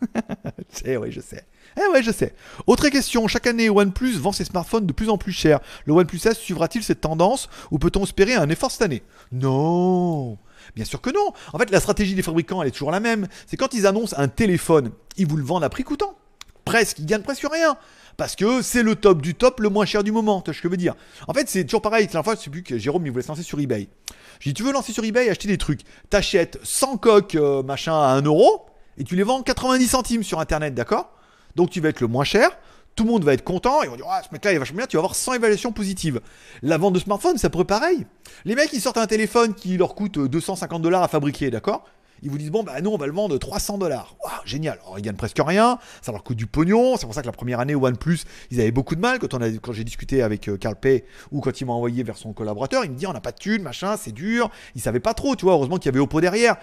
eh 0.85 0.97
oui, 0.97 1.11
je 1.11 1.21
sais. 1.21 1.43
Eh 1.77 1.91
ouais, 1.91 2.03
je 2.03 2.11
sais. 2.11 2.33
Autre 2.67 2.87
question, 2.89 3.27
chaque 3.27 3.47
année 3.47 3.69
OnePlus 3.69 4.17
vend 4.17 4.31
ses 4.31 4.45
smartphones 4.45 4.85
de 4.85 4.93
plus 4.93 5.09
en 5.09 5.17
plus 5.17 5.33
chers. 5.33 5.59
Le 5.85 5.93
OnePlus 5.93 6.21
S 6.25 6.37
suivra-t-il 6.37 6.83
cette 6.83 7.01
tendance 7.01 7.49
ou 7.71 7.79
peut-on 7.79 8.03
espérer 8.03 8.35
un 8.35 8.49
effort 8.49 8.71
cette 8.71 8.81
année? 8.81 9.03
Non. 9.31 10.37
Bien 10.75 10.85
sûr 10.85 11.01
que 11.01 11.09
non. 11.09 11.33
En 11.53 11.59
fait, 11.59 11.69
la 11.69 11.79
stratégie 11.79 12.15
des 12.15 12.21
fabricants, 12.21 12.61
elle 12.61 12.69
est 12.69 12.71
toujours 12.71 12.91
la 12.91 12.99
même. 12.99 13.27
C'est 13.45 13.57
quand 13.57 13.73
ils 13.73 13.87
annoncent 13.87 14.15
un 14.17 14.27
téléphone, 14.27 14.91
ils 15.17 15.27
vous 15.27 15.37
le 15.37 15.43
vendent 15.43 15.63
à 15.63 15.69
prix 15.69 15.83
coûtant 15.83 16.15
presque, 16.65 16.99
ils 16.99 17.05
gagnent 17.05 17.21
presque 17.21 17.47
rien. 17.49 17.77
Parce 18.17 18.35
que 18.35 18.61
c'est 18.61 18.83
le 18.83 18.95
top 18.95 19.21
du 19.21 19.35
top, 19.35 19.59
le 19.59 19.69
moins 19.69 19.85
cher 19.85 20.03
du 20.03 20.11
moment, 20.11 20.41
tu 20.41 20.45
vois 20.45 20.55
ce 20.55 20.61
que 20.61 20.67
je 20.67 20.71
veux 20.71 20.77
dire? 20.77 20.95
En 21.27 21.33
fait, 21.33 21.47
c'est 21.47 21.63
toujours 21.63 21.81
pareil. 21.81 22.09
La 22.13 22.23
fois, 22.23 22.35
je 22.35 22.41
sais 22.41 22.49
plus 22.49 22.63
que 22.63 22.77
Jérôme, 22.77 23.05
il 23.05 23.11
voulait 23.11 23.23
se 23.23 23.27
lancer 23.27 23.43
sur 23.43 23.59
eBay. 23.59 23.87
Je 24.39 24.49
dis, 24.49 24.53
tu 24.53 24.63
veux 24.63 24.73
lancer 24.73 24.91
sur 24.91 25.03
eBay, 25.03 25.29
acheter 25.29 25.47
des 25.47 25.57
trucs. 25.57 25.81
T'achètes 26.09 26.59
100 26.63 26.97
coques, 26.97 27.35
euh, 27.35 27.61
machin, 27.61 27.93
à 27.93 28.07
1 28.15 28.23
euro, 28.23 28.65
et 28.97 29.03
tu 29.03 29.15
les 29.15 29.23
vends 29.23 29.43
90 29.43 29.87
centimes 29.87 30.23
sur 30.23 30.39
Internet, 30.39 30.73
d'accord? 30.73 31.14
Donc 31.55 31.69
tu 31.69 31.81
vas 31.81 31.89
être 31.89 32.01
le 32.01 32.07
moins 32.07 32.23
cher, 32.23 32.49
tout 32.95 33.03
le 33.03 33.11
monde 33.11 33.23
va 33.23 33.33
être 33.33 33.43
content, 33.43 33.81
ils 33.83 33.89
vont 33.89 33.95
dire, 33.95 34.05
ah, 34.09 34.21
ce 34.23 34.29
mec-là, 34.31 34.51
il 34.51 34.55
est 34.55 34.59
vachement 34.59 34.77
bien, 34.77 34.87
tu 34.87 34.95
vas 34.95 35.01
avoir 35.01 35.15
100 35.15 35.33
évaluations 35.33 35.71
positives. 35.71 36.21
La 36.61 36.77
vente 36.77 36.93
de 36.93 36.99
smartphone, 36.99 37.37
ça 37.37 37.49
pourrait 37.49 37.65
pareil. 37.65 38.05
Les 38.45 38.55
mecs, 38.55 38.71
ils 38.73 38.81
sortent 38.81 38.97
un 38.97 39.07
téléphone 39.07 39.53
qui 39.53 39.77
leur 39.77 39.95
coûte 39.95 40.17
250 40.17 40.81
dollars 40.81 41.03
à 41.03 41.07
fabriquer, 41.07 41.51
d'accord? 41.51 41.85
Ils 42.21 42.29
vous 42.29 42.37
disent 42.37 42.49
bon 42.49 42.63
bah 42.63 42.79
nous 42.81 42.91
on 42.91 42.97
va 42.97 43.07
le 43.07 43.13
vendre 43.13 43.37
300 43.37 43.77
dollars. 43.77 44.15
Waouh, 44.23 44.33
génial. 44.45 44.79
Alors 44.83 44.97
ils 44.97 45.01
gagnent 45.01 45.17
presque 45.17 45.39
rien, 45.39 45.77
ça 46.01 46.13
leur 46.13 46.23
coûte 46.23 46.37
du 46.37 46.47
pognon. 46.47 46.95
C'est 46.97 47.05
pour 47.05 47.13
ça 47.13 47.21
que 47.21 47.27
la 47.27 47.33
première 47.33 47.59
année 47.59 47.75
OnePlus, 47.75 48.19
ils 48.51 48.61
avaient 48.61 48.71
beaucoup 48.71 48.95
de 48.95 49.01
mal 49.01 49.19
quand 49.19 49.33
on 49.33 49.41
a 49.41 49.49
quand 49.49 49.73
j'ai 49.73 49.83
discuté 49.83 50.23
avec 50.23 50.47
euh, 50.47 50.57
Carl 50.57 50.75
Pay 50.75 51.03
ou 51.31 51.41
quand 51.41 51.59
il 51.59 51.65
m'a 51.65 51.73
envoyé 51.73 52.03
vers 52.03 52.17
son 52.17 52.31
collaborateur, 52.31 52.85
il 52.85 52.91
me 52.91 52.95
dit 52.95 53.05
on 53.05 53.13
n'a 53.13 53.19
pas 53.19 53.33
de 53.33 53.37
thunes, 53.37 53.61
machin, 53.61 53.97
c'est 53.97 54.13
dur. 54.13 54.49
Ils 54.75 54.81
savaient 54.81 55.01
pas 55.01 55.13
trop, 55.13 55.35
tu 55.35 55.43
vois. 55.43 55.55
Heureusement 55.55 55.77
qu'il 55.77 55.87
y 55.87 55.89
avait 55.89 55.99
Oppo 55.99 56.21
derrière. 56.21 56.55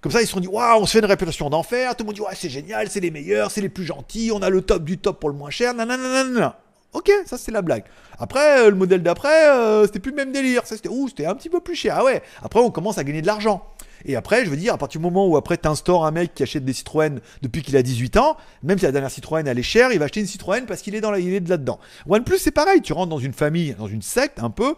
Comme 0.00 0.12
ça, 0.12 0.22
ils 0.22 0.26
se 0.26 0.32
sont 0.32 0.40
dit, 0.40 0.48
waouh, 0.48 0.80
on 0.80 0.86
se 0.86 0.92
fait 0.92 1.00
une 1.00 1.04
réputation 1.04 1.50
d'enfer. 1.50 1.94
Tout 1.94 2.04
le 2.04 2.06
monde 2.06 2.14
dit, 2.14 2.20
ouais, 2.22 2.34
c'est 2.34 2.48
génial, 2.48 2.88
c'est 2.88 3.00
les 3.00 3.10
meilleurs, 3.10 3.50
c'est 3.50 3.60
les 3.60 3.68
plus 3.68 3.84
gentils, 3.84 4.30
on 4.34 4.40
a 4.40 4.48
le 4.48 4.62
top 4.62 4.84
du 4.84 4.96
top 4.96 5.20
pour 5.20 5.28
le 5.28 5.36
moins 5.36 5.50
cher. 5.50 5.74
Nanana. 5.74 6.56
Ok, 6.92 7.10
ça 7.26 7.38
c'est 7.38 7.52
la 7.52 7.62
blague. 7.62 7.84
Après, 8.18 8.62
euh, 8.62 8.70
le 8.70 8.76
modèle 8.76 9.02
d'après, 9.02 9.48
euh, 9.48 9.86
c'était 9.86 10.00
plus 10.00 10.10
le 10.10 10.16
même 10.16 10.32
délire. 10.32 10.62
C'était, 10.64 10.88
ouh, 10.88 11.08
c'était 11.08 11.26
un 11.26 11.34
petit 11.34 11.48
peu 11.48 11.60
plus 11.60 11.76
cher. 11.76 11.96
Ah 11.98 12.04
ouais. 12.04 12.22
Après, 12.42 12.60
on 12.60 12.70
commence 12.70 12.98
à 12.98 13.04
gagner 13.04 13.22
de 13.22 13.26
l'argent. 13.26 13.64
Et 14.04 14.16
après, 14.16 14.44
je 14.44 14.50
veux 14.50 14.56
dire, 14.56 14.74
à 14.74 14.78
partir 14.78 15.00
du 15.00 15.04
moment 15.04 15.26
où 15.26 15.36
après 15.36 15.58
instaures 15.66 16.04
un 16.04 16.10
mec 16.10 16.34
qui 16.34 16.42
achète 16.42 16.64
des 16.64 16.72
Citroën 16.72 17.20
depuis 17.42 17.62
qu'il 17.62 17.76
a 17.76 17.82
18 17.82 18.16
ans, 18.16 18.36
même 18.62 18.78
si 18.78 18.84
la 18.84 18.92
dernière 18.92 19.10
Citroën 19.10 19.46
elle 19.46 19.58
est 19.58 19.62
chère, 19.62 19.92
il 19.92 19.98
va 19.98 20.06
acheter 20.06 20.20
une 20.20 20.26
Citroën 20.26 20.66
parce 20.66 20.82
qu'il 20.82 20.94
est 20.94 21.00
dans 21.00 21.10
la, 21.10 21.18
il 21.18 21.32
est 21.32 21.48
là-dedans. 21.48 21.78
OnePlus 22.08 22.38
c'est 22.38 22.50
pareil, 22.50 22.80
tu 22.82 22.92
rentres 22.92 23.10
dans 23.10 23.18
une 23.18 23.32
famille, 23.32 23.74
dans 23.78 23.88
une 23.88 24.02
secte 24.02 24.40
un 24.42 24.50
peu, 24.50 24.74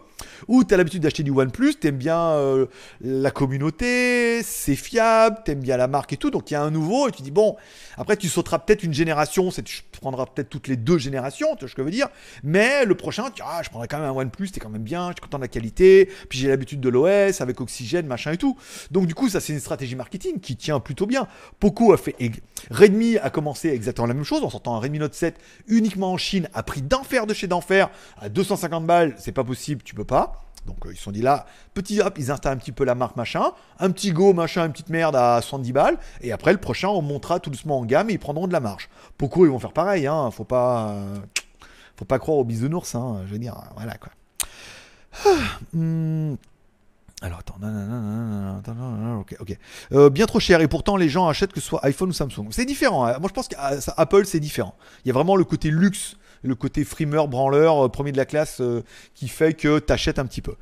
où 0.47 0.63
tu 0.63 0.73
as 0.73 0.77
l'habitude 0.77 1.03
d'acheter 1.03 1.23
du 1.23 1.31
OnePlus, 1.31 1.75
t'aimes 1.75 1.97
bien 1.97 2.19
euh, 2.19 2.65
la 3.01 3.31
communauté, 3.31 4.41
c'est 4.43 4.75
fiable, 4.75 5.37
t'aimes 5.45 5.61
bien 5.61 5.77
la 5.77 5.87
marque 5.87 6.13
et 6.13 6.17
tout, 6.17 6.29
donc 6.29 6.51
il 6.51 6.55
y 6.55 6.57
a 6.57 6.61
un 6.61 6.71
nouveau 6.71 7.07
et 7.07 7.11
tu 7.11 7.21
dis 7.21 7.31
bon, 7.31 7.55
après 7.97 8.17
tu 8.17 8.27
sauteras 8.27 8.59
peut-être 8.59 8.83
une 8.83 8.93
génération, 8.93 9.49
tu 9.51 9.81
prendras 10.03 10.25
peut-être 10.25 10.49
toutes 10.49 10.67
les 10.67 10.75
deux 10.75 10.97
générations, 10.97 11.55
tu 11.55 11.61
vois 11.61 11.69
ce 11.69 11.75
que 11.75 11.81
je 11.81 11.85
veux 11.85 11.91
dire, 11.91 12.09
mais 12.43 12.85
le 12.85 12.95
prochain, 12.95 13.31
tu 13.33 13.41
ah, 13.45 13.61
je 13.63 13.69
prendrai 13.69 13.87
quand 13.87 13.99
même 13.99 14.09
un 14.09 14.13
OnePlus, 14.13 14.49
c'est 14.53 14.59
quand 14.59 14.69
même 14.69 14.83
bien, 14.83 15.07
je 15.07 15.13
suis 15.13 15.21
content 15.21 15.37
de 15.37 15.43
la 15.43 15.47
qualité, 15.47 16.09
puis 16.29 16.39
j'ai 16.39 16.49
l'habitude 16.49 16.81
de 16.81 16.89
l'OS 16.89 17.41
avec 17.41 17.61
oxygène, 17.61 18.05
machin 18.05 18.33
et 18.33 18.37
tout. 18.37 18.57
Donc 18.91 19.07
du 19.07 19.15
coup, 19.15 19.29
ça 19.29 19.39
c'est 19.39 19.53
une 19.53 19.59
stratégie 19.59 19.95
marketing 19.95 20.39
qui 20.39 20.55
tient 20.55 20.79
plutôt 20.79 21.05
bien. 21.05 21.27
Poco 21.59 21.93
a 21.93 21.97
fait. 21.97 22.15
Redmi 22.69 23.17
a 23.17 23.29
commencé 23.29 23.69
exactement 23.69 24.07
la 24.07 24.13
même 24.13 24.23
chose 24.23 24.43
en 24.43 24.49
sortant 24.49 24.75
un 24.75 24.79
Redmi 24.79 24.99
Note 24.99 25.13
7 25.13 25.39
uniquement 25.67 26.11
en 26.11 26.17
Chine 26.17 26.49
à 26.53 26.63
prix 26.63 26.81
d'enfer 26.81 27.25
de 27.25 27.33
chez 27.33 27.47
d'enfer 27.47 27.89
à 28.19 28.29
250 28.29 28.85
balles. 28.85 29.15
C'est 29.17 29.31
pas 29.31 29.43
possible, 29.43 29.83
tu 29.83 29.95
peux 29.95 30.05
pas. 30.05 30.43
Donc 30.65 30.85
euh, 30.85 30.93
ils 30.93 30.97
se 30.97 31.03
sont 31.03 31.11
dit 31.11 31.21
là, 31.21 31.45
petit 31.73 32.01
hop, 32.01 32.15
ils 32.17 32.31
installent 32.31 32.53
un 32.53 32.57
petit 32.57 32.71
peu 32.71 32.83
la 32.83 32.95
marque 32.95 33.15
machin, 33.15 33.51
un 33.79 33.91
petit 33.91 34.11
go 34.11 34.33
machin, 34.33 34.65
une 34.65 34.71
petite 34.71 34.89
merde 34.89 35.15
à 35.15 35.41
70 35.41 35.73
balles, 35.73 35.97
et 36.21 36.31
après 36.31 36.53
le 36.53 36.59
prochain 36.59 36.89
on 36.89 37.01
montera 37.01 37.39
tout 37.39 37.49
doucement 37.49 37.79
en 37.79 37.85
gamme 37.85 38.09
et 38.09 38.13
ils 38.13 38.19
prendront 38.19 38.47
de 38.47 38.53
la 38.53 38.59
marge. 38.59 38.89
Poco 39.17 39.45
ils 39.45 39.49
vont 39.49 39.59
faire 39.59 39.73
pareil, 39.73 40.07
hein, 40.07 40.31
faut 40.31 40.45
pas, 40.45 40.89
euh, 40.91 41.17
faut 41.97 42.05
pas 42.05 42.19
croire 42.19 42.37
aux 42.37 42.45
bisounours, 42.45 42.95
hein, 42.95 43.23
je 43.25 43.31
veux 43.31 43.39
dire, 43.39 43.55
voilà 43.75 43.97
quoi. 43.97 44.11
Ah, 45.25 45.59
hmm. 45.73 46.35
Alors 47.23 47.39
attends, 47.39 47.55
ok, 49.21 49.35
ok. 49.39 49.57
Euh, 49.93 50.09
bien 50.09 50.25
trop 50.25 50.41
cher 50.41 50.59
et 50.59 50.67
pourtant 50.67 50.97
les 50.97 51.07
gens 51.07 51.29
achètent 51.29 51.53
que 51.53 51.61
ce 51.61 51.67
soit 51.67 51.79
iPhone 51.85 52.09
ou 52.09 52.13
Samsung. 52.13 52.47
C'est 52.51 52.65
différent. 52.65 53.05
Hein. 53.05 53.17
Moi 53.19 53.29
je 53.29 53.33
pense 53.33 53.47
qu'Apple 53.47 54.25
c'est 54.25 54.41
différent. 54.41 54.75
Il 55.03 55.07
y 55.07 55.11
a 55.11 55.13
vraiment 55.13 55.37
le 55.37 55.45
côté 55.45 55.71
luxe, 55.71 56.17
le 56.43 56.55
côté 56.55 56.83
frimeur, 56.83 57.27
branleur, 57.27 57.85
euh, 57.85 57.89
premier 57.89 58.11
de 58.11 58.17
la 58.17 58.25
classe 58.25 58.61
euh, 58.61 58.83
qui 59.15 59.27
fait 59.27 59.53
que 59.53 59.79
tu 59.79 59.93
achètes 59.93 60.19
un 60.19 60.25
petit 60.25 60.41
peu. 60.41 60.55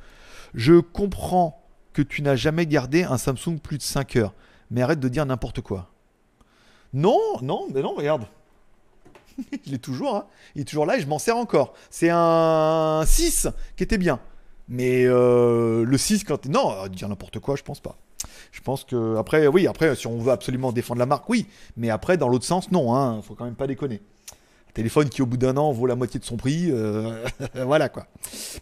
Je 0.54 0.80
comprends 0.80 1.62
que 1.92 2.02
tu 2.02 2.22
n'as 2.22 2.36
jamais 2.36 2.66
gardé 2.66 3.04
un 3.04 3.18
Samsung 3.18 3.58
plus 3.62 3.78
de 3.78 3.82
5 3.82 4.16
heures, 4.16 4.34
mais 4.70 4.82
arrête 4.82 5.00
de 5.00 5.08
dire 5.08 5.26
n'importe 5.26 5.60
quoi. 5.60 5.90
Non, 6.94 7.18
non, 7.42 7.66
mais 7.72 7.82
non, 7.82 7.94
regarde. 7.94 8.26
il 9.66 9.74
est 9.74 9.78
toujours, 9.78 10.16
hein. 10.16 10.26
il 10.54 10.62
est 10.62 10.64
toujours 10.64 10.86
là 10.86 10.96
et 10.96 11.00
je 11.00 11.06
m'en 11.06 11.18
sers 11.18 11.36
encore. 11.36 11.74
C'est 11.90 12.10
un 12.10 13.02
6 13.06 13.48
qui 13.76 13.82
était 13.82 13.98
bien. 13.98 14.20
Mais 14.68 15.04
euh, 15.04 15.84
le 15.84 15.98
6, 15.98 16.24
quand. 16.24 16.46
Non, 16.46 16.86
dire 16.86 17.08
n'importe 17.08 17.40
quoi, 17.40 17.56
je 17.56 17.62
pense 17.62 17.80
pas. 17.80 17.96
Je 18.52 18.60
pense 18.60 18.84
que. 18.84 19.16
Après, 19.16 19.46
oui, 19.46 19.66
après, 19.66 19.94
si 19.96 20.06
on 20.06 20.18
veut 20.18 20.32
absolument 20.32 20.72
défendre 20.72 20.98
la 20.98 21.06
marque, 21.06 21.28
oui. 21.28 21.46
Mais 21.76 21.90
après, 21.90 22.16
dans 22.16 22.28
l'autre 22.28 22.44
sens, 22.44 22.70
non, 22.70 22.94
hein. 22.94 23.20
Faut 23.22 23.34
quand 23.34 23.44
même 23.44 23.54
pas 23.56 23.66
déconner. 23.66 24.00
Téléphone 24.74 25.08
qui, 25.08 25.20
au 25.22 25.26
bout 25.26 25.36
d'un 25.36 25.56
an, 25.56 25.70
vaut 25.72 25.86
la 25.86 25.96
moitié 25.96 26.18
de 26.18 26.24
son 26.24 26.36
prix. 26.36 26.70
Euh, 26.70 27.24
voilà, 27.66 27.88
quoi. 27.88 28.06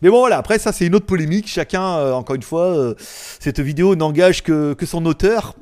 Mais 0.03 0.11
bon, 0.11 0.19
voilà. 0.19 0.39
Après, 0.39 0.59
ça, 0.59 0.73
c'est 0.73 0.87
une 0.87 0.95
autre 0.95 1.07
polémique. 1.07 1.47
Chacun, 1.47 1.99
euh, 1.99 2.13
encore 2.13 2.37
une 2.37 2.43
fois, 2.43 2.95
cette 2.99 3.61
vidéo 3.61 3.95
n'engage 3.95 4.43
que, 4.43 4.75
que 4.75 4.87
son 4.87 5.07
auteur. 5.07 5.55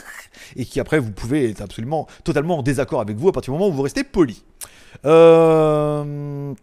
et 0.56 0.64
qui, 0.64 0.80
après, 0.80 0.98
vous 0.98 1.10
pouvez 1.10 1.50
être 1.50 1.62
absolument, 1.62 2.06
totalement 2.22 2.58
en 2.58 2.62
désaccord 2.62 3.00
avec 3.00 3.16
vous 3.16 3.28
à 3.28 3.32
partir 3.32 3.52
du 3.52 3.58
moment 3.58 3.70
où 3.70 3.74
vous 3.74 3.82
restez 3.82 4.04
poli. 4.04 4.44
Euh. 5.04 6.54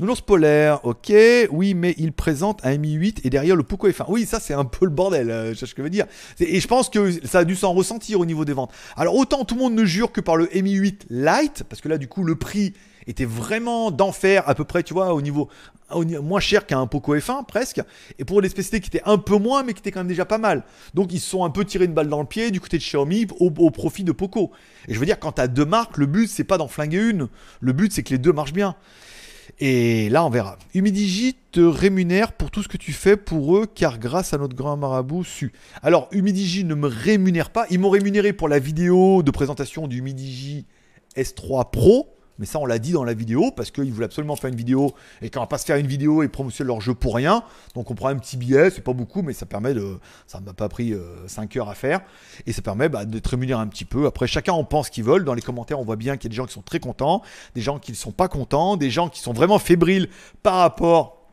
Nounours 0.00 0.22
polaire, 0.22 0.80
ok, 0.84 1.12
oui, 1.52 1.74
mais 1.74 1.94
il 1.98 2.12
présente 2.12 2.58
un 2.64 2.76
Mi 2.78 2.94
8 2.94 3.20
et 3.22 3.30
derrière 3.30 3.54
le 3.54 3.62
Poco 3.62 3.88
F1. 3.88 4.06
Oui, 4.08 4.26
ça 4.26 4.40
c'est 4.40 4.52
un 4.52 4.64
peu 4.64 4.86
le 4.86 4.90
bordel, 4.90 5.30
euh, 5.30 5.54
je 5.54 5.66
ce 5.66 5.72
que 5.72 5.82
je 5.82 5.84
veux 5.84 5.90
dire. 5.90 6.06
Et 6.40 6.58
je 6.58 6.66
pense 6.66 6.90
que 6.90 7.24
ça 7.24 7.38
a 7.38 7.44
dû 7.44 7.54
s'en 7.54 7.72
ressentir 7.72 8.18
au 8.18 8.26
niveau 8.26 8.44
des 8.44 8.54
ventes. 8.54 8.72
Alors 8.96 9.14
autant 9.14 9.44
tout 9.44 9.54
le 9.54 9.60
monde 9.60 9.74
ne 9.74 9.84
jure 9.84 10.10
que 10.10 10.20
par 10.20 10.36
le 10.36 10.48
Mi 10.52 10.72
8 10.72 11.06
Lite, 11.10 11.62
parce 11.68 11.80
que 11.80 11.88
là 11.88 11.96
du 11.96 12.08
coup 12.08 12.24
le 12.24 12.34
prix 12.34 12.72
était 13.06 13.24
vraiment 13.24 13.92
d'enfer 13.92 14.42
à 14.48 14.56
peu 14.56 14.64
près, 14.64 14.82
tu 14.82 14.94
vois, 14.94 15.14
au 15.14 15.22
niveau, 15.22 15.48
moins 15.94 16.40
cher 16.40 16.66
qu'un 16.66 16.88
Poco 16.88 17.14
F1 17.14 17.46
presque, 17.46 17.80
et 18.18 18.24
pour 18.24 18.42
des 18.42 18.48
spécificités 18.48 18.80
qui 18.80 18.96
étaient 18.96 19.08
un 19.08 19.18
peu 19.18 19.36
moins, 19.36 19.62
mais 19.62 19.74
qui 19.74 19.78
étaient 19.78 19.92
quand 19.92 20.00
même 20.00 20.08
déjà 20.08 20.24
pas 20.24 20.38
mal. 20.38 20.64
Donc 20.94 21.12
ils 21.12 21.20
se 21.20 21.30
sont 21.30 21.44
un 21.44 21.50
peu 21.50 21.64
tiré 21.64 21.84
une 21.84 21.94
balle 21.94 22.08
dans 22.08 22.20
le 22.20 22.26
pied 22.26 22.50
du 22.50 22.60
côté 22.60 22.78
de 22.78 22.82
Xiaomi 22.82 23.28
au, 23.38 23.52
au 23.58 23.70
profit 23.70 24.02
de 24.02 24.10
Poco. 24.10 24.50
Et 24.88 24.94
je 24.94 24.98
veux 24.98 25.06
dire, 25.06 25.20
quand 25.20 25.32
tu 25.32 25.40
as 25.40 25.46
deux 25.46 25.66
marques, 25.66 25.98
le 25.98 26.06
but 26.06 26.28
c'est 26.28 26.42
pas 26.42 26.58
d'en 26.58 26.66
flinguer 26.66 27.10
une, 27.10 27.28
le 27.60 27.72
but 27.72 27.92
c'est 27.92 28.02
que 28.02 28.10
les 28.10 28.18
deux 28.18 28.32
marchent 28.32 28.52
bien. 28.52 28.74
Et 29.60 30.08
là, 30.08 30.24
on 30.24 30.30
verra. 30.30 30.58
Humidigi 30.74 31.36
te 31.52 31.60
rémunère 31.60 32.32
pour 32.32 32.50
tout 32.50 32.62
ce 32.62 32.68
que 32.68 32.76
tu 32.76 32.92
fais 32.92 33.16
pour 33.16 33.56
eux, 33.56 33.66
car 33.72 33.98
grâce 33.98 34.34
à 34.34 34.38
notre 34.38 34.56
grand 34.56 34.76
marabout 34.76 35.24
su. 35.24 35.52
Alors, 35.82 36.08
Humidigi 36.10 36.64
ne 36.64 36.74
me 36.74 36.88
rémunère 36.88 37.50
pas. 37.50 37.66
Ils 37.70 37.78
m'ont 37.78 37.90
rémunéré 37.90 38.32
pour 38.32 38.48
la 38.48 38.58
vidéo 38.58 39.22
de 39.22 39.30
présentation 39.30 39.86
du 39.86 39.98
Humidigi 39.98 40.66
S3 41.16 41.70
Pro. 41.70 42.08
Mais 42.38 42.46
ça, 42.46 42.58
on 42.58 42.66
l'a 42.66 42.78
dit 42.78 42.92
dans 42.92 43.04
la 43.04 43.14
vidéo 43.14 43.52
parce 43.52 43.70
qu'ils 43.70 43.92
voulaient 43.92 44.06
absolument 44.06 44.36
faire 44.36 44.50
une 44.50 44.56
vidéo 44.56 44.94
et 45.22 45.30
qu'on 45.30 45.40
va 45.40 45.46
pas 45.46 45.58
se 45.58 45.64
faire 45.64 45.76
une 45.76 45.86
vidéo 45.86 46.22
et 46.22 46.28
promotionner 46.28 46.68
leur 46.68 46.80
jeu 46.80 46.94
pour 46.94 47.14
rien. 47.14 47.44
Donc, 47.74 47.90
on 47.90 47.94
prend 47.94 48.08
un 48.08 48.16
petit 48.16 48.36
billet, 48.36 48.70
c'est 48.70 48.82
pas 48.82 48.92
beaucoup, 48.92 49.22
mais 49.22 49.32
ça 49.32 49.46
permet 49.46 49.74
de. 49.74 49.98
Ça 50.26 50.40
m'a 50.40 50.52
pas 50.52 50.68
pris 50.68 50.94
5 51.26 51.56
euh, 51.56 51.60
heures 51.60 51.68
à 51.68 51.74
faire 51.74 52.00
et 52.46 52.52
ça 52.52 52.62
permet 52.62 52.88
bah, 52.88 53.04
de 53.04 53.18
te 53.18 53.34
un 53.52 53.66
petit 53.66 53.84
peu. 53.84 54.06
Après, 54.06 54.26
chacun 54.26 54.52
en 54.52 54.64
pense 54.64 54.90
qu'ils 54.90 55.04
veulent. 55.04 55.24
Dans 55.24 55.34
les 55.34 55.42
commentaires, 55.42 55.78
on 55.78 55.84
voit 55.84 55.96
bien 55.96 56.16
qu'il 56.16 56.24
y 56.24 56.28
a 56.28 56.30
des 56.30 56.36
gens 56.36 56.46
qui 56.46 56.54
sont 56.54 56.62
très 56.62 56.80
contents, 56.80 57.22
des 57.54 57.60
gens 57.60 57.78
qui 57.78 57.92
ne 57.92 57.96
sont 57.96 58.12
pas 58.12 58.28
contents, 58.28 58.76
des 58.76 58.90
gens 58.90 59.08
qui 59.08 59.20
sont 59.20 59.32
vraiment 59.32 59.58
fébriles 59.58 60.08
par 60.42 60.56
rapport 60.56 61.24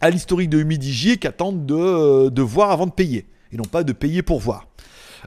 à 0.00 0.10
l'historique 0.10 0.50
de 0.50 0.58
Humidigi 0.58 1.18
qui 1.18 1.26
attendent 1.26 1.66
de, 1.66 2.28
de 2.28 2.42
voir 2.42 2.70
avant 2.70 2.86
de 2.86 2.92
payer. 2.92 3.26
Et 3.52 3.56
non 3.56 3.64
pas 3.64 3.84
de 3.84 3.92
payer 3.92 4.22
pour 4.22 4.40
voir. 4.40 4.66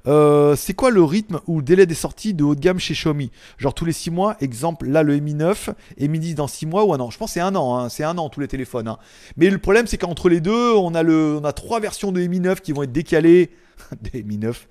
Euh, 0.06 0.56
c'est 0.56 0.74
quoi 0.74 0.92
le 0.92 1.04
rythme 1.04 1.40
ou 1.48 1.58
le 1.58 1.64
délai 1.64 1.86
des 1.86 1.96
sorties 1.96 2.34
de 2.34 2.44
haut 2.44 2.56
de 2.56 2.60
gamme 2.60 2.80
chez 2.80 2.94
Xiaomi 2.94 3.32
Genre 3.58 3.74
tous 3.74 3.86
les 3.86 3.94
6 3.94 4.12
mois, 4.12 4.38
exemple 4.42 4.88
là 4.88 5.02
le 5.04 5.18
Mi 5.20 5.34
9 5.34 5.70
et 5.98 6.08
Mi 6.08 6.20
10 6.20 6.36
dans 6.36 6.48
6 6.48 6.66
mois 6.68 6.84
ou 6.86 6.94
un 6.94 7.00
an? 7.00 7.10
Je 7.10 7.18
pense 7.18 7.32
c'est 7.32 7.40
un 7.40 7.56
an, 7.56 7.78
hein, 7.78 7.90
c'est 7.90 8.04
un 8.04 8.18
an 8.18 8.30
tous 8.30 8.40
les 8.40 8.48
téléphones. 8.48 8.88
hein. 8.88 8.98
Mais 9.38 9.50
le 9.50 9.58
problème 9.58 9.88
c'est 9.88 9.98
qu'entre 9.98 10.30
les 10.30 10.42
deux, 10.42 10.74
on 10.76 10.94
a, 10.94 11.04
le, 11.04 11.40
on 11.42 11.46
a 11.46 11.54
trois 11.54 11.80
versions 11.80 12.12
de 12.12 12.22
Mi 12.22 12.40
9 12.40 12.62
qui 12.62 12.72
vont 12.74 12.84
être 12.84 12.92
décalées. 12.92 13.52
Des 14.14 14.24
Mi 14.24 14.38
9. 14.38 14.68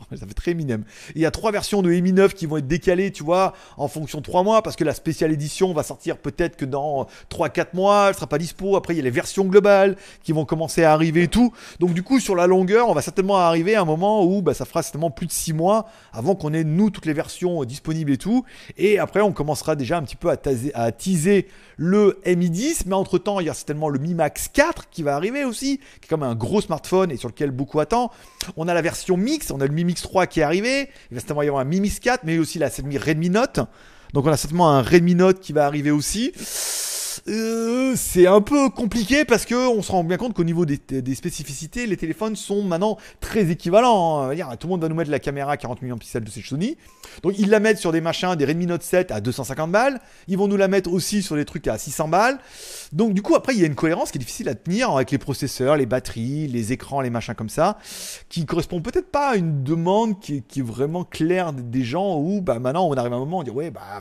Ça 0.16 0.26
fait 0.26 0.34
très 0.34 0.50
Eminem. 0.52 0.84
Il 1.14 1.20
y 1.20 1.26
a 1.26 1.30
trois 1.30 1.52
versions 1.52 1.82
de 1.82 1.90
Mi 1.90 2.12
9 2.12 2.34
qui 2.34 2.46
vont 2.46 2.56
être 2.56 2.66
décalées, 2.66 3.10
tu 3.10 3.22
vois, 3.22 3.54
en 3.76 3.88
fonction 3.88 4.18
de 4.18 4.24
3 4.24 4.42
mois, 4.42 4.62
parce 4.62 4.76
que 4.76 4.84
la 4.84 4.94
spéciale 4.94 5.32
édition 5.32 5.72
va 5.72 5.82
sortir 5.82 6.16
peut-être 6.18 6.56
que 6.56 6.64
dans 6.64 7.06
3-4 7.30 7.68
mois, 7.74 8.06
elle 8.08 8.14
sera 8.14 8.26
pas 8.26 8.38
dispo. 8.38 8.76
Après, 8.76 8.94
il 8.94 8.96
y 8.96 9.00
a 9.00 9.04
les 9.04 9.10
versions 9.10 9.44
globales 9.44 9.96
qui 10.22 10.32
vont 10.32 10.44
commencer 10.44 10.82
à 10.84 10.92
arriver 10.92 11.24
et 11.24 11.28
tout. 11.28 11.52
Donc, 11.78 11.94
du 11.94 12.02
coup, 12.02 12.20
sur 12.20 12.34
la 12.34 12.46
longueur, 12.46 12.88
on 12.88 12.94
va 12.94 13.02
certainement 13.02 13.36
arriver 13.36 13.74
à 13.74 13.82
un 13.82 13.84
moment 13.84 14.24
où 14.24 14.42
bah, 14.42 14.54
ça 14.54 14.64
fera 14.64 14.82
certainement 14.82 15.10
plus 15.10 15.26
de 15.26 15.32
6 15.32 15.52
mois 15.52 15.88
avant 16.12 16.34
qu'on 16.34 16.52
ait, 16.52 16.64
nous, 16.64 16.90
toutes 16.90 17.06
les 17.06 17.12
versions 17.12 17.62
euh, 17.62 17.66
disponibles 17.66 18.12
et 18.12 18.18
tout. 18.18 18.44
Et 18.76 18.98
après, 18.98 19.20
on 19.20 19.32
commencera 19.32 19.76
déjà 19.76 19.98
un 19.98 20.02
petit 20.02 20.16
peu 20.16 20.30
à, 20.30 20.92
teaser 20.92 21.48
le 21.76 22.20
Mi 22.26 22.50
10, 22.50 22.86
mais 22.86 22.94
entre 22.94 23.18
temps, 23.18 23.40
il 23.40 23.46
y 23.46 23.50
a 23.50 23.54
certainement 23.54 23.88
le 23.88 23.98
Mi 23.98 24.14
Max 24.14 24.48
4 24.48 24.90
qui 24.90 25.02
va 25.02 25.14
arriver 25.14 25.44
aussi, 25.44 25.78
qui 25.78 26.06
est 26.06 26.08
comme 26.08 26.22
un 26.22 26.34
gros 26.34 26.60
smartphone 26.60 27.10
et 27.10 27.16
sur 27.16 27.28
lequel 27.28 27.50
beaucoup 27.50 27.80
attendent. 27.80 28.10
On 28.56 28.68
a 28.68 28.74
la 28.74 28.82
version 28.82 29.16
Mix, 29.16 29.50
on 29.50 29.60
a 29.60 29.66
le 29.66 29.72
Mi 29.72 29.84
Mix 29.90 30.02
3 30.02 30.28
qui 30.28 30.40
est 30.40 30.44
arrivé, 30.44 30.88
il 31.10 31.14
va 31.14 31.20
certainement 31.20 31.42
y 31.42 31.48
avoir 31.48 31.62
un 31.62 31.64
Mi 31.64 31.80
Mix 31.80 31.98
4, 31.98 32.22
mais 32.24 32.38
aussi 32.38 32.58
la 32.60 32.70
Mi 32.84 32.96
Redmi 32.96 33.28
Note. 33.28 33.60
Donc 34.12 34.24
on 34.24 34.30
a 34.30 34.36
certainement 34.36 34.70
un 34.70 34.82
Redmi 34.82 35.16
Note 35.16 35.40
qui 35.40 35.52
va 35.52 35.66
arriver 35.66 35.90
aussi. 35.90 36.32
Euh, 37.28 37.94
c'est 37.96 38.26
un 38.26 38.40
peu 38.40 38.70
compliqué 38.70 39.24
parce 39.24 39.44
que 39.44 39.54
on 39.54 39.82
se 39.82 39.92
rend 39.92 40.04
bien 40.04 40.16
compte 40.16 40.34
qu'au 40.34 40.44
niveau 40.44 40.64
des, 40.66 41.14
spécificités, 41.14 41.86
les 41.86 41.96
téléphones 41.96 42.36
sont 42.36 42.62
maintenant 42.62 42.96
très 43.20 43.50
équivalents. 43.50 44.30
hein. 44.30 44.56
Tout 44.56 44.66
le 44.66 44.70
monde 44.70 44.82
va 44.82 44.88
nous 44.88 44.94
mettre 44.94 45.10
la 45.10 45.18
caméra 45.18 45.52
à 45.52 45.56
40 45.56 45.82
millions 45.82 45.96
de 45.96 46.00
pixels 46.00 46.24
de 46.24 46.30
Sony. 46.30 46.76
Donc 47.22 47.34
ils 47.38 47.48
la 47.48 47.60
mettent 47.60 47.78
sur 47.78 47.92
des 47.92 48.00
machins, 48.00 48.34
des 48.36 48.44
Redmi 48.44 48.66
Note 48.66 48.82
7 48.82 49.10
à 49.10 49.20
250 49.20 49.70
balles. 49.70 50.00
Ils 50.28 50.38
vont 50.38 50.48
nous 50.48 50.56
la 50.56 50.68
mettre 50.68 50.92
aussi 50.92 51.22
sur 51.22 51.36
des 51.36 51.44
trucs 51.44 51.66
à 51.66 51.78
600 51.78 52.08
balles. 52.08 52.38
Donc 52.92 53.14
du 53.14 53.22
coup 53.22 53.34
après 53.34 53.54
il 53.54 53.60
y 53.60 53.64
a 53.64 53.66
une 53.66 53.74
cohérence 53.74 54.10
qui 54.10 54.18
est 54.18 54.20
difficile 54.20 54.48
à 54.48 54.54
tenir 54.54 54.90
avec 54.90 55.10
les 55.10 55.18
processeurs, 55.18 55.76
les 55.76 55.86
batteries, 55.86 56.48
les 56.48 56.72
écrans, 56.72 57.00
les 57.00 57.10
machins 57.10 57.34
comme 57.34 57.48
ça, 57.48 57.78
qui 58.28 58.44
correspond 58.46 58.80
peut-être 58.80 59.10
pas 59.10 59.30
à 59.30 59.36
une 59.36 59.62
demande 59.62 60.20
qui 60.20 60.36
est, 60.36 60.40
qui 60.40 60.60
est 60.60 60.64
vraiment 60.64 61.04
claire 61.04 61.52
des 61.52 61.84
gens 61.84 62.18
où 62.18 62.40
bah 62.40 62.58
maintenant 62.58 62.86
on 62.88 62.94
arrive 62.94 63.12
à 63.12 63.16
un 63.16 63.20
moment 63.20 63.38
où 63.38 63.40
on 63.40 63.44
dit 63.44 63.50
ouais 63.50 63.70
bah 63.70 64.00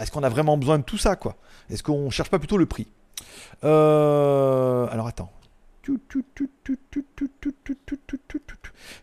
est-ce 0.00 0.10
qu'on 0.10 0.22
a 0.22 0.28
vraiment 0.28 0.56
besoin 0.56 0.78
de 0.78 0.84
tout 0.84 0.98
ça 0.98 1.16
quoi? 1.16 1.36
Est-ce 1.72 1.82
qu'on 1.82 2.10
cherche 2.10 2.30
pas 2.30 2.38
plutôt 2.38 2.58
le 2.58 2.66
prix 2.66 2.86
Euh, 3.64 4.86
Alors 4.90 5.06
attends. 5.06 5.30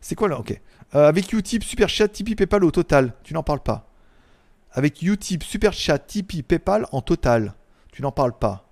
C'est 0.01 0.15
quoi 0.15 0.28
là 0.30 0.39
Ok. 0.39 0.59
Euh, 0.95 1.07
avec 1.07 1.32
Utip, 1.34 1.63
Super 1.63 1.89
Chat, 1.89 2.07
Tipeee, 2.07 2.36
Paypal 2.36 2.63
au 2.63 2.72
total, 2.72 3.13
tu 3.24 3.34
n'en 3.34 3.43
parles 3.43 3.59
pas. 3.61 3.91
Avec 4.72 5.01
Utip, 5.01 5.43
Super 5.43 5.74
Chat, 5.74 5.99
Tipeee, 5.99 6.41
Paypal 6.43 6.86
en 6.91 7.01
total, 7.01 7.53
tu 7.91 8.01
n'en 8.01 8.11
parles 8.11 8.38
pas. 8.38 8.70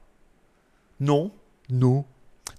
Non, 0.99 1.31
non. 1.69 2.05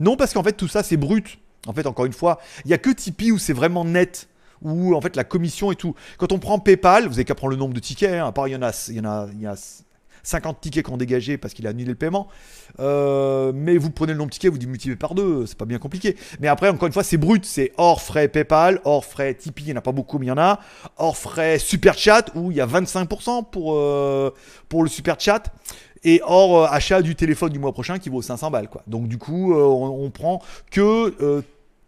Non, 0.01 0.17
parce 0.17 0.33
qu'en 0.35 0.43
fait, 0.45 0.53
tout 0.53 0.69
ça, 0.69 0.83
c'est 0.83 0.97
brut. 0.97 1.39
En 1.67 1.73
fait, 1.73 1.87
encore 1.87 2.05
une 2.07 2.13
fois, 2.13 2.39
il 2.65 2.69
n'y 2.69 2.75
a 2.75 2.79
que 2.79 2.91
Tipeee 2.91 3.33
où 3.33 3.39
c'est 3.39 3.53
vraiment 3.53 3.85
net. 3.85 4.29
Où, 4.63 4.95
en 4.95 5.01
fait, 5.01 5.17
la 5.17 5.25
commission 5.25 5.71
et 5.73 5.77
tout. 5.77 5.95
Quand 6.19 6.33
on 6.33 6.39
prend 6.39 6.59
PayPal, 6.59 7.07
vous 7.07 7.15
avez 7.15 7.25
qu'à 7.25 7.35
prendre 7.35 7.53
le 7.53 7.57
nombre 7.57 7.75
de 7.75 7.81
tickets. 7.81 8.13
hein, 8.13 8.27
à 8.27 8.33
part, 8.33 8.49
il 8.49 8.53
y 8.53 8.57
en 8.57 8.63
a 8.63 8.73
50 10.23 10.61
tickets 10.61 10.85
qu'on 10.85 10.97
dégagé 10.97 11.39
parce 11.39 11.55
qu'il 11.55 11.67
a 11.67 11.71
annulé 11.71 11.91
le 11.91 11.95
paiement. 11.95 12.29
Euh, 12.81 13.53
mais 13.55 13.77
vous 13.77 13.91
prenez 13.91 14.13
le 14.13 14.19
nombre 14.19 14.31
de 14.31 14.35
tickets, 14.35 14.53
vous 14.53 14.59
multipliez 14.69 14.97
par 14.97 15.15
deux. 15.15 15.47
C'est 15.47 15.59
pas 15.59 15.65
bien 15.65 15.79
compliqué. 15.79 16.17
Mais 16.41 16.49
après, 16.49 16.69
encore 16.69 16.87
une 16.87 16.93
fois, 16.93 17.05
c'est 17.05 17.17
brut. 17.17 17.45
C'est 17.45 17.73
hors 17.77 18.03
frais 18.03 18.29
PayPal, 18.29 18.81
hors 18.85 19.05
frais 19.05 19.35
Tipeee. 19.35 19.65
Il 19.65 19.67
n'y 19.67 19.73
en 19.75 19.77
a 19.77 19.83
pas 19.83 19.93
beaucoup, 19.93 20.19
mais 20.19 20.27
il 20.27 20.31
y 20.31 20.33
en 20.33 20.39
a. 20.39 20.61
Hors 20.97 21.17
frais 21.17 21.59
Super 21.59 21.97
Chat 21.97 22.31
où 22.35 22.51
il 22.51 22.57
y 22.57 22.61
a 22.61 22.67
25% 22.67 23.51
pour, 23.51 23.75
euh, 23.75 24.31
pour 24.69 24.83
le 24.83 24.89
Super 24.89 25.19
Chat 25.19 25.53
et 26.05 26.21
hors 26.25 26.65
euh, 26.65 26.67
achat 26.71 27.03
du 27.03 27.17
téléphone 27.17 27.51
du 27.51 27.59
mois 27.59 27.73
prochain 27.73 27.99
qui 27.99 28.09
vaut 28.09 28.23
500 28.23 28.51
balles 28.51 28.69
quoi. 28.69 28.83
Donc 28.87 29.09
du 29.09 29.19
coup, 29.19 29.55
on, 29.55 30.11
prend 30.11 30.41
que 30.71 31.43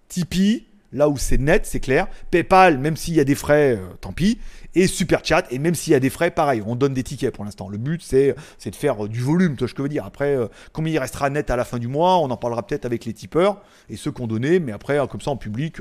Tipeee 0.09 0.67
là 0.93 1.09
où 1.09 1.17
c'est 1.17 1.39
net, 1.39 1.67
c'est 1.67 1.81
clair. 1.81 2.09
PayPal, 2.31 2.79
même 2.79 2.97
s'il 2.97 3.15
y 3.15 3.21
a 3.21 3.25
des 3.25 3.35
frais, 3.35 3.77
euh, 3.77 3.87
tant 4.01 4.13
pis. 4.13 4.39
Et 4.75 4.87
Super 4.87 5.25
Chat, 5.25 5.45
et 5.51 5.59
même 5.59 5.75
s'il 5.75 5.93
y 5.93 5.97
a 5.97 6.01
des 6.01 6.11
frais, 6.11 6.31
pareil, 6.31 6.63
on 6.65 6.77
donne 6.77 6.95
des 6.95 7.03
tickets 7.03 7.35
pour 7.35 7.45
l'instant. 7.45 7.69
Le 7.69 7.79
but, 7.79 8.03
c'est 8.03 8.35
de 8.65 8.75
faire 8.77 9.05
euh, 9.05 9.09
du 9.09 9.21
volume, 9.21 9.55
tu 9.55 9.61
vois 9.61 9.69
ce 9.69 9.75
que 9.75 9.79
je 9.79 9.83
veux 9.83 9.89
dire. 9.89 10.05
Après, 10.05 10.37
euh, 10.37 10.47
combien 10.73 10.93
il 10.93 10.99
restera 10.99 11.29
net 11.31 11.51
à 11.51 11.57
la 11.57 11.65
fin 11.65 11.79
du 11.79 11.89
mois, 11.89 12.19
on 12.19 12.31
en 12.31 12.37
parlera 12.37 12.65
peut-être 12.67 12.85
avec 12.85 13.05
les 13.05 13.13
tipeurs 13.13 13.61
et 13.89 13.97
ceux 13.97 14.13
qui 14.13 14.21
ont 14.23 14.27
donné, 14.27 14.61
mais 14.61 14.73
après, 14.73 14.99
euh, 14.99 15.07
comme 15.07 15.21
ça 15.21 15.31
en 15.31 15.37
public, 15.37 15.81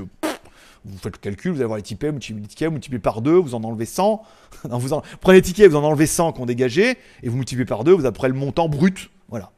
vous 0.86 0.97
faites 0.97 1.14
le 1.18 1.20
calcul, 1.20 1.51
vous 1.51 1.57
allez 1.57 1.66
voir 1.66 1.78
les 1.78 1.84
tickets, 1.84 2.12
multipliez 2.12 2.41
les 2.41 2.47
tickets, 2.47 2.72
multipliez 2.72 2.99
par 2.99 3.22
deux, 3.22 3.36
vous 3.36 3.53
en 3.53 3.64
enlevez 3.64 3.86
100. 3.86 4.24
Non, 4.70 4.78
vous 4.78 4.93
en- 4.93 5.03
prenez 5.22 5.38
les 5.38 5.41
tickets, 5.43 5.70
vous 5.70 5.78
en 5.78 5.84
enlevez 5.84 6.07
100 6.07 6.32
qu'on 6.34 6.45
dégagé, 6.45 6.97
et 7.22 7.30
vous 7.30 7.36
multipliez 7.38 7.66
par 7.66 7.84
deux, 7.84 7.93
vous 7.93 8.05
avez 8.05 8.28
le 8.28 8.34
montant 8.34 8.68
brut. 8.70 9.10
Voilà. 9.28 9.51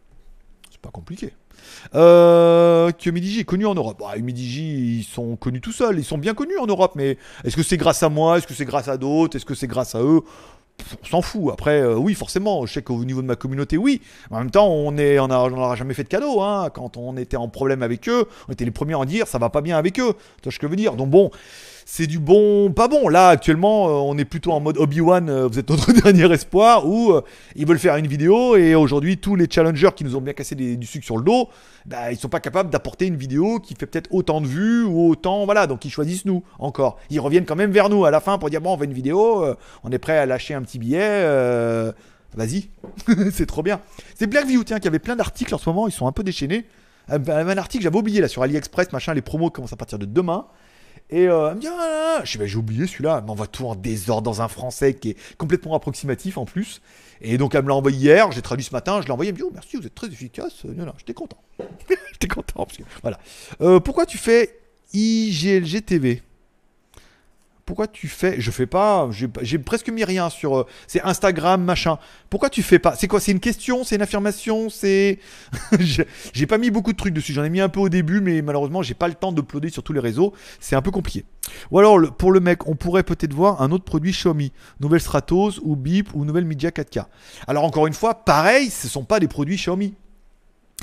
C'est 0.70 0.82
pas 0.82 0.89
compliqué. 0.89 1.34
Euh, 1.95 2.91
que 2.91 3.09
Midigi 3.09 3.41
est 3.41 3.45
connu 3.45 3.65
en 3.65 3.75
Europe. 3.75 3.97
Bah, 3.99 4.13
Midigi, 4.17 4.99
ils 4.99 5.03
sont 5.03 5.36
connus 5.36 5.61
tout 5.61 5.71
seuls. 5.71 5.99
Ils 5.99 6.05
sont 6.05 6.17
bien 6.17 6.34
connus 6.34 6.57
en 6.57 6.67
Europe, 6.67 6.93
mais 6.95 7.17
est-ce 7.43 7.55
que 7.55 7.63
c'est 7.63 7.77
grâce 7.77 8.03
à 8.03 8.09
moi? 8.09 8.38
Est-ce 8.38 8.47
que 8.47 8.53
c'est 8.53 8.65
grâce 8.65 8.88
à 8.88 8.97
d'autres? 8.97 9.36
Est-ce 9.36 9.45
que 9.45 9.55
c'est 9.55 9.67
grâce 9.67 9.95
à 9.95 10.01
eux? 10.01 10.21
On 11.03 11.05
s'en 11.05 11.21
fout. 11.21 11.51
Après, 11.51 11.82
euh, 11.82 11.95
oui, 11.95 12.13
forcément. 12.13 12.65
Je 12.65 12.73
sais 12.73 12.82
qu'au 12.82 13.03
niveau 13.05 13.21
de 13.21 13.27
ma 13.27 13.36
communauté, 13.36 13.77
oui. 13.77 14.01
En 14.32 14.39
même 14.39 14.51
temps, 14.51 14.67
on 14.67 14.97
est, 14.97 15.15
n'aura 15.15 15.75
jamais 15.75 15.93
fait 15.93 16.03
de 16.03 16.09
cadeau. 16.09 16.41
Hein. 16.41 16.69
Quand 16.73 16.97
on 16.97 17.17
était 17.17 17.38
en 17.38 17.49
problème 17.49 17.84
avec 17.84 18.09
eux, 18.09 18.25
on 18.47 18.53
était 18.53 18.65
les 18.65 18.71
premiers 18.71 18.93
à 18.93 18.99
en 18.99 19.05
dire 19.05 19.27
ça 19.27 19.38
va 19.38 19.49
pas 19.49 19.61
bien 19.61 19.77
avec 19.77 19.99
eux. 19.99 20.13
Tu 20.13 20.43
vois 20.43 20.51
ce 20.51 20.59
que 20.59 20.67
je 20.67 20.71
veux 20.71 20.75
dire? 20.75 20.95
Donc 20.95 21.09
bon, 21.09 21.29
c'est 21.86 22.07
du 22.07 22.19
bon, 22.19 22.71
pas 22.71 22.88
bon. 22.88 23.07
Là, 23.09 23.29
actuellement, 23.29 23.88
euh, 23.88 23.91
on 23.91 24.17
est 24.17 24.25
plutôt 24.25 24.51
en 24.51 24.59
mode 24.59 24.77
Obi-Wan, 24.77 25.29
euh, 25.29 25.47
vous 25.47 25.59
êtes 25.59 25.69
notre 25.69 25.91
dernier 26.03 26.32
espoir, 26.32 26.88
où 26.88 27.11
euh, 27.11 27.21
ils 27.55 27.65
veulent 27.65 27.79
faire 27.79 27.95
une 27.97 28.07
vidéo 28.07 28.55
et 28.55 28.75
aujourd'hui, 28.75 29.17
tous 29.17 29.36
les 29.36 29.47
challengers 29.49 29.91
qui 29.95 30.03
nous 30.03 30.15
ont 30.15 30.21
bien 30.21 30.34
cassé 30.34 30.55
du 30.55 30.86
sucre 30.86 31.05
sur 31.05 31.17
le 31.17 31.23
dos, 31.23 31.49
bah, 31.86 32.11
ils 32.11 32.17
sont 32.17 32.29
pas 32.29 32.39
capables 32.39 32.69
d'apporter 32.69 33.07
une 33.07 33.17
vidéo 33.17 33.59
qui 33.59 33.75
fait 33.75 33.86
peut-être 33.86 34.09
autant 34.11 34.41
de 34.41 34.47
vues 34.47 34.84
ou 34.84 35.09
autant, 35.09 35.45
voilà. 35.45 35.67
Donc 35.67 35.86
ils 35.86 35.91
choisissent 35.91 36.25
nous 36.25 36.43
encore. 36.59 36.97
Ils 37.09 37.19
reviennent 37.19 37.45
quand 37.45 37.55
même 37.55 37.71
vers 37.71 37.89
nous 37.89 38.05
à 38.05 38.11
la 38.11 38.19
fin 38.19 38.38
pour 38.38 38.49
dire 38.49 38.61
bon, 38.61 38.73
on 38.73 38.77
veut 38.77 38.86
une 38.86 38.93
vidéo, 38.93 39.45
on 39.84 39.91
est 39.91 39.99
prêt 39.99 40.17
à 40.17 40.25
lâcher 40.25 40.53
un 40.53 40.61
petit 40.61 40.79
billet. 40.79 41.25
Vas-y, 42.36 42.69
c'est 43.32 43.45
trop 43.45 43.61
bien. 43.61 43.82
C'est 44.15 44.27
Blackview, 44.27 44.63
tiens, 44.63 44.79
qui 44.79 44.88
avait 44.88 44.99
plein 44.99 45.15
d'articles 45.15 45.53
en 45.53 45.57
ce 45.57 45.67
moment, 45.67 45.88
ils 45.88 45.91
sont 45.91 46.07
un 46.07 46.13
peu 46.13 46.23
déchaînés. 46.23 46.65
Euh, 47.09 47.19
Un 47.27 47.57
article, 47.57 47.84
j'avais 47.84 47.97
oublié 47.97 48.21
là 48.21 48.27
sur 48.27 48.41
AliExpress, 48.43 48.93
machin, 48.93 49.13
les 49.13 49.21
promos 49.21 49.49
commencent 49.49 49.73
à 49.73 49.77
partir 49.77 49.99
de 49.99 50.05
demain. 50.05 50.47
Et 51.12 51.28
euh, 51.28 51.49
elle 51.49 51.55
me 51.55 51.62
dit, 51.62 51.68
ah, 51.68 51.78
là, 51.78 52.24
bah, 52.39 52.45
j'ai 52.45 52.55
oublié 52.55 52.88
celui-là, 52.88 53.18
elle 53.20 53.26
m'envoie 53.26 53.47
tout 53.47 53.66
en 53.66 53.76
désordre 53.76 54.24
dans 54.24 54.41
un 54.41 54.47
français 54.47 54.93
qui 54.93 55.09
est 55.09 55.18
complètement 55.38 55.76
approximatif 55.76 56.38
en 56.38 56.45
plus. 56.45 56.82
Et 57.20 57.38
donc 57.38 57.53
elle 57.53 57.64
me 57.64 57.68
l'a 57.68 57.76
envoyé 57.76 57.97
hier, 57.97 58.32
j'ai 58.32 58.41
traduit 58.41 58.64
ce 58.66 58.74
matin, 58.74 59.01
je 59.01 59.07
l'ai 59.07 59.12
envoyé, 59.12 59.30
elle 59.30 59.36
me 59.36 59.39
dit, 59.39 59.45
oh 59.45 59.51
merci, 59.53 59.78
vous 59.78 59.86
êtes 59.86 59.93
très 59.93 60.07
efficace. 60.07 60.66
Euh, 60.66 60.74
Non, 60.74 60.86
non, 60.86 60.93
j'étais 60.97 61.14
content. 61.14 61.38
j'étais 62.14 62.28
content. 62.28 62.66
Parce 62.66 62.78
que, 62.78 62.84
voilà. 63.01 63.20
Euh, 63.62 63.80
pourquoi 63.80 64.05
tu 64.05 64.18
fais 64.18 64.57
IGLG 64.93 65.86
TV 65.86 66.22
pourquoi 67.66 67.88
tu 67.88 68.07
fais 68.07 68.39
Je 68.39 68.51
fais 68.51 68.66
pas. 68.66 69.09
J'ai 69.41 69.59
presque 69.59 69.89
mis 69.89 70.03
rien 70.03 70.30
sur. 70.30 70.57
euh, 70.59 70.66
c'est 70.88 71.01
Instagram, 71.01 71.64
machin. 71.64 71.97
Pourquoi 72.30 72.49
tu 72.49 72.64
fais 72.64 72.80
pas? 72.80 72.95
C'est 72.95 73.07
quoi 73.07 73.20
C'est 73.20 73.32
une 73.32 73.39
question? 73.39 73.84
C'est 73.84 73.95
une 73.95 74.01
affirmation? 74.01 74.70
C'est. 74.70 75.20
j'ai 76.34 76.45
pas 76.47 76.57
mis 76.57 76.72
beaucoup 76.72 76.91
de 76.91 76.97
trucs 76.97 77.14
dessus. 77.14 77.34
J'en 77.34 77.43
ai 77.43 77.49
mis 77.49 77.62
un 77.62 77.70
peu 77.70 77.80
au 77.80 77.89
début, 77.89 78.22
mais 78.22 78.41
malheureusement, 78.41 78.82
j'ai 78.82 78.93
pas 78.93 79.07
le 79.07 79.14
temps 79.14 79.32
d'uploader 79.32 79.70
sur 79.70 79.84
tous 79.84 79.93
les 79.93 79.99
réseaux. 79.99 80.34
C'est 80.59 80.76
un 80.76 80.82
peu 80.82 80.91
compliqué. 80.91 81.26
Ou 81.72 81.80
alors, 81.80 81.99
pour 82.16 82.32
le 82.32 82.39
mec, 82.39 82.68
on 82.68 82.76
pourrait 82.76 83.03
peut-être 83.03 83.34
voir 83.34 83.62
un 83.62 83.72
autre 83.72 83.84
produit 83.84 84.12
Xiaomi, 84.12 84.51
nouvelle 84.80 85.01
Stratos 85.01 85.59
ou 85.64 85.76
Beep 85.76 86.09
ou 86.14 86.26
nouvelle 86.26 86.45
Media 86.45 86.70
4K. 86.70 87.05
Alors 87.47 87.64
encore 87.64 87.88
une 87.88 87.93
fois, 87.93 88.26
pareil, 88.26 88.70
ce 88.70 88.88
sont 88.88 89.03
pas 89.03 89.20
des 89.20 89.28
produits 89.28 89.55
Xiaomi. 89.55 89.95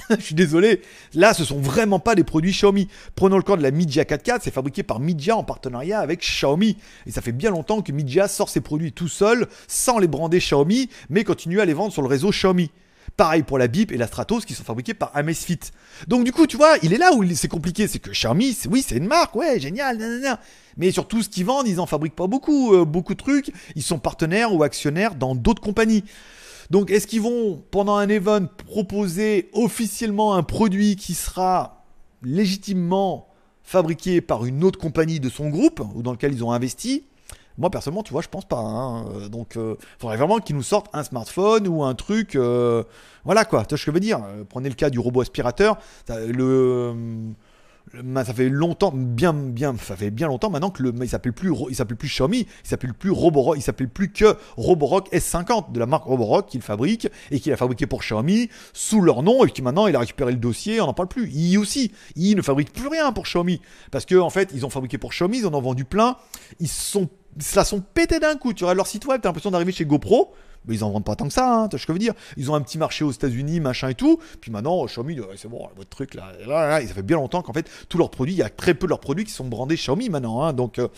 Je 0.19 0.25
suis 0.25 0.35
désolé. 0.35 0.83
Là, 1.15 1.35
ce 1.35 1.45
sont 1.45 1.59
vraiment 1.59 1.99
pas 1.99 2.15
des 2.15 2.25
produits 2.25 2.53
Xiaomi. 2.53 2.89
Prenons 3.15 3.37
le 3.37 3.43
cas 3.43 3.57
de 3.57 3.63
la 3.63 3.71
Media 3.71 4.05
4K, 4.05 4.39
c'est 4.43 4.53
fabriqué 4.53 4.83
par 4.83 5.01
Media 5.01 5.37
en 5.37 5.45
partenariat 5.45 6.01
avec 6.01 6.21
Xiaomi. 6.21 6.77
Et 7.07 7.11
ça 7.11 7.21
fait 7.21 7.33
bien 7.33 7.51
longtemps 7.51 7.83
que 7.83 7.93
Media 7.93 8.29
sort 8.29 8.49
ses 8.49 8.61
produits 8.61 8.93
tout 8.93 9.09
seul, 9.09 9.47
sans 9.67 9.99
les 9.99 10.09
brander 10.09 10.39
Xiaomi, 10.39 10.89
mais 11.11 11.25
continue 11.25 11.61
à 11.61 11.65
les 11.65 11.75
vendre 11.75 11.93
sur 11.93 12.03
le 12.03 12.09
réseau 12.09 12.31
Xiaomi. 12.31 12.71
Pareil 13.17 13.43
pour 13.43 13.59
la 13.59 13.69
Beep 13.69 13.91
et 13.91 13.97
la 13.97 14.07
Stratos 14.07 14.45
qui 14.45 14.55
sont 14.55 14.65
fabriqués 14.65 14.95
par 14.95 15.11
Amazfit. 15.15 15.59
Donc 16.07 16.25
du 16.25 16.33
coup, 16.33 16.47
tu 16.47 16.57
vois, 16.57 16.77
il 16.83 16.93
est 16.93 16.99
là 16.99 17.13
où 17.15 17.25
c'est 17.35 17.49
compliqué, 17.49 17.89
c'est 17.89 17.99
que 17.99 18.11
Xiaomi, 18.11 18.57
oui, 18.71 18.85
c'est 18.87 18.97
une 18.97 19.09
marque, 19.09 19.35
ouais, 19.35 19.59
génial, 19.59 19.99
nanana. 19.99 20.41
Mais 20.77 20.93
sur 20.93 21.09
tout 21.09 21.23
ce 21.23 21.29
qu'ils 21.29 21.45
vendent, 21.45 21.67
ils 21.67 21.81
en 21.81 21.87
fabriquent 21.87 22.15
pas 22.15 22.29
beaucoup, 22.29 22.73
euh, 22.73 22.85
beaucoup 22.85 23.15
de 23.15 23.19
trucs. 23.19 23.51
Ils 23.75 23.83
sont 23.83 23.99
partenaires 23.99 24.55
ou 24.55 24.63
actionnaires 24.63 25.17
dans 25.17 25.35
d'autres 25.35 25.61
compagnies. 25.61 26.05
Donc, 26.71 26.91
est-ce 26.91 27.07
qu'ils 27.07 27.23
vont, 27.23 27.62
pendant 27.71 27.97
un 27.97 28.09
event, 28.09 28.47
proposer 28.66 29.49
officiellement 29.53 30.35
un 30.35 30.43
produit 30.43 30.97
qui 30.97 31.14
sera 31.14 31.85
légitimement 32.23 33.29
fabriqué 33.62 34.21
par 34.21 34.45
une 34.45 34.64
autre 34.64 34.79
compagnie 34.79 35.21
de 35.21 35.29
son 35.29 35.49
groupe, 35.49 35.83
ou 35.95 36.03
dans 36.03 36.12
lequel 36.12 36.33
ils 36.33 36.45
ont 36.45 36.53
investi? 36.53 37.05
Moi, 37.57 37.71
personnellement, 37.71 38.03
tu 38.03 38.12
vois, 38.12 38.23
je 38.23 38.29
pense 38.29 38.45
pas. 38.45 38.59
hein. 38.59 39.07
Euh, 39.09 39.29
Donc, 39.29 39.57
il 39.57 39.77
faudrait 39.99 40.16
vraiment 40.16 40.39
qu'ils 40.39 40.57
nous 40.57 40.62
sortent 40.62 40.89
un 40.93 41.03
smartphone 41.03 41.66
ou 41.66 41.83
un 41.83 41.95
truc. 41.95 42.37
euh, 42.37 42.85
voilà 43.25 43.45
quoi, 43.45 43.64
tu 43.64 43.71
vois 43.71 43.79
ce 43.79 43.85
que 43.85 43.91
je 43.91 43.95
veux 43.95 44.01
dire? 44.01 44.21
Euh, 44.25 44.45
Prenez 44.49 44.69
le 44.69 44.75
cas 44.75 44.91
du 44.91 44.99
robot 44.99 45.23
aspirateur. 45.23 45.79
Le, 46.09 46.95
ça 48.24 48.34
fait 48.34 48.49
longtemps, 48.49 48.93
bien, 48.95 49.32
bien, 49.32 49.74
ça 49.76 49.97
fait 49.97 50.11
bien 50.11 50.26
longtemps 50.26 50.51
maintenant 50.51 50.70
que 50.70 50.82
le, 50.82 50.93
il 51.03 51.09
s'appelle 51.09 51.32
plus, 51.32 51.53
il 51.68 51.76
s'appelle 51.76 51.97
plus 51.97 52.09
Xiaomi, 52.09 52.41
il 52.41 52.68
s'appelle 52.68 52.95
plus 52.95 53.11
Roborock, 53.11 53.57
il 53.57 53.62
s'appelle 53.62 53.89
plus 53.89 54.11
que 54.11 54.36
Roborock 54.57 55.12
S50 55.12 55.72
de 55.72 55.78
la 55.78 55.86
marque 55.86 56.05
Roborock 56.05 56.47
qu'il 56.49 56.62
fabrique 56.62 57.09
et 57.30 57.41
qu'il 57.41 57.53
a 57.53 57.57
fabriqué 57.57 57.86
pour 57.86 58.01
Xiaomi 58.01 58.49
sous 58.72 59.01
leur 59.01 59.22
nom 59.22 59.45
et 59.45 59.51
qui 59.51 59.62
maintenant 59.62 59.86
il 59.86 59.97
a 59.97 60.01
récupéré 60.01 60.32
le 60.32 60.39
dossier, 60.39 60.80
on 60.80 60.86
n'en 60.86 60.95
parle 60.95 61.09
plus. 61.09 61.30
I 61.32 61.57
aussi, 61.57 61.93
I 62.16 62.34
ne 62.34 62.43
fabrique 62.43 62.72
plus 62.72 62.89
rien 62.89 63.12
pour 63.12 63.24
Xiaomi 63.24 63.61
parce 63.91 64.05
que 64.05 64.16
en 64.16 64.30
fait 64.30 64.51
ils 64.55 64.66
ont 64.66 64.70
fabriqué 64.70 64.99
pour 64.99 65.11
Xiaomi, 65.11 65.39
ils 65.39 65.47
en 65.47 65.55
ont 65.55 65.61
vendu 65.61 65.84
plein, 65.84 66.16
ils 66.61 66.68
sont, 66.68 67.09
la 67.55 67.64
sont 67.64 67.80
pétés 67.80 68.20
d'un 68.20 68.36
coup. 68.36 68.53
Tu 68.53 68.64
regardes 68.64 68.76
leur 68.76 68.86
site 68.86 69.07
web, 69.07 69.20
t'as 69.22 69.28
l'impression 69.28 69.51
d'arriver 69.51 69.72
chez 69.72 69.84
GoPro. 69.84 70.34
Mais 70.69 70.75
ils 70.77 70.85
en 70.85 70.91
vendent 70.91 71.05
pas 71.05 71.16
tant 71.16 71.27
que 71.27 71.33
ça, 71.33 71.53
hein, 71.53 71.69
tu 71.69 71.73
vois 71.77 71.81
ce 71.81 71.87
que 71.87 71.93
je 71.93 71.95
veux 71.95 71.99
dire. 71.99 72.14
Ils 72.37 72.51
ont 72.51 72.55
un 72.55 72.61
petit 72.61 72.79
marché 72.79 73.05
aux 73.05 73.11
États-Unis, 73.11 73.59
machin 73.61 73.89
et 73.89 73.95
tout. 73.95 74.21
Puis 74.41 74.51
maintenant, 74.51 74.85
Xiaomi, 74.85 75.19
c'est 75.37 75.49
bon, 75.49 75.69
votre 75.77 75.89
truc 75.89 76.14
là, 76.14 76.33
là, 76.47 76.69
là, 76.69 76.87
ça 76.87 76.95
fait 76.95 77.03
bien 77.03 77.16
longtemps 77.16 77.43
qu'en 77.43 77.53
fait, 77.53 77.69
tous 77.89 77.99
leurs 77.99 78.11
produits, 78.11 78.35
il 78.35 78.39
y 78.39 78.43
a 78.43 78.51
très 78.51 78.75
peu 78.75 78.87
de 78.87 78.91
leurs 78.91 79.01
produits 79.01 79.25
qui 79.25 79.33
sont 79.33 79.47
brandés 79.47 79.77
Xiaomi 79.77 80.09
maintenant. 80.11 80.43
hein. 80.43 80.53
donc, 80.53 80.79
euh, 80.79 80.89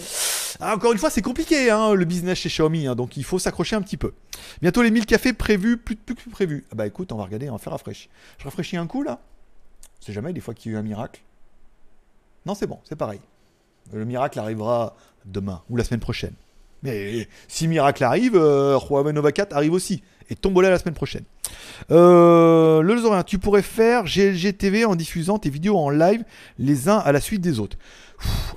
ah, 0.61 0.75
encore 0.75 0.93
une 0.93 0.99
fois, 0.99 1.11
c'est 1.11 1.23
compliqué 1.23 1.71
hein, 1.71 1.95
le 1.95 2.05
business 2.05 2.39
chez 2.39 2.49
Xiaomi. 2.49 2.85
donc, 2.97 3.17
il 3.17 3.25
faut 3.25 3.39
s'accrocher 3.39 3.77
un 3.77 3.83
petit 3.83 3.97
peu. 3.97 4.13
Bientôt 4.61 4.83
les 4.83 4.91
1000 4.91 5.07
cafés 5.07 5.33
prévus, 5.33 5.77
plus, 5.77 5.97
plus 5.97 6.15
que 6.15 6.31
prévus. 6.31 6.65
Ah 6.73 6.75
bah 6.75 6.87
écoute, 6.87 7.13
on 7.13 7.17
va 7.17 7.25
regarder, 7.25 7.49
on 7.49 7.53
va 7.53 7.59
faire 7.59 7.73
rafraîchir. 7.73 8.11
Je 8.39 8.45
rafraîchis 8.45 8.77
un 8.77 8.87
coup 8.87 9.03
là. 9.03 9.21
C'est 10.01 10.13
jamais 10.13 10.33
des 10.33 10.41
fois 10.41 10.55
qu'il 10.55 10.73
y 10.73 10.75
a 10.75 10.79
eu 10.79 10.81
un 10.81 10.83
miracle. 10.83 11.21
Non, 12.47 12.55
c'est 12.55 12.67
bon, 12.67 12.79
c'est 12.89 12.97
pareil. 12.97 13.21
Le 13.93 14.05
miracle 14.05 14.39
arrivera 14.39 14.97
demain 15.27 15.63
ou 15.69 15.77
la 15.77 15.85
semaine 15.85 16.01
prochaine. 16.01 16.35
Mais 16.83 17.29
si 17.49 17.69
miracle 17.69 18.05
arrive, 18.05 18.37
euh, 18.37 18.79
Nova 19.13 19.33
4 19.33 19.55
arrive 19.55 19.73
aussi. 19.73 20.03
Et 20.31 20.37
tombola 20.37 20.71
la 20.71 20.79
semaine 20.79 20.95
prochaine. 20.95 21.25
Euh, 21.91 22.83
le 22.83 22.97
Zorin, 22.99 23.25
tu 23.25 23.39
pourrais 23.39 23.63
faire 23.63 24.05
GLG 24.05 24.57
TV 24.57 24.85
en 24.85 24.95
diffusant 24.95 25.39
tes 25.39 25.51
vidéos 25.51 25.77
en 25.77 25.91
live 25.91 26.23
les 26.59 26.89
uns 26.89 26.99
à 26.99 27.11
la 27.11 27.21
suite 27.21 27.41
des 27.41 27.59
autres. 27.59 27.77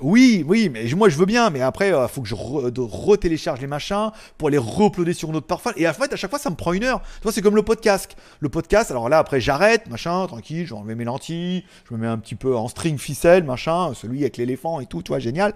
Oui, 0.01 0.43
oui, 0.47 0.69
mais 0.69 0.85
moi 0.95 1.09
je 1.09 1.17
veux 1.17 1.25
bien, 1.25 1.49
mais 1.49 1.61
après 1.61 1.89
il 1.89 2.07
faut 2.09 2.21
que 2.21 2.27
je 2.27 2.35
re- 2.35 2.71
retélécharge 2.77 3.61
les 3.61 3.67
machins 3.67 4.11
pour 4.37 4.49
les 4.49 4.57
re-uploader 4.57 5.13
sur 5.13 5.29
une 5.29 5.37
autre 5.37 5.47
parfois. 5.47 5.71
Et 5.77 5.87
en 5.87 5.93
fait, 5.93 6.11
à 6.11 6.15
chaque 6.15 6.29
fois, 6.29 6.39
ça 6.39 6.49
me 6.49 6.55
prend 6.55 6.73
une 6.73 6.83
heure. 6.83 7.01
Tu 7.01 7.23
vois, 7.23 7.31
c'est 7.31 7.41
comme 7.41 7.55
le 7.55 7.63
podcast. 7.63 8.15
Le 8.39 8.49
podcast, 8.49 8.91
alors 8.91 9.07
là, 9.09 9.19
après, 9.19 9.39
j'arrête, 9.39 9.89
machin, 9.89 10.27
tranquille, 10.27 10.67
je 10.67 10.73
mes 10.83 11.05
lentilles, 11.05 11.63
je 11.89 11.93
me 11.93 11.99
mets 11.99 12.07
un 12.07 12.17
petit 12.17 12.35
peu 12.35 12.55
en 12.57 12.67
string 12.67 12.97
ficelle, 12.97 13.43
machin, 13.43 13.93
celui 13.93 14.21
avec 14.21 14.37
l'éléphant 14.37 14.81
et 14.81 14.85
tout, 14.85 15.01
tu 15.01 15.09
vois, 15.09 15.19
génial. 15.19 15.53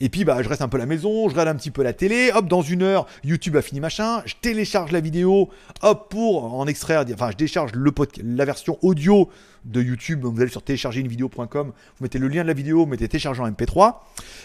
Et 0.00 0.08
puis, 0.08 0.24
bah, 0.24 0.40
je 0.42 0.48
reste 0.48 0.62
un 0.62 0.68
peu 0.68 0.76
à 0.76 0.80
la 0.80 0.86
maison, 0.86 1.28
je 1.28 1.34
regarde 1.34 1.48
un 1.48 1.56
petit 1.56 1.72
peu 1.72 1.82
la 1.82 1.92
télé, 1.92 2.30
hop, 2.34 2.46
dans 2.46 2.62
une 2.62 2.82
heure, 2.82 3.06
YouTube 3.24 3.56
a 3.56 3.62
fini, 3.62 3.80
machin, 3.80 4.22
je 4.24 4.34
télécharge 4.40 4.92
la 4.92 5.00
vidéo, 5.00 5.48
hop, 5.82 6.08
pour 6.10 6.54
en 6.54 6.66
extraire, 6.66 7.04
enfin, 7.12 7.30
je 7.32 7.36
décharge 7.36 7.72
le 7.74 7.90
podca- 7.90 8.22
la 8.22 8.44
version 8.44 8.78
audio 8.82 9.28
de 9.64 9.82
YouTube. 9.82 10.24
Vous 10.24 10.40
allez 10.40 10.50
sur 10.50 10.62
téléchargerUnevideo.com, 10.62 11.66
vous 11.68 12.02
mettez 12.02 12.18
le 12.18 12.28
lien 12.28 12.42
de 12.42 12.48
la 12.48 12.54
vidéo, 12.54 12.80
vous 12.80 12.86
mettez 12.86 13.08
télécharger 13.08 13.42
en 13.42 13.50
MP3. 13.50 13.96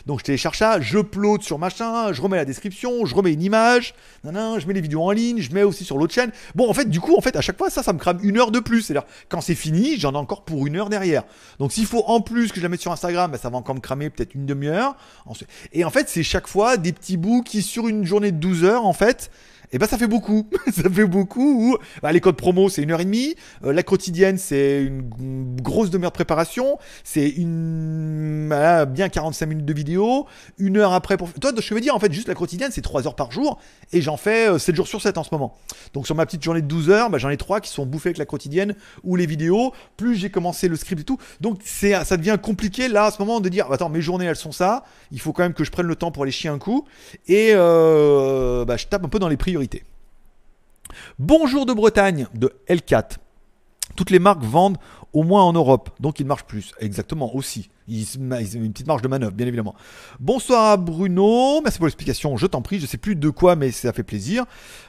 Donc 0.06 0.20
je 0.20 0.26
télécharge 0.26 0.58
ça, 0.58 0.80
je 0.82 1.00
upload 1.00 1.42
sur 1.42 1.60
machin, 1.60 2.12
je 2.14 2.22
remets 2.22 2.38
la 2.38 2.46
description, 2.46 3.06
je 3.06 3.16
remets 3.16 3.34
une 3.34 3.42
image, 3.42 3.94
je 4.24 4.30
mets 4.68 4.74
les 4.74 4.82
vidéos 4.82 5.04
en 5.04 5.12
ligne, 5.12 5.40
je 5.40 5.54
mets 5.54 5.64
aussi 5.64 5.84
sur 5.84 5.98
l'autre 5.98 6.14
chaîne. 6.14 6.32
Bon, 6.56 6.70
en 6.70 6.74
fait, 6.74 6.90
du 6.90 7.00
coup, 7.00 7.16
en 7.16 7.22
fait, 7.22 7.36
à 7.36 7.42
chaque 7.42 7.58
fois, 7.58 7.70
ça, 7.70 7.84
ça 7.84 7.94
me 7.94 8.00
crame 8.00 8.20
une 8.24 8.38
heure 8.38 8.52
de 8.52 8.60
plus. 8.60 8.82
C'est-à-dire, 8.84 9.08
quand 9.30 9.42
c'est 9.42 9.56
fini, 9.56 9.98
j'en 9.98 10.14
ai 10.14 10.18
encore 10.18 10.44
pour 10.44 10.68
une 10.68 10.76
heure 10.76 10.90
derrière. 10.90 11.24
Donc 11.60 11.72
s'il 11.72 11.86
faut 11.86 12.04
en 12.08 12.22
plus 12.22 12.52
que 12.52 12.58
je 12.58 12.64
la 12.64 12.70
mette 12.70 12.82
sur 12.82 12.92
Instagram, 12.92 13.32
bah, 13.32 13.38
ça 13.38 13.50
va 13.50 13.58
encore 13.58 13.76
me 13.76 13.82
cramer 13.82 14.10
peut-être 14.10 14.36
une 14.36 14.46
demi-heure. 14.46 14.96
Et 15.72 15.86
en 15.86 15.90
fait, 15.90 16.10
c'est 16.10 16.24
chaque 16.24 16.48
fois 16.48 16.78
des 16.78 16.94
petits 16.94 17.18
bouts 17.18 17.44
qui, 17.44 17.62
sur 17.62 17.88
une 17.88 18.06
journée 18.06 18.32
de 18.32 18.38
12 18.38 18.64
heures, 18.64 18.86
en 18.86 18.94
fait, 18.94 19.32
et 19.72 19.78
ben 19.78 19.88
ça 19.88 19.98
fait 19.98 20.08
beaucoup, 20.08 20.48
ça 20.74 20.90
fait 20.90 21.06
beaucoup. 21.06 21.72
Ou, 21.72 21.78
bah, 22.02 22.12
les 22.12 22.20
codes 22.20 22.36
promo 22.36 22.70
c'est 22.70 22.82
une 22.82 22.92
heure 22.92 23.02
et 23.02 23.06
demie, 23.06 23.36
Euh, 23.64 23.74
la 23.74 23.84
quotidienne 23.84 24.38
c'est 24.38 24.84
une 24.84 25.56
grosse 25.62 25.90
demi-heure 25.90 26.12
de 26.12 26.16
préparation, 26.16 26.78
c'est 27.04 27.30
une 27.30 28.48
voilà, 28.48 28.86
bien 28.86 29.10
45 29.10 29.46
minutes 29.46 29.66
de 29.66 29.74
vidéo, 29.74 30.28
une 30.58 30.78
heure 30.78 30.94
après 30.94 31.18
pour. 31.18 31.32
Toi, 31.34 31.52
je 31.58 31.74
veux 31.74 31.82
dire 31.82 31.96
en 31.96 32.00
fait 32.00 32.12
juste 32.12 32.28
la 32.28 32.36
quotidienne 32.36 32.72
c'est 32.72 32.82
3 32.82 33.08
heures 33.08 33.16
par 33.16 33.32
jour 33.32 33.60
et 33.92 34.02
j'en 34.02 34.18
fais 34.18 34.50
euh, 34.50 34.58
7 34.58 34.76
jours 34.76 34.88
sur 34.88 35.02
7 35.02 35.18
en 35.18 35.24
ce 35.24 35.30
moment. 35.32 35.56
Donc 35.94 36.06
sur 36.06 36.16
ma 36.16 36.26
petite 36.26 36.44
journée 36.44 36.62
de 36.62 36.68
12 36.68 36.90
heures, 36.90 37.10
bah, 37.10 37.18
j'en 37.18 37.30
ai 37.30 37.38
3 37.38 37.62
qui 37.62 37.70
sont 37.70 37.86
bouffés 37.86 38.10
avec 38.10 38.18
la 38.18 38.26
quotidienne 38.26 38.76
ou 39.04 39.16
les 39.16 39.26
vidéos. 39.26 39.74
Plus 39.98 40.16
j'ai 40.16 40.30
commencé 40.30 40.68
le 40.68 40.76
script 40.76 41.02
et 41.02 41.06
tout, 41.06 41.18
donc 41.42 41.60
c'est 41.64 41.94
ça 42.04 42.18
devient 42.18 42.38
compliqué 42.42 42.88
là 42.88 43.06
à 43.06 43.12
ce 43.12 43.20
moment 43.20 43.40
de 43.40 43.50
dire 43.50 43.72
attends 43.72 43.90
mes 43.90 44.02
journées 44.02 44.26
elles 44.26 44.36
sont 44.36 44.52
ça, 44.52 44.84
il 45.12 45.20
faut 45.20 45.34
quand 45.34 45.44
même 45.44 45.54
que 45.54 45.64
je 45.64 45.72
prenne 45.72 45.88
le 45.88 45.96
temps 45.96 46.12
pour 46.12 46.24
aller 46.24 46.32
chier 46.32 46.50
un 46.50 46.58
coup 46.58 46.86
et 47.28 47.52
euh, 47.54 48.66
bah, 48.66 48.78
je 48.78 48.86
tape 48.88 49.04
un 49.06 49.10
peu 49.10 49.20
dans 49.20 49.30
les 49.30 49.38
priorités. 49.38 49.63
Bonjour 51.20 51.66
de 51.66 51.74
Bretagne 51.74 52.28
de 52.34 52.54
L4. 52.68 53.18
Toutes 53.96 54.10
les 54.10 54.20
marques 54.20 54.44
vendent 54.44 54.78
au 55.12 55.24
moins 55.24 55.44
en 55.44 55.54
Europe, 55.54 55.92
donc 56.00 56.20
ils 56.20 56.26
marchent 56.26 56.46
plus. 56.46 56.74
Exactement, 56.80 57.36
aussi. 57.36 57.70
Ils, 57.88 58.06
ont 58.18 58.64
une 58.64 58.74
petite 58.74 58.88
marge 58.88 59.04
de 59.04 59.08
manœuvre, 59.08 59.34
bien 59.34 59.46
évidemment. 59.46 59.76
Bonsoir 60.20 60.72
à 60.72 60.78
Bruno, 60.78 61.62
merci 61.62 61.78
pour 61.78 61.86
l'explication, 61.86 62.36
je 62.38 62.48
t'en 62.48 62.62
prie, 62.62 62.80
je 62.80 62.88
sais 62.88 62.98
plus 62.98 63.16
de 63.16 63.30
quoi, 63.30 63.56
mais 63.56 63.72
ça 63.72 63.94
fait 63.94 64.04
plaisir. 64.04 64.46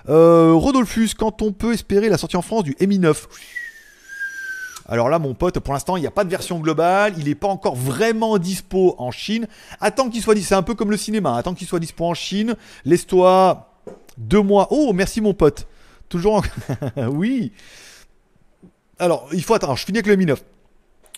Euh, 0.08 0.54
Rodolphus, 0.54 1.10
quand 1.18 1.42
on 1.42 1.52
peut 1.52 1.74
espérer 1.74 2.08
la 2.08 2.16
sortie 2.16 2.36
en 2.36 2.42
France 2.42 2.64
du 2.64 2.76
Mi 2.80 2.98
9 2.98 3.28
alors 4.86 5.08
là, 5.08 5.18
mon 5.18 5.32
pote, 5.32 5.58
pour 5.60 5.72
l'instant, 5.72 5.96
il 5.96 6.02
n'y 6.02 6.06
a 6.06 6.10
pas 6.10 6.24
de 6.24 6.28
version 6.28 6.58
globale. 6.58 7.14
Il 7.16 7.24
n'est 7.24 7.34
pas 7.34 7.48
encore 7.48 7.74
vraiment 7.74 8.36
dispo 8.36 8.94
en 8.98 9.10
Chine. 9.10 9.46
Attends 9.80 10.10
qu'il 10.10 10.20
soit 10.20 10.34
dispo. 10.34 10.48
C'est 10.48 10.54
un 10.56 10.62
peu 10.62 10.74
comme 10.74 10.90
le 10.90 10.98
cinéma. 10.98 11.38
Attends 11.38 11.54
qu'il 11.54 11.66
soit 11.66 11.80
dispo 11.80 12.04
en 12.04 12.12
Chine. 12.12 12.54
Laisse-toi 12.84 13.73
deux 14.18 14.42
mois. 14.42 14.68
Oh, 14.70 14.92
merci 14.92 15.20
mon 15.20 15.34
pote. 15.34 15.66
Toujours 16.08 16.36
en... 16.36 16.42
oui. 17.08 17.52
Alors, 18.98 19.28
il 19.32 19.42
faut 19.42 19.54
attendre. 19.54 19.76
Je 19.76 19.84
finis 19.84 19.98
avec 19.98 20.06
le 20.06 20.16
Mi 20.16 20.26
9. 20.26 20.42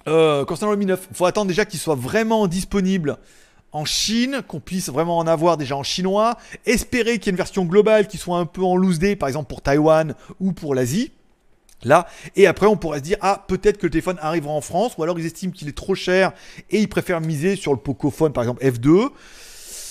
Euh, 0.09 0.45
concernant 0.45 0.73
le 0.73 0.79
Mi 0.79 0.87
9, 0.87 1.09
il 1.11 1.17
faut 1.17 1.27
attendre 1.27 1.49
déjà 1.49 1.65
qu'il 1.65 1.81
soit 1.81 1.97
vraiment 1.97 2.47
disponible 2.47 3.19
en 3.73 3.85
Chine, 3.85 4.43
qu'on 4.47 4.61
puisse 4.61 4.89
vraiment 4.89 5.19
en 5.19 5.27
avoir 5.27 5.57
déjà 5.57 5.77
en 5.77 5.83
chinois. 5.83 6.39
Espérer 6.65 7.19
qu'il 7.19 7.27
y 7.27 7.29
ait 7.29 7.33
une 7.33 7.37
version 7.37 7.65
globale 7.65 8.07
qui 8.07 8.17
soit 8.17 8.39
un 8.39 8.47
peu 8.47 8.63
en 8.63 8.77
loose 8.77 8.99
day, 8.99 9.17
par 9.17 9.29
exemple 9.29 9.49
pour 9.49 9.61
Taïwan 9.61 10.15
ou 10.41 10.53
pour 10.53 10.75
l'Asie. 10.75 11.13
Là, 11.83 12.07
et 12.37 12.47
après 12.47 12.67
on 12.67 12.77
pourrait 12.77 12.99
se 12.99 13.05
dire, 13.05 13.19
ah, 13.21 13.45
peut-être 13.47 13.77
que 13.77 13.87
le 13.87 13.91
téléphone 13.91 14.17
arrivera 14.23 14.53
en 14.53 14.63
France, 14.63 14.95
ou 14.97 15.03
alors 15.03 15.19
ils 15.19 15.27
estiment 15.27 15.53
qu'il 15.53 15.69
est 15.69 15.77
trop 15.77 15.95
cher 15.95 16.33
et 16.71 16.81
ils 16.81 16.89
préfèrent 16.89 17.21
miser 17.21 17.55
sur 17.55 17.73
le 17.73 17.79
Pocophone, 17.79 18.33
par 18.33 18.45
exemple 18.45 18.65
F2. 18.65 19.11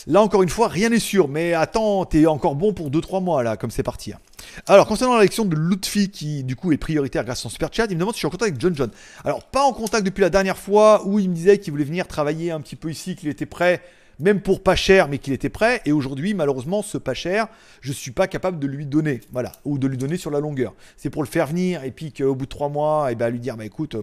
Là, 0.08 0.22
encore 0.22 0.44
une 0.44 0.50
fois, 0.50 0.68
rien 0.68 0.90
n'est 0.90 1.00
sûr, 1.00 1.28
mais 1.28 1.54
attends, 1.54 2.06
t'es 2.06 2.28
encore 2.28 2.56
bon 2.56 2.74
pour 2.74 2.92
2-3 2.92 3.24
mois, 3.24 3.42
là, 3.42 3.58
comme 3.58 3.72
c'est 3.72 3.82
parti. 3.82 4.14
hein. 4.14 4.20
Alors, 4.68 4.86
concernant 4.86 5.18
l'élection 5.18 5.46
de 5.46 5.56
Lutfi, 5.56 6.12
qui 6.12 6.44
du 6.44 6.56
coup 6.56 6.72
est 6.72 6.78
prioritaire 6.78 7.24
grâce 7.24 7.40
à 7.40 7.42
son 7.42 7.50
super 7.50 7.70
chat, 7.72 7.86
il 7.90 7.96
me 7.96 8.00
demande 8.02 8.14
si 8.14 8.18
je 8.18 8.20
suis 8.20 8.28
en 8.28 8.30
contact 8.30 8.50
avec 8.52 8.62
John 8.62 8.76
John. 8.76 8.92
Alors, 9.24 9.44
pas 9.44 9.64
en 9.64 9.74
contact 9.74 10.06
depuis 10.06 10.22
la 10.22 10.30
dernière 10.30 10.58
fois 10.58 11.06
où 11.08 11.18
il 11.18 11.30
me 11.30 11.34
disait 11.36 11.58
qu'il 11.58 11.72
voulait 11.72 11.84
venir 11.86 12.08
travailler 12.08 12.52
un 12.52 12.62
petit 12.62 12.76
peu 12.76 12.92
ici, 12.92 13.16
qu'il 13.16 13.30
était 13.30 13.48
prêt, 13.48 13.82
même 14.20 14.42
pour 14.42 14.64
pas 14.64 14.76
cher, 14.76 15.08
mais 15.08 15.18
qu'il 15.18 15.34
était 15.34 15.50
prêt. 15.50 15.82
Et 15.86 15.92
aujourd'hui, 15.92 16.34
malheureusement, 16.34 16.82
ce 16.82 16.98
pas 16.98 17.14
cher, 17.14 17.48
je 17.82 17.92
suis 17.92 18.12
pas 18.12 18.28
capable 18.28 18.60
de 18.60 18.68
lui 18.68 18.86
donner, 18.86 19.22
voilà, 19.32 19.52
ou 19.66 19.78
de 19.78 19.88
lui 19.88 19.98
donner 19.98 20.18
sur 20.18 20.32
la 20.32 20.40
longueur. 20.40 20.74
C'est 20.98 21.10
pour 21.10 21.24
le 21.24 21.28
faire 21.28 21.48
venir 21.48 21.84
et 21.84 21.92
puis 21.92 22.12
qu'au 22.12 22.36
bout 22.36 22.46
de 22.46 22.50
3 22.50 22.70
mois, 22.70 23.12
et 23.12 23.16
ben 23.16 23.30
lui 23.30 23.40
dire, 23.40 23.58
bah 23.58 23.66
écoute, 23.66 23.96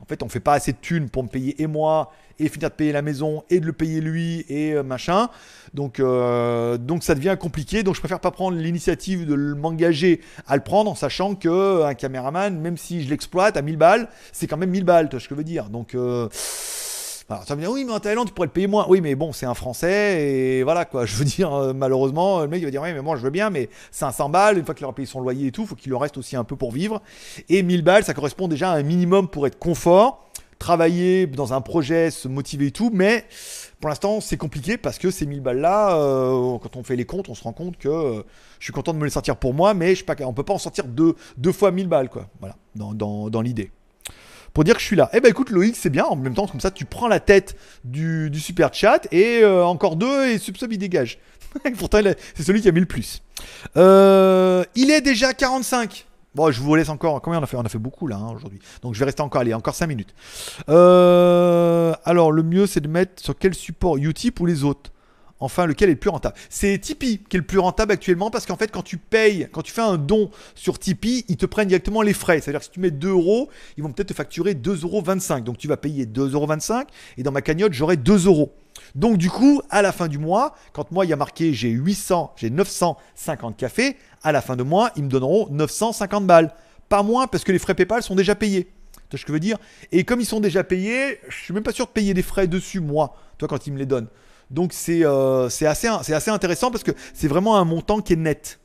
en 0.00 0.04
fait, 0.04 0.22
on 0.22 0.28
fait 0.28 0.40
pas 0.40 0.54
assez 0.54 0.72
de 0.72 0.78
thunes 0.80 1.08
pour 1.08 1.22
me 1.22 1.28
payer 1.28 1.60
et 1.62 1.66
moi 1.66 2.12
et 2.38 2.48
finir 2.48 2.68
de 2.68 2.74
payer 2.74 2.92
la 2.92 3.02
maison 3.02 3.44
et 3.48 3.60
de 3.60 3.66
le 3.66 3.72
payer 3.72 4.00
lui 4.00 4.44
et 4.48 4.72
euh, 4.72 4.82
machin. 4.82 5.28
Donc, 5.72 6.00
euh, 6.00 6.76
donc 6.78 7.04
ça 7.04 7.14
devient 7.14 7.36
compliqué. 7.38 7.82
Donc 7.82 7.94
je 7.94 8.00
préfère 8.00 8.20
pas 8.20 8.30
prendre 8.30 8.56
l'initiative 8.56 9.26
de 9.26 9.34
m'engager 9.34 10.20
à 10.46 10.56
le 10.56 10.62
prendre 10.62 10.90
en 10.90 10.94
sachant 10.94 11.34
que 11.34 11.48
euh, 11.48 11.86
un 11.86 11.94
caméraman, 11.94 12.58
même 12.58 12.76
si 12.76 13.02
je 13.02 13.10
l'exploite 13.10 13.56
à 13.56 13.62
1000 13.62 13.76
balles, 13.76 14.08
c'est 14.32 14.46
quand 14.46 14.56
même 14.56 14.70
1000 14.70 14.84
balles, 14.84 15.08
tu 15.08 15.12
vois 15.16 15.20
ce 15.20 15.28
que 15.28 15.34
je 15.34 15.38
veux 15.38 15.44
dire. 15.44 15.68
Donc 15.68 15.94
euh, 15.94 16.28
alors, 17.30 17.44
ça 17.44 17.56
me 17.56 17.62
dit, 17.62 17.66
oui, 17.66 17.84
mais 17.86 17.92
en 17.92 18.00
Thaïlande, 18.00 18.26
tu 18.26 18.34
pourrais 18.34 18.48
le 18.48 18.52
payer 18.52 18.66
moins. 18.66 18.84
Oui, 18.86 19.00
mais 19.00 19.14
bon, 19.14 19.32
c'est 19.32 19.46
un 19.46 19.54
Français, 19.54 20.20
et 20.22 20.62
voilà, 20.62 20.84
quoi. 20.84 21.06
Je 21.06 21.16
veux 21.16 21.24
dire, 21.24 21.52
euh, 21.54 21.72
malheureusement, 21.72 22.42
le 22.42 22.48
mec, 22.48 22.60
il 22.60 22.66
va 22.66 22.70
dire, 22.70 22.82
oui, 22.82 22.92
mais 22.92 23.00
moi, 23.00 23.16
je 23.16 23.22
veux 23.22 23.30
bien, 23.30 23.48
mais 23.48 23.70
500 23.92 24.28
balles, 24.28 24.58
une 24.58 24.64
fois 24.64 24.74
qu'il 24.74 24.84
aura 24.84 24.94
payé 24.94 25.06
son 25.06 25.20
loyer 25.20 25.46
et 25.46 25.52
tout, 25.52 25.64
faut 25.64 25.74
qu'il 25.74 25.90
lui 25.90 25.98
reste 25.98 26.18
aussi 26.18 26.36
un 26.36 26.44
peu 26.44 26.56
pour 26.56 26.70
vivre. 26.70 27.00
Et 27.48 27.62
1000 27.62 27.82
balles, 27.82 28.04
ça 28.04 28.12
correspond 28.12 28.46
déjà 28.46 28.72
à 28.72 28.76
un 28.76 28.82
minimum 28.82 29.28
pour 29.28 29.46
être 29.46 29.58
confort, 29.58 30.28
travailler 30.58 31.26
dans 31.26 31.54
un 31.54 31.62
projet, 31.62 32.10
se 32.10 32.28
motiver 32.28 32.66
et 32.66 32.70
tout, 32.70 32.90
mais 32.92 33.24
pour 33.80 33.88
l'instant, 33.88 34.20
c'est 34.20 34.36
compliqué 34.36 34.76
parce 34.76 34.98
que 34.98 35.10
ces 35.10 35.24
1000 35.24 35.40
balles-là, 35.40 35.96
euh, 35.96 36.58
quand 36.58 36.76
on 36.76 36.82
fait 36.82 36.96
les 36.96 37.06
comptes, 37.06 37.30
on 37.30 37.34
se 37.34 37.42
rend 37.42 37.52
compte 37.52 37.78
que 37.78 37.88
euh, 37.88 38.22
je 38.58 38.64
suis 38.64 38.72
content 38.72 38.92
de 38.92 38.98
me 38.98 39.04
les 39.04 39.10
sortir 39.10 39.36
pour 39.36 39.54
moi, 39.54 39.72
mais 39.72 39.90
je 39.90 39.96
suis 39.96 40.04
pas, 40.04 40.14
on 40.20 40.34
peut 40.34 40.42
pas 40.42 40.54
en 40.54 40.58
sortir 40.58 40.84
deux, 40.84 41.14
deux 41.38 41.52
fois 41.52 41.70
1000 41.70 41.88
balles, 41.88 42.10
quoi. 42.10 42.28
Voilà, 42.40 42.56
dans, 42.74 42.92
dans, 42.92 43.30
dans 43.30 43.40
l'idée 43.40 43.70
pour 44.54 44.64
dire 44.64 44.74
que 44.74 44.80
je 44.80 44.86
suis 44.86 44.96
là. 44.96 45.10
Eh 45.12 45.20
ben 45.20 45.28
écoute 45.28 45.50
Loïc, 45.50 45.76
c'est 45.76 45.90
bien, 45.90 46.04
en 46.04 46.16
même 46.16 46.32
temps 46.32 46.46
comme 46.46 46.60
ça 46.60 46.70
tu 46.70 46.86
prends 46.86 47.08
la 47.08 47.20
tête 47.20 47.56
du, 47.82 48.30
super 48.38 48.72
chat 48.72 49.06
et 49.12 49.40
euh, 49.42 49.64
encore 49.66 49.96
deux 49.96 50.28
et 50.28 50.38
Subsub 50.38 50.72
il 50.72 50.78
dégage. 50.78 51.18
Pourtant 51.78 52.00
c'est 52.34 52.42
celui 52.42 52.62
qui 52.62 52.68
a 52.68 52.72
mis 52.72 52.80
le 52.80 52.86
plus. 52.86 53.22
Euh, 53.76 54.64
il 54.76 54.90
est 54.90 55.00
déjà 55.00 55.34
45. 55.34 56.06
Bon, 56.34 56.50
je 56.50 56.60
vous 56.60 56.74
laisse 56.74 56.88
encore. 56.88 57.20
Combien 57.20 57.38
on 57.38 57.42
a 57.42 57.46
fait? 57.46 57.56
On 57.56 57.62
a 57.62 57.68
fait 57.68 57.78
beaucoup 57.78 58.06
là 58.06 58.16
hein, 58.16 58.32
aujourd'hui. 58.34 58.60
Donc 58.82 58.94
je 58.94 58.98
vais 58.98 59.04
rester 59.04 59.22
encore, 59.22 59.40
allez, 59.40 59.54
encore 59.54 59.74
5 59.74 59.86
minutes. 59.86 60.14
Euh, 60.68 61.92
alors 62.04 62.30
le 62.30 62.42
mieux 62.44 62.66
c'est 62.66 62.80
de 62.80 62.88
mettre 62.88 63.22
sur 63.22 63.36
quel 63.36 63.54
support? 63.54 63.96
Utip 63.96 64.38
ou 64.40 64.46
les 64.46 64.62
autres 64.62 64.92
Enfin, 65.40 65.66
lequel 65.66 65.90
est 65.90 65.94
le 65.94 65.98
plus 65.98 66.10
rentable? 66.10 66.36
C'est 66.48 66.78
Tipeee 66.78 67.18
qui 67.28 67.36
est 67.36 67.40
le 67.40 67.46
plus 67.46 67.58
rentable 67.58 67.92
actuellement 67.92 68.30
parce 68.30 68.46
qu'en 68.46 68.56
fait, 68.56 68.70
quand 68.70 68.82
tu 68.82 68.96
payes, 68.96 69.48
quand 69.52 69.62
tu 69.62 69.72
fais 69.72 69.82
un 69.82 69.98
don 69.98 70.30
sur 70.54 70.78
Tipeee, 70.78 71.24
ils 71.28 71.36
te 71.36 71.44
prennent 71.44 71.68
directement 71.68 72.02
les 72.02 72.14
frais. 72.14 72.40
C'est-à-dire 72.40 72.60
que 72.60 72.66
si 72.66 72.70
tu 72.70 72.80
mets 72.80 72.92
2 72.92 73.10
euros, 73.10 73.50
ils 73.76 73.82
vont 73.82 73.92
peut-être 73.92 74.08
te 74.08 74.14
facturer 74.14 74.54
2,25 74.54 75.32
euros. 75.32 75.40
Donc 75.40 75.58
tu 75.58 75.68
vas 75.68 75.76
payer 75.76 76.06
2,25 76.06 76.32
euros 76.32 76.86
et 77.18 77.22
dans 77.22 77.32
ma 77.32 77.42
cagnotte, 77.42 77.72
j'aurai 77.72 77.96
2 77.96 78.26
euros. 78.26 78.54
Donc 78.94 79.18
du 79.18 79.28
coup, 79.28 79.60
à 79.70 79.82
la 79.82 79.92
fin 79.92 80.08
du 80.08 80.18
mois, 80.18 80.54
quand 80.72 80.90
moi 80.92 81.04
il 81.04 81.08
y 81.08 81.12
a 81.12 81.16
marqué 81.16 81.52
j'ai 81.52 81.68
800, 81.68 82.34
j'ai 82.36 82.50
950 82.50 83.56
cafés, 83.56 83.96
à 84.22 84.32
la 84.32 84.40
fin 84.40 84.56
de 84.56 84.62
mois, 84.62 84.90
ils 84.96 85.04
me 85.04 85.08
donneront 85.08 85.48
950 85.50 86.26
balles. 86.26 86.54
Pas 86.88 87.02
moins 87.02 87.26
parce 87.26 87.44
que 87.44 87.52
les 87.52 87.58
frais 87.58 87.74
PayPal 87.74 88.02
sont 88.02 88.14
déjà 88.14 88.34
payés. 88.34 88.64
Tu 88.64 89.00
vois 89.10 89.18
ce 89.18 89.24
que 89.24 89.28
je 89.28 89.32
veux 89.32 89.40
dire? 89.40 89.58
Et 89.90 90.04
comme 90.04 90.20
ils 90.20 90.26
sont 90.26 90.40
déjà 90.40 90.64
payés, 90.64 91.18
je 91.28 91.36
suis 91.36 91.52
même 91.52 91.62
pas 91.62 91.72
sûr 91.72 91.86
de 91.86 91.90
payer 91.90 92.14
des 92.14 92.22
frais 92.22 92.46
dessus 92.46 92.80
moi, 92.80 93.16
toi 93.38 93.48
quand 93.48 93.66
ils 93.66 93.72
me 93.72 93.78
les 93.78 93.86
donnent. 93.86 94.08
Donc 94.50 94.72
c'est 94.72 95.04
euh, 95.04 95.46
assez, 95.46 95.88
assez 95.88 96.30
intéressant 96.30 96.70
parce 96.70 96.84
que 96.84 96.92
c'est 97.12 97.28
vraiment 97.28 97.56
un 97.56 97.64
montant 97.64 98.00
qui 98.00 98.12
est 98.12 98.16
net, 98.16 98.60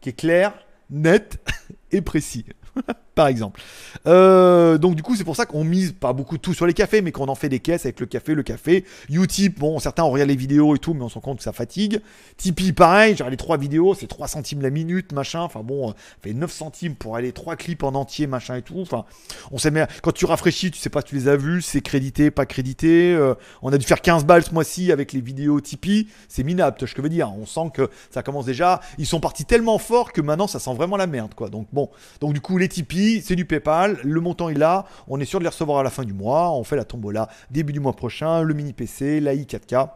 qui 0.00 0.10
est 0.10 0.14
clair, 0.14 0.54
net 0.90 1.38
et 1.92 2.00
précis. 2.00 2.44
par 3.14 3.28
exemple. 3.28 3.60
Euh, 4.06 4.78
donc 4.78 4.94
du 4.94 5.02
coup, 5.02 5.16
c'est 5.16 5.24
pour 5.24 5.36
ça 5.36 5.46
qu'on 5.46 5.64
mise 5.64 5.92
pas 5.92 6.12
beaucoup 6.12 6.38
tout 6.38 6.54
sur 6.54 6.66
les 6.66 6.74
cafés, 6.74 7.02
mais 7.02 7.12
qu'on 7.12 7.28
en 7.28 7.34
fait 7.34 7.48
des 7.48 7.60
caisses 7.60 7.86
avec 7.86 8.00
le 8.00 8.06
café, 8.06 8.34
le 8.34 8.42
café. 8.42 8.84
Utip, 9.10 9.58
bon, 9.58 9.78
certains 9.78 10.04
on 10.04 10.10
regarde 10.10 10.30
les 10.30 10.36
vidéos 10.36 10.74
et 10.74 10.78
tout, 10.78 10.94
mais 10.94 11.02
on 11.02 11.08
se 11.08 11.14
rend 11.14 11.20
compte 11.20 11.38
que 11.38 11.44
ça 11.44 11.52
fatigue. 11.52 12.00
Tipeee, 12.36 12.72
pareil, 12.72 13.16
j'ai 13.16 13.28
les 13.30 13.36
trois 13.36 13.56
vidéos, 13.56 13.94
c'est 13.94 14.06
3 14.06 14.28
centimes 14.28 14.62
la 14.62 14.70
minute, 14.70 15.12
machin. 15.12 15.40
Enfin 15.40 15.60
bon, 15.62 15.88
ça 15.88 15.94
fait 16.22 16.32
9 16.32 16.50
centimes 16.50 16.94
pour 16.94 17.16
aller 17.16 17.32
trois 17.32 17.56
clips 17.56 17.82
en 17.82 17.94
entier, 17.94 18.26
machin 18.26 18.56
et 18.56 18.62
tout. 18.62 18.80
Enfin, 18.80 19.04
on 19.50 19.58
sait 19.58 19.70
mais 19.70 19.86
quand 20.02 20.12
tu 20.12 20.24
rafraîchis, 20.24 20.70
tu 20.70 20.78
sais 20.78 20.90
pas 20.90 21.00
si 21.00 21.08
tu 21.08 21.14
les 21.16 21.28
as 21.28 21.36
vus, 21.36 21.62
c'est 21.62 21.80
crédité, 21.80 22.30
pas 22.30 22.46
crédité. 22.46 23.12
Euh, 23.14 23.34
on 23.62 23.72
a 23.72 23.78
dû 23.78 23.84
faire 23.84 24.00
15 24.00 24.24
balles 24.24 24.44
ce 24.44 24.52
mois-ci 24.52 24.92
avec 24.92 25.12
les 25.12 25.20
vidéos 25.20 25.60
Tipeee, 25.60 26.08
c'est 26.28 26.44
minable, 26.44 26.76
je 26.80 27.02
veux 27.02 27.08
dire. 27.08 27.32
On 27.36 27.46
sent 27.46 27.70
que 27.72 27.90
ça 28.10 28.22
commence 28.22 28.46
déjà. 28.46 28.80
Ils 28.98 29.06
sont 29.06 29.20
partis 29.20 29.44
tellement 29.44 29.78
fort 29.78 30.12
que 30.12 30.20
maintenant 30.20 30.46
ça 30.46 30.58
sent 30.58 30.74
vraiment 30.74 30.96
la 30.96 31.06
merde, 31.06 31.34
quoi. 31.34 31.48
Donc 31.48 31.66
bon, 31.72 31.90
donc 32.20 32.32
du 32.32 32.40
coup 32.40 32.58
les 32.58 32.68
Tipeee, 32.68 33.03
c'est 33.24 33.36
du 33.36 33.44
PayPal, 33.44 33.98
le 34.02 34.20
montant 34.20 34.48
est 34.48 34.54
là, 34.54 34.84
on 35.08 35.20
est 35.20 35.24
sûr 35.24 35.38
de 35.38 35.44
les 35.44 35.50
recevoir 35.50 35.78
à 35.78 35.82
la 35.82 35.90
fin 35.90 36.04
du 36.04 36.12
mois, 36.12 36.52
on 36.52 36.64
fait 36.64 36.76
la 36.76 36.84
tombola 36.84 37.28
début 37.50 37.72
du 37.72 37.80
mois 37.80 37.94
prochain, 37.94 38.42
le 38.42 38.54
mini 38.54 38.72
PC, 38.72 39.20
la 39.20 39.34
i4K, 39.34 39.88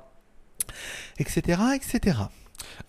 etc. 1.19 1.61
etc. 1.75 2.19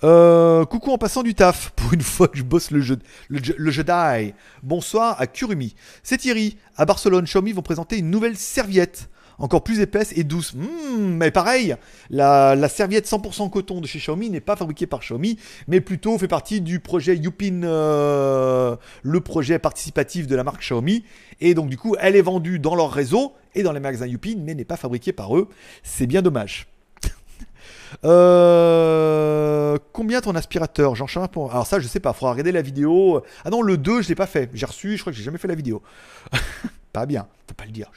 Coucou 0.01 0.91
en 0.91 0.97
passant 0.97 1.23
du 1.23 1.35
taf, 1.35 1.69
pour 1.75 1.93
une 1.93 2.01
fois 2.01 2.27
que 2.27 2.37
je 2.37 2.43
bosse 2.43 2.71
le 2.71 2.81
jeu, 2.81 2.99
le, 3.29 3.39
le 3.57 3.71
jeu 3.71 3.83
die. 3.83 4.33
Bonsoir 4.63 5.19
à 5.19 5.27
Kurumi. 5.27 5.75
C'est 6.03 6.17
Thierry. 6.17 6.57
À 6.75 6.85
Barcelone, 6.85 7.25
Xiaomi 7.25 7.51
vont 7.51 7.61
présenter 7.61 7.97
une 7.97 8.09
nouvelle 8.09 8.37
serviette 8.37 9.09
encore 9.39 9.63
plus 9.63 9.79
épaisse 9.79 10.13
et 10.15 10.23
douce. 10.23 10.53
Hmm, 10.53 11.15
mais 11.17 11.31
pareil, 11.31 11.75
la, 12.09 12.69
serviette 12.69 13.07
100% 13.07 13.49
coton 13.49 13.81
de 13.81 13.87
chez 13.87 13.99
Xiaomi 13.99 14.29
n'est 14.29 14.41
pas 14.41 14.55
fabriquée 14.55 14.85
par 14.85 14.99
Xiaomi, 14.99 15.37
mais 15.67 15.81
plutôt 15.81 16.17
fait 16.17 16.27
partie 16.27 16.61
du 16.61 16.79
projet 16.79 17.15
Yupin, 17.15 17.63
euh, 17.63 18.75
le 19.01 19.21
projet 19.21 19.59
participatif 19.59 20.27
de 20.27 20.35
la 20.35 20.43
marque 20.43 20.61
Xiaomi. 20.61 21.03
Et 21.41 21.53
donc 21.53 21.69
du 21.69 21.77
coup, 21.77 21.95
elle 21.99 22.15
est 22.15 22.21
vendue 22.21 22.59
dans 22.59 22.75
leur 22.75 22.91
réseau 22.91 23.33
et 23.55 23.63
dans 23.63 23.71
les 23.71 23.79
magasins 23.79 24.07
Yupin, 24.07 24.35
mais 24.39 24.53
n'est 24.53 24.65
pas 24.65 24.77
fabriquée 24.77 25.13
par 25.13 25.35
eux. 25.35 25.47
C'est 25.83 26.07
bien 26.07 26.21
dommage. 26.21 26.67
Euh, 28.05 29.79
combien 29.93 30.21
ton 30.21 30.35
aspirateur 30.35 30.93
Jean 30.93 31.07
pour... 31.27 31.51
Alors 31.51 31.65
ça, 31.65 31.79
je 31.79 31.87
sais 31.87 31.99
pas, 31.99 32.13
faudra 32.13 32.33
regarder 32.33 32.51
la 32.51 32.61
vidéo. 32.61 33.23
Ah 33.43 33.49
non, 33.49 33.63
le 33.63 33.77
2, 33.77 34.03
je 34.03 34.09
l'ai 34.09 34.15
pas 34.15 34.27
fait. 34.27 34.51
J'ai 34.53 34.67
reçu, 34.67 34.95
je 34.95 35.01
crois 35.01 35.11
que 35.11 35.17
j'ai 35.17 35.23
jamais 35.23 35.39
fait 35.39 35.47
la 35.47 35.55
vidéo. 35.55 35.81
pas 36.93 37.07
bien, 37.07 37.27
faut 37.47 37.55
pas 37.55 37.65
le 37.65 37.71
dire. 37.71 37.91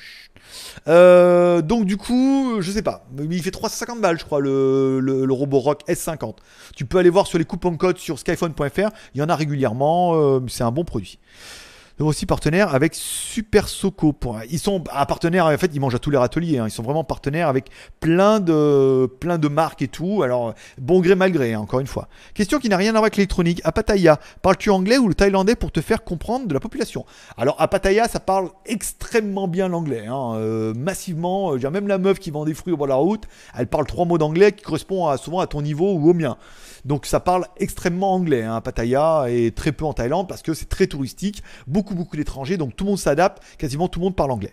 Euh, 0.89 1.63
donc 1.63 1.85
du 1.85 1.97
coup, 1.97 2.61
je 2.61 2.71
sais 2.71 2.83
pas, 2.83 3.05
il 3.19 3.43
fait 3.43 3.51
350 3.51 4.01
balles, 4.01 4.19
je 4.19 4.25
crois, 4.25 4.41
le, 4.41 5.01
le, 5.01 5.33
Roborock 5.33 5.83
S50. 5.89 6.37
Tu 6.77 6.85
peux 6.85 6.99
aller 6.99 7.11
voir 7.11 7.27
sur 7.27 7.39
les 7.39 7.45
coupons 7.45 7.77
code 7.77 7.99
sur 7.99 8.19
skyphone.fr, 8.19 8.91
il 9.15 9.21
y 9.21 9.23
en 9.23 9.29
a 9.29 9.37
régulièrement, 9.37 10.15
euh, 10.15 10.41
c'est 10.49 10.65
un 10.65 10.73
bon 10.73 10.85
produit 10.85 11.19
aussi 12.07 12.27
partenaire 12.27 12.75
avec 12.75 12.95
Super 12.95 13.69
Soco. 13.69 14.15
Ils 14.51 14.59
sont 14.59 14.85
un 14.93 15.07
partenaire, 15.07 15.47
en 15.47 15.59
fait, 15.59 15.71
ils 15.75 15.81
mangent 15.81 15.95
à 15.95 15.99
tous 15.99 16.11
les 16.11 16.19
râteliers. 16.19 16.59
Hein. 16.59 16.67
Ils 16.67 16.71
sont 16.71 16.83
vraiment 16.83 17.05
partenaires 17.05 17.49
avec 17.49 17.71
plein 18.01 18.41
de, 18.41 19.07
plein 19.21 19.39
de 19.39 19.49
marques 19.49 19.83
et 19.83 19.89
tout. 19.89 20.23
Alors, 20.23 20.55
bon 20.79 21.01
gré, 21.01 21.15
mal 21.15 21.33
gré, 21.33 21.55
hein, 21.55 21.61
encore 21.61 21.81
une 21.81 21.87
fois. 21.87 22.09
Question 22.35 22.59
qui 22.59 22.69
n'a 22.69 22.77
rien 22.77 22.91
à 22.91 22.93
voir 22.93 23.05
avec 23.05 23.17
l'électronique. 23.17 23.61
À 23.65 23.73
Pattaya, 23.73 24.19
parles-tu 24.43 24.71
anglais 24.71 24.99
ou 24.99 25.09
le 25.09 25.15
thaïlandais 25.15 25.55
pour 25.55 25.73
te 25.73 25.81
faire 25.81 26.05
comprendre 26.05 26.47
de 26.47 26.55
la 26.55 26.61
population? 26.61 27.05
Alors, 27.37 27.61
à 27.61 27.69
Pattaya, 27.69 28.09
ça 28.09 28.21
parle 28.21 28.51
extrêmement 28.67 29.49
bien 29.49 29.69
l'anglais. 29.69 30.07
Hein. 30.07 30.35
Euh, 30.37 30.75
massivement. 30.75 31.59
J'ai 31.59 31.71
même 31.71 31.89
la 31.89 31.99
meuf 31.99 32.19
qui 32.19 32.31
vend 32.31 32.45
des 32.45 32.55
fruits 32.55 32.73
au 32.73 32.77
bord 32.77 32.87
de 32.87 32.93
la 32.93 32.97
route. 32.97 33.25
Elle 33.57 33.67
parle 33.67 33.87
trois 33.87 34.05
mots 34.05 34.19
d'anglais 34.19 34.53
qui 34.53 34.63
correspondent 34.63 35.17
souvent 35.19 35.41
à 35.41 35.47
ton 35.47 35.63
niveau 35.63 35.93
ou 35.93 36.11
au 36.11 36.15
mien. 36.15 36.37
Donc 36.85 37.07
ça 37.07 37.21
parle 37.21 37.47
extrêmement 37.59 38.15
anglais, 38.15 38.43
hein, 38.43 38.61
Pattaya, 38.61 39.27
et 39.29 39.53
très 39.53 39.73
peu 39.73 39.85
en 39.85 39.93
Thaïlande 39.93 40.29
parce 40.29 40.43
que 40.43 40.55
c'est 40.55 40.69
très 40.69 40.87
touristique, 40.87 41.43
beaucoup 41.67 41.95
beaucoup 41.95 42.17
d'étrangers, 42.17 42.57
donc 42.57 42.75
tout 42.77 42.85
le 42.85 42.91
monde 42.91 42.99
s'adapte, 42.99 43.43
quasiment 43.59 43.89
tout 43.89 44.01
le 44.01 44.05
monde 44.05 44.17
parle 44.17 44.33
anglais. 44.33 44.53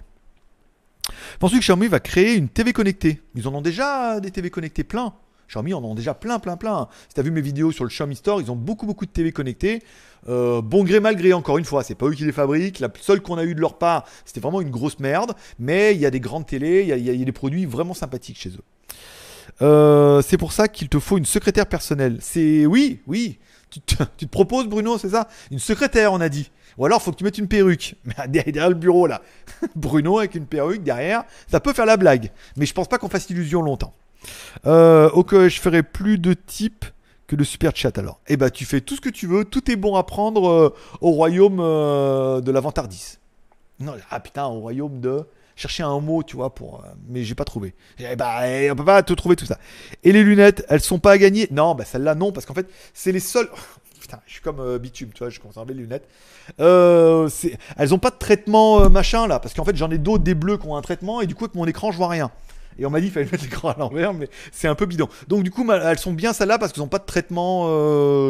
Pensez 1.40 1.56
que 1.56 1.62
Xiaomi 1.62 1.88
va 1.88 2.00
créer 2.00 2.36
une 2.36 2.50
TV 2.50 2.74
connectée? 2.74 3.22
Ils 3.36 3.48
en 3.48 3.54
ont 3.54 3.62
déjà 3.62 4.20
des 4.20 4.32
TV 4.32 4.50
connectées 4.50 4.84
plein. 4.84 5.14
Xiaomi 5.48 5.74
en 5.74 5.84
ont 5.84 5.96
déjà 5.96 6.14
plein, 6.14 6.40
plein, 6.40 6.58
plein. 6.58 6.88
Si 7.08 7.16
tu 7.16 7.20
as 7.20 7.24
vu 7.24 7.32
mes 7.32 7.42
vidéos 7.42 7.72
sur 7.72 7.84
le 7.84 7.90
Xiaomi 7.90 8.16
Store, 8.16 8.40
ils 8.40 8.52
ont 8.52 8.56
beaucoup, 8.56 8.86
beaucoup 8.86 9.06
de 9.06 9.12
TV 9.12 9.32
connectées. 9.32 9.82
Euh, 10.28 10.62
bon 10.62 10.84
gré, 10.84 11.00
mal 11.00 11.16
gré, 11.16 11.34
encore 11.34 11.58
une 11.58 11.66
fois, 11.66 11.84
c'est 11.84 11.96
pas 11.96 12.06
eux 12.06 12.14
qui 12.14 12.26
les 12.26 12.32
fabriquent. 12.32 12.80
La 12.80 12.90
seule 13.00 13.22
qu'on 13.22 13.38
a 13.38 13.44
eu 13.44 13.56
de 13.56 13.62
leur 13.62 13.78
part, 13.78 14.06
c'était 14.26 14.40
vraiment 14.40 14.62
une 14.62 14.70
grosse 14.70 15.00
merde. 15.00 15.34
Mais 15.58 15.96
il 15.96 16.00
y 16.00 16.06
a 16.06 16.12
des 16.12 16.20
grandes 16.20 16.46
télés, 16.46 16.86
il 16.88 17.04
y, 17.04 17.22
a 17.22 17.26
des 17.26 17.32
produits 17.32 17.66
vraiment 17.66 17.94
sympathiques 17.94 18.40
chez 18.40 18.50
eux. 18.50 18.64
Euh, 19.62 20.22
c'est 20.22 20.38
pour 20.38 20.54
ça 20.54 20.68
qu'il 20.68 20.90
te 20.90 21.00
faut 21.00 21.18
une 21.18 21.26
secrétaire 21.26 21.66
personnelle. 21.66 22.18
C'est 22.22 22.66
oui, 22.66 23.02
oui. 23.08 23.40
Tu 23.70 23.82
te, 23.82 24.26
proposes, 24.32 24.68
Bruno, 24.68 24.98
c'est 24.98 25.10
ça? 25.10 25.28
Une 25.52 25.60
secrétaire, 25.60 26.14
on 26.14 26.22
a 26.22 26.30
dit. 26.30 26.52
Ou 26.78 26.86
alors, 26.86 27.02
faut 27.02 27.12
que 27.12 27.18
tu 27.18 27.24
mettes 27.24 27.38
une 27.38 27.48
perruque. 27.48 27.96
derrière 28.28 28.70
le 28.70 28.76
bureau, 28.76 29.08
là. 29.08 29.22
Bruno 29.76 30.20
avec 30.20 30.36
une 30.36 30.46
perruque 30.46 30.84
derrière, 30.84 31.24
ça 31.48 31.60
peut 31.60 31.74
faire 31.74 31.86
la 31.86 31.98
blague. 31.98 32.32
Mais 32.56 32.66
je 32.66 32.74
pense 32.74 32.88
pas 32.88 32.98
qu'on 32.98 33.10
fasse 33.10 33.30
illusion 33.30 33.62
longtemps. 33.62 33.94
Euh, 34.66 35.10
ok, 35.12 35.48
je 35.48 35.60
ferai 35.60 35.84
plus 35.84 36.18
de 36.18 36.34
type 36.34 36.86
que 37.28 37.36
de 37.36 37.44
super 37.44 37.76
chat 37.76 37.98
alors. 37.98 38.20
Eh 38.28 38.38
bah, 38.38 38.50
tu 38.50 38.66
fais 38.66 38.82
tout 38.82 38.96
ce 38.96 39.02
que 39.02 39.10
tu 39.10 39.28
veux. 39.28 39.46
Tout 39.46 39.70
est 39.70 39.76
bon 39.76 39.96
à 39.96 40.04
prendre 40.04 40.50
euh, 40.50 40.76
au 41.02 41.12
royaume 41.12 41.58
de 41.58 42.52
la 42.52 42.60
vantardise. 42.60 43.20
Non, 43.80 43.94
ah 44.10 44.20
putain, 44.20 44.46
au 44.46 44.60
royaume 44.60 45.00
de 45.00 45.26
chercher 45.60 45.84
un 45.84 46.00
mot, 46.00 46.24
tu 46.24 46.38
vois, 46.38 46.56
pour, 46.56 46.82
euh, 46.84 46.88
mais 47.08 47.24
j'ai 47.24 47.36
pas 47.36 47.44
trouvé. 47.44 47.76
Eh 48.00 48.16
bah, 48.16 48.48
eh, 48.48 48.72
on 48.72 48.76
peut 48.76 48.86
pas 48.86 49.04
te 49.04 49.14
trouver 49.14 49.36
tout 49.36 49.46
ça. 49.46 49.60
Et 50.04 50.12
les 50.12 50.24
lunettes, 50.24 50.66
elles 50.70 50.82
sont 50.82 51.00
pas 51.00 51.12
à 51.12 51.18
gagner? 51.18 51.48
Non, 51.52 51.76
bah 51.76 51.84
celle-là 51.86 52.16
non, 52.16 52.32
parce 52.32 52.46
qu'en 52.46 52.54
fait, 52.54 52.68
c'est 52.94 53.12
les 53.12 53.20
seules. 53.20 53.50
Putain, 54.00 54.22
je 54.26 54.34
suis 54.34 54.42
comme 54.42 54.62
euh, 54.62 54.80
bitume, 54.80 55.10
tu 55.14 55.20
vois, 55.20 55.30
je 55.30 55.40
enlever 55.56 55.74
les 55.74 55.82
lunettes. 55.82 56.08
Euh, 56.60 57.30
elles 57.78 57.94
ont 57.94 58.00
pas 58.00 58.10
de 58.10 58.16
traitement 58.16 58.90
machin 58.90 59.28
là, 59.28 59.40
parce 59.40 59.54
qu'en 59.54 59.66
fait, 59.66 59.76
j'en 59.76 59.92
ai 59.92 59.98
d'autres 59.98 60.24
des 60.24 60.34
bleus 60.34 60.58
qui 60.58 60.66
ont 60.66 60.78
un 60.78 60.82
traitement, 60.82 61.22
et 61.22 61.28
du 61.28 61.36
coup, 61.36 61.44
avec 61.44 61.56
mon 61.56 61.66
écran, 61.66 61.92
je 61.92 61.98
vois 61.98 62.08
rien. 62.08 62.32
Et 62.80 62.86
on 62.86 62.90
m'a 62.90 63.02
dit 63.02 63.08
qu'il 63.08 63.14
fallait 63.14 63.30
mettre 63.30 63.44
l'écran 63.44 63.70
à 63.70 63.76
l'envers, 63.78 64.14
mais 64.14 64.30
c'est 64.54 64.70
un 64.70 64.76
peu 64.76 64.86
bidon. 64.86 65.10
Donc 65.28 65.44
du 65.44 65.52
coup, 65.52 65.70
elles 65.70 66.00
sont 66.00 66.14
bien 66.14 66.32
celles-là 66.32 66.58
parce 66.58 66.72
qu'elles 66.72 66.82
n'ont 66.82 66.88
pas 66.88 67.00
de 67.00 67.06
traitement, 67.06 67.68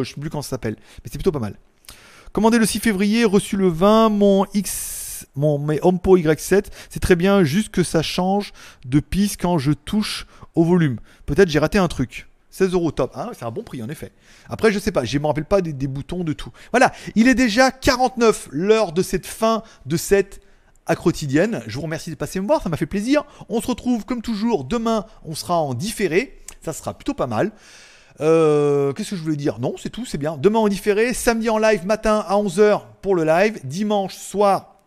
je 0.03 0.09
sais 0.09 0.19
plus 0.19 0.31
comment 0.31 0.41
ça 0.41 0.49
s'appelle. 0.49 0.75
Mais 1.03 1.11
c'est 1.11 1.19
plutôt 1.19 1.31
pas 1.31 1.39
mal. 1.39 1.53
Commandé 2.31 2.57
le 2.57 2.65
6 2.65 2.79
février, 2.79 3.25
reçu 3.25 3.57
le 3.57 3.67
20, 3.67 4.09
mon 4.09 4.45
X 4.55 4.98
mon 5.35 5.59
mes 5.59 5.79
HomePod 5.81 6.19
Y7, 6.19 6.65
c'est 6.89 6.99
très 6.99 7.15
bien, 7.15 7.43
juste 7.43 7.69
que 7.69 7.83
ça 7.83 8.01
change 8.01 8.53
de 8.85 8.99
piste 8.99 9.39
quand 9.41 9.57
je 9.57 9.71
touche 9.71 10.27
au 10.55 10.63
volume. 10.63 10.99
Peut-être 11.25 11.49
j'ai 11.49 11.59
raté 11.59 11.77
un 11.77 11.87
truc. 11.87 12.27
16 12.51 12.73
euros 12.73 12.91
top. 12.91 13.11
Ah, 13.15 13.29
c'est 13.37 13.45
un 13.45 13.51
bon 13.51 13.63
prix 13.63 13.81
en 13.83 13.89
effet. 13.89 14.11
Après, 14.49 14.71
je 14.71 14.79
sais 14.79 14.91
pas, 14.91 15.05
je 15.05 15.17
me 15.17 15.27
rappelle 15.27 15.45
pas 15.45 15.61
des, 15.61 15.87
boutons 15.87 16.23
de 16.23 16.33
tout. 16.33 16.51
Voilà, 16.71 16.91
il 17.15 17.27
est 17.27 17.35
déjà 17.35 17.71
49 17.71 18.49
l'heure 18.51 18.91
de 18.91 19.01
cette 19.01 19.27
fin 19.27 19.63
de 19.85 19.97
cette 19.97 20.41
quotidienne. 20.95 21.61
Je 21.67 21.75
vous 21.75 21.83
remercie 21.83 22.09
de 22.09 22.15
passer 22.15 22.39
me 22.39 22.47
voir, 22.47 22.63
ça 22.63 22.69
m'a 22.69 22.77
fait 22.77 22.85
plaisir. 22.85 23.23
On 23.47 23.61
se 23.61 23.67
retrouve 23.67 24.05
comme 24.05 24.21
toujours 24.21 24.63
demain, 24.63 25.05
on 25.23 25.35
sera 25.35 25.59
en 25.59 25.73
différé. 25.73 26.37
Ça 26.61 26.73
sera 26.73 26.93
plutôt 26.93 27.13
pas 27.13 27.27
mal. 27.27 27.51
Euh, 28.21 28.91
qu'est-ce 28.93 29.11
que 29.11 29.15
je 29.15 29.21
voulais 29.21 29.35
dire? 29.35 29.59
Non, 29.59 29.75
c'est 29.77 29.89
tout, 29.89 30.05
c'est 30.05 30.17
bien. 30.17 30.35
Demain 30.37 30.59
en 30.59 30.67
différé, 30.67 31.13
samedi 31.13 31.49
en 31.49 31.57
live 31.57 31.85
matin 31.85 32.25
à 32.27 32.35
11h 32.35 32.81
pour 33.01 33.15
le 33.15 33.23
live, 33.23 33.59
dimanche 33.63 34.15
soir 34.15 34.78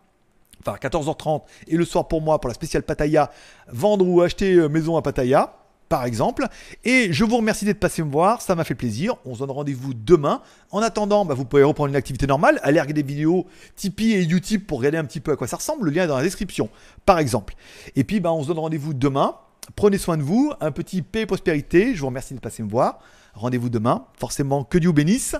enfin 0.65 0.77
14h30 0.77 1.41
et 1.67 1.77
le 1.77 1.85
soir 1.85 2.07
pour 2.07 2.21
moi 2.21 2.39
pour 2.39 2.47
la 2.47 2.53
spéciale 2.53 2.83
Pattaya, 2.83 3.31
vendre 3.67 4.07
ou 4.07 4.21
acheter 4.21 4.53
euh, 4.53 4.69
maison 4.69 4.97
à 4.97 5.01
Pattaya 5.01 5.55
par 5.93 6.05
exemple. 6.05 6.47
Et 6.83 7.13
je 7.13 7.23
vous 7.23 7.37
remercie 7.37 7.65
d'être 7.65 7.79
passé 7.79 8.01
me 8.01 8.11
voir, 8.11 8.41
ça 8.41 8.55
m'a 8.55 8.63
fait 8.63 8.73
plaisir. 8.73 9.15
On 9.25 9.35
se 9.35 9.39
donne 9.41 9.51
rendez-vous 9.51 9.93
demain. 9.93 10.41
En 10.71 10.79
attendant, 10.79 11.23
bah, 11.23 11.35
vous 11.35 11.45
pouvez 11.45 11.61
reprendre 11.61 11.89
une 11.89 11.95
activité 11.95 12.25
normale, 12.25 12.59
aller 12.63 12.81
regarder 12.81 13.03
des 13.03 13.07
vidéos 13.07 13.45
Tipeee 13.75 14.13
et 14.13 14.23
Utip 14.23 14.65
pour 14.65 14.79
regarder 14.79 14.97
un 14.97 15.05
petit 15.05 15.19
peu 15.19 15.33
à 15.33 15.35
quoi 15.35 15.45
ça 15.45 15.57
ressemble. 15.57 15.85
Le 15.85 15.91
lien 15.91 16.05
est 16.05 16.07
dans 16.07 16.17
la 16.17 16.23
description, 16.23 16.69
par 17.05 17.19
exemple. 17.19 17.53
Et 17.95 18.03
puis, 18.03 18.19
bah, 18.19 18.33
on 18.33 18.41
se 18.41 18.47
donne 18.47 18.57
rendez-vous 18.57 18.95
demain. 18.95 19.35
Prenez 19.75 19.99
soin 19.99 20.17
de 20.17 20.23
vous, 20.23 20.51
un 20.61 20.71
petit 20.71 21.03
paix 21.03 21.21
et 21.21 21.25
prospérité. 21.27 21.93
Je 21.93 22.01
vous 22.01 22.07
remercie 22.07 22.33
d'être 22.33 22.41
passé 22.41 22.63
me 22.63 22.69
voir. 22.69 22.97
Rendez-vous 23.35 23.69
demain. 23.69 24.05
Forcément, 24.19 24.63
que 24.63 24.79
Dieu 24.79 24.89
vous 24.89 24.95
bénisse. 24.95 25.35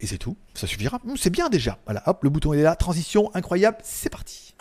Et 0.00 0.06
c'est 0.06 0.18
tout, 0.18 0.36
ça 0.54 0.66
suffira. 0.66 1.00
C'est 1.16 1.30
bien 1.30 1.48
déjà. 1.48 1.78
Voilà, 1.84 2.02
hop, 2.06 2.22
le 2.22 2.30
bouton 2.30 2.52
est 2.52 2.62
là, 2.62 2.76
transition 2.76 3.30
incroyable, 3.34 3.78
c'est 3.82 4.10
parti. 4.10 4.54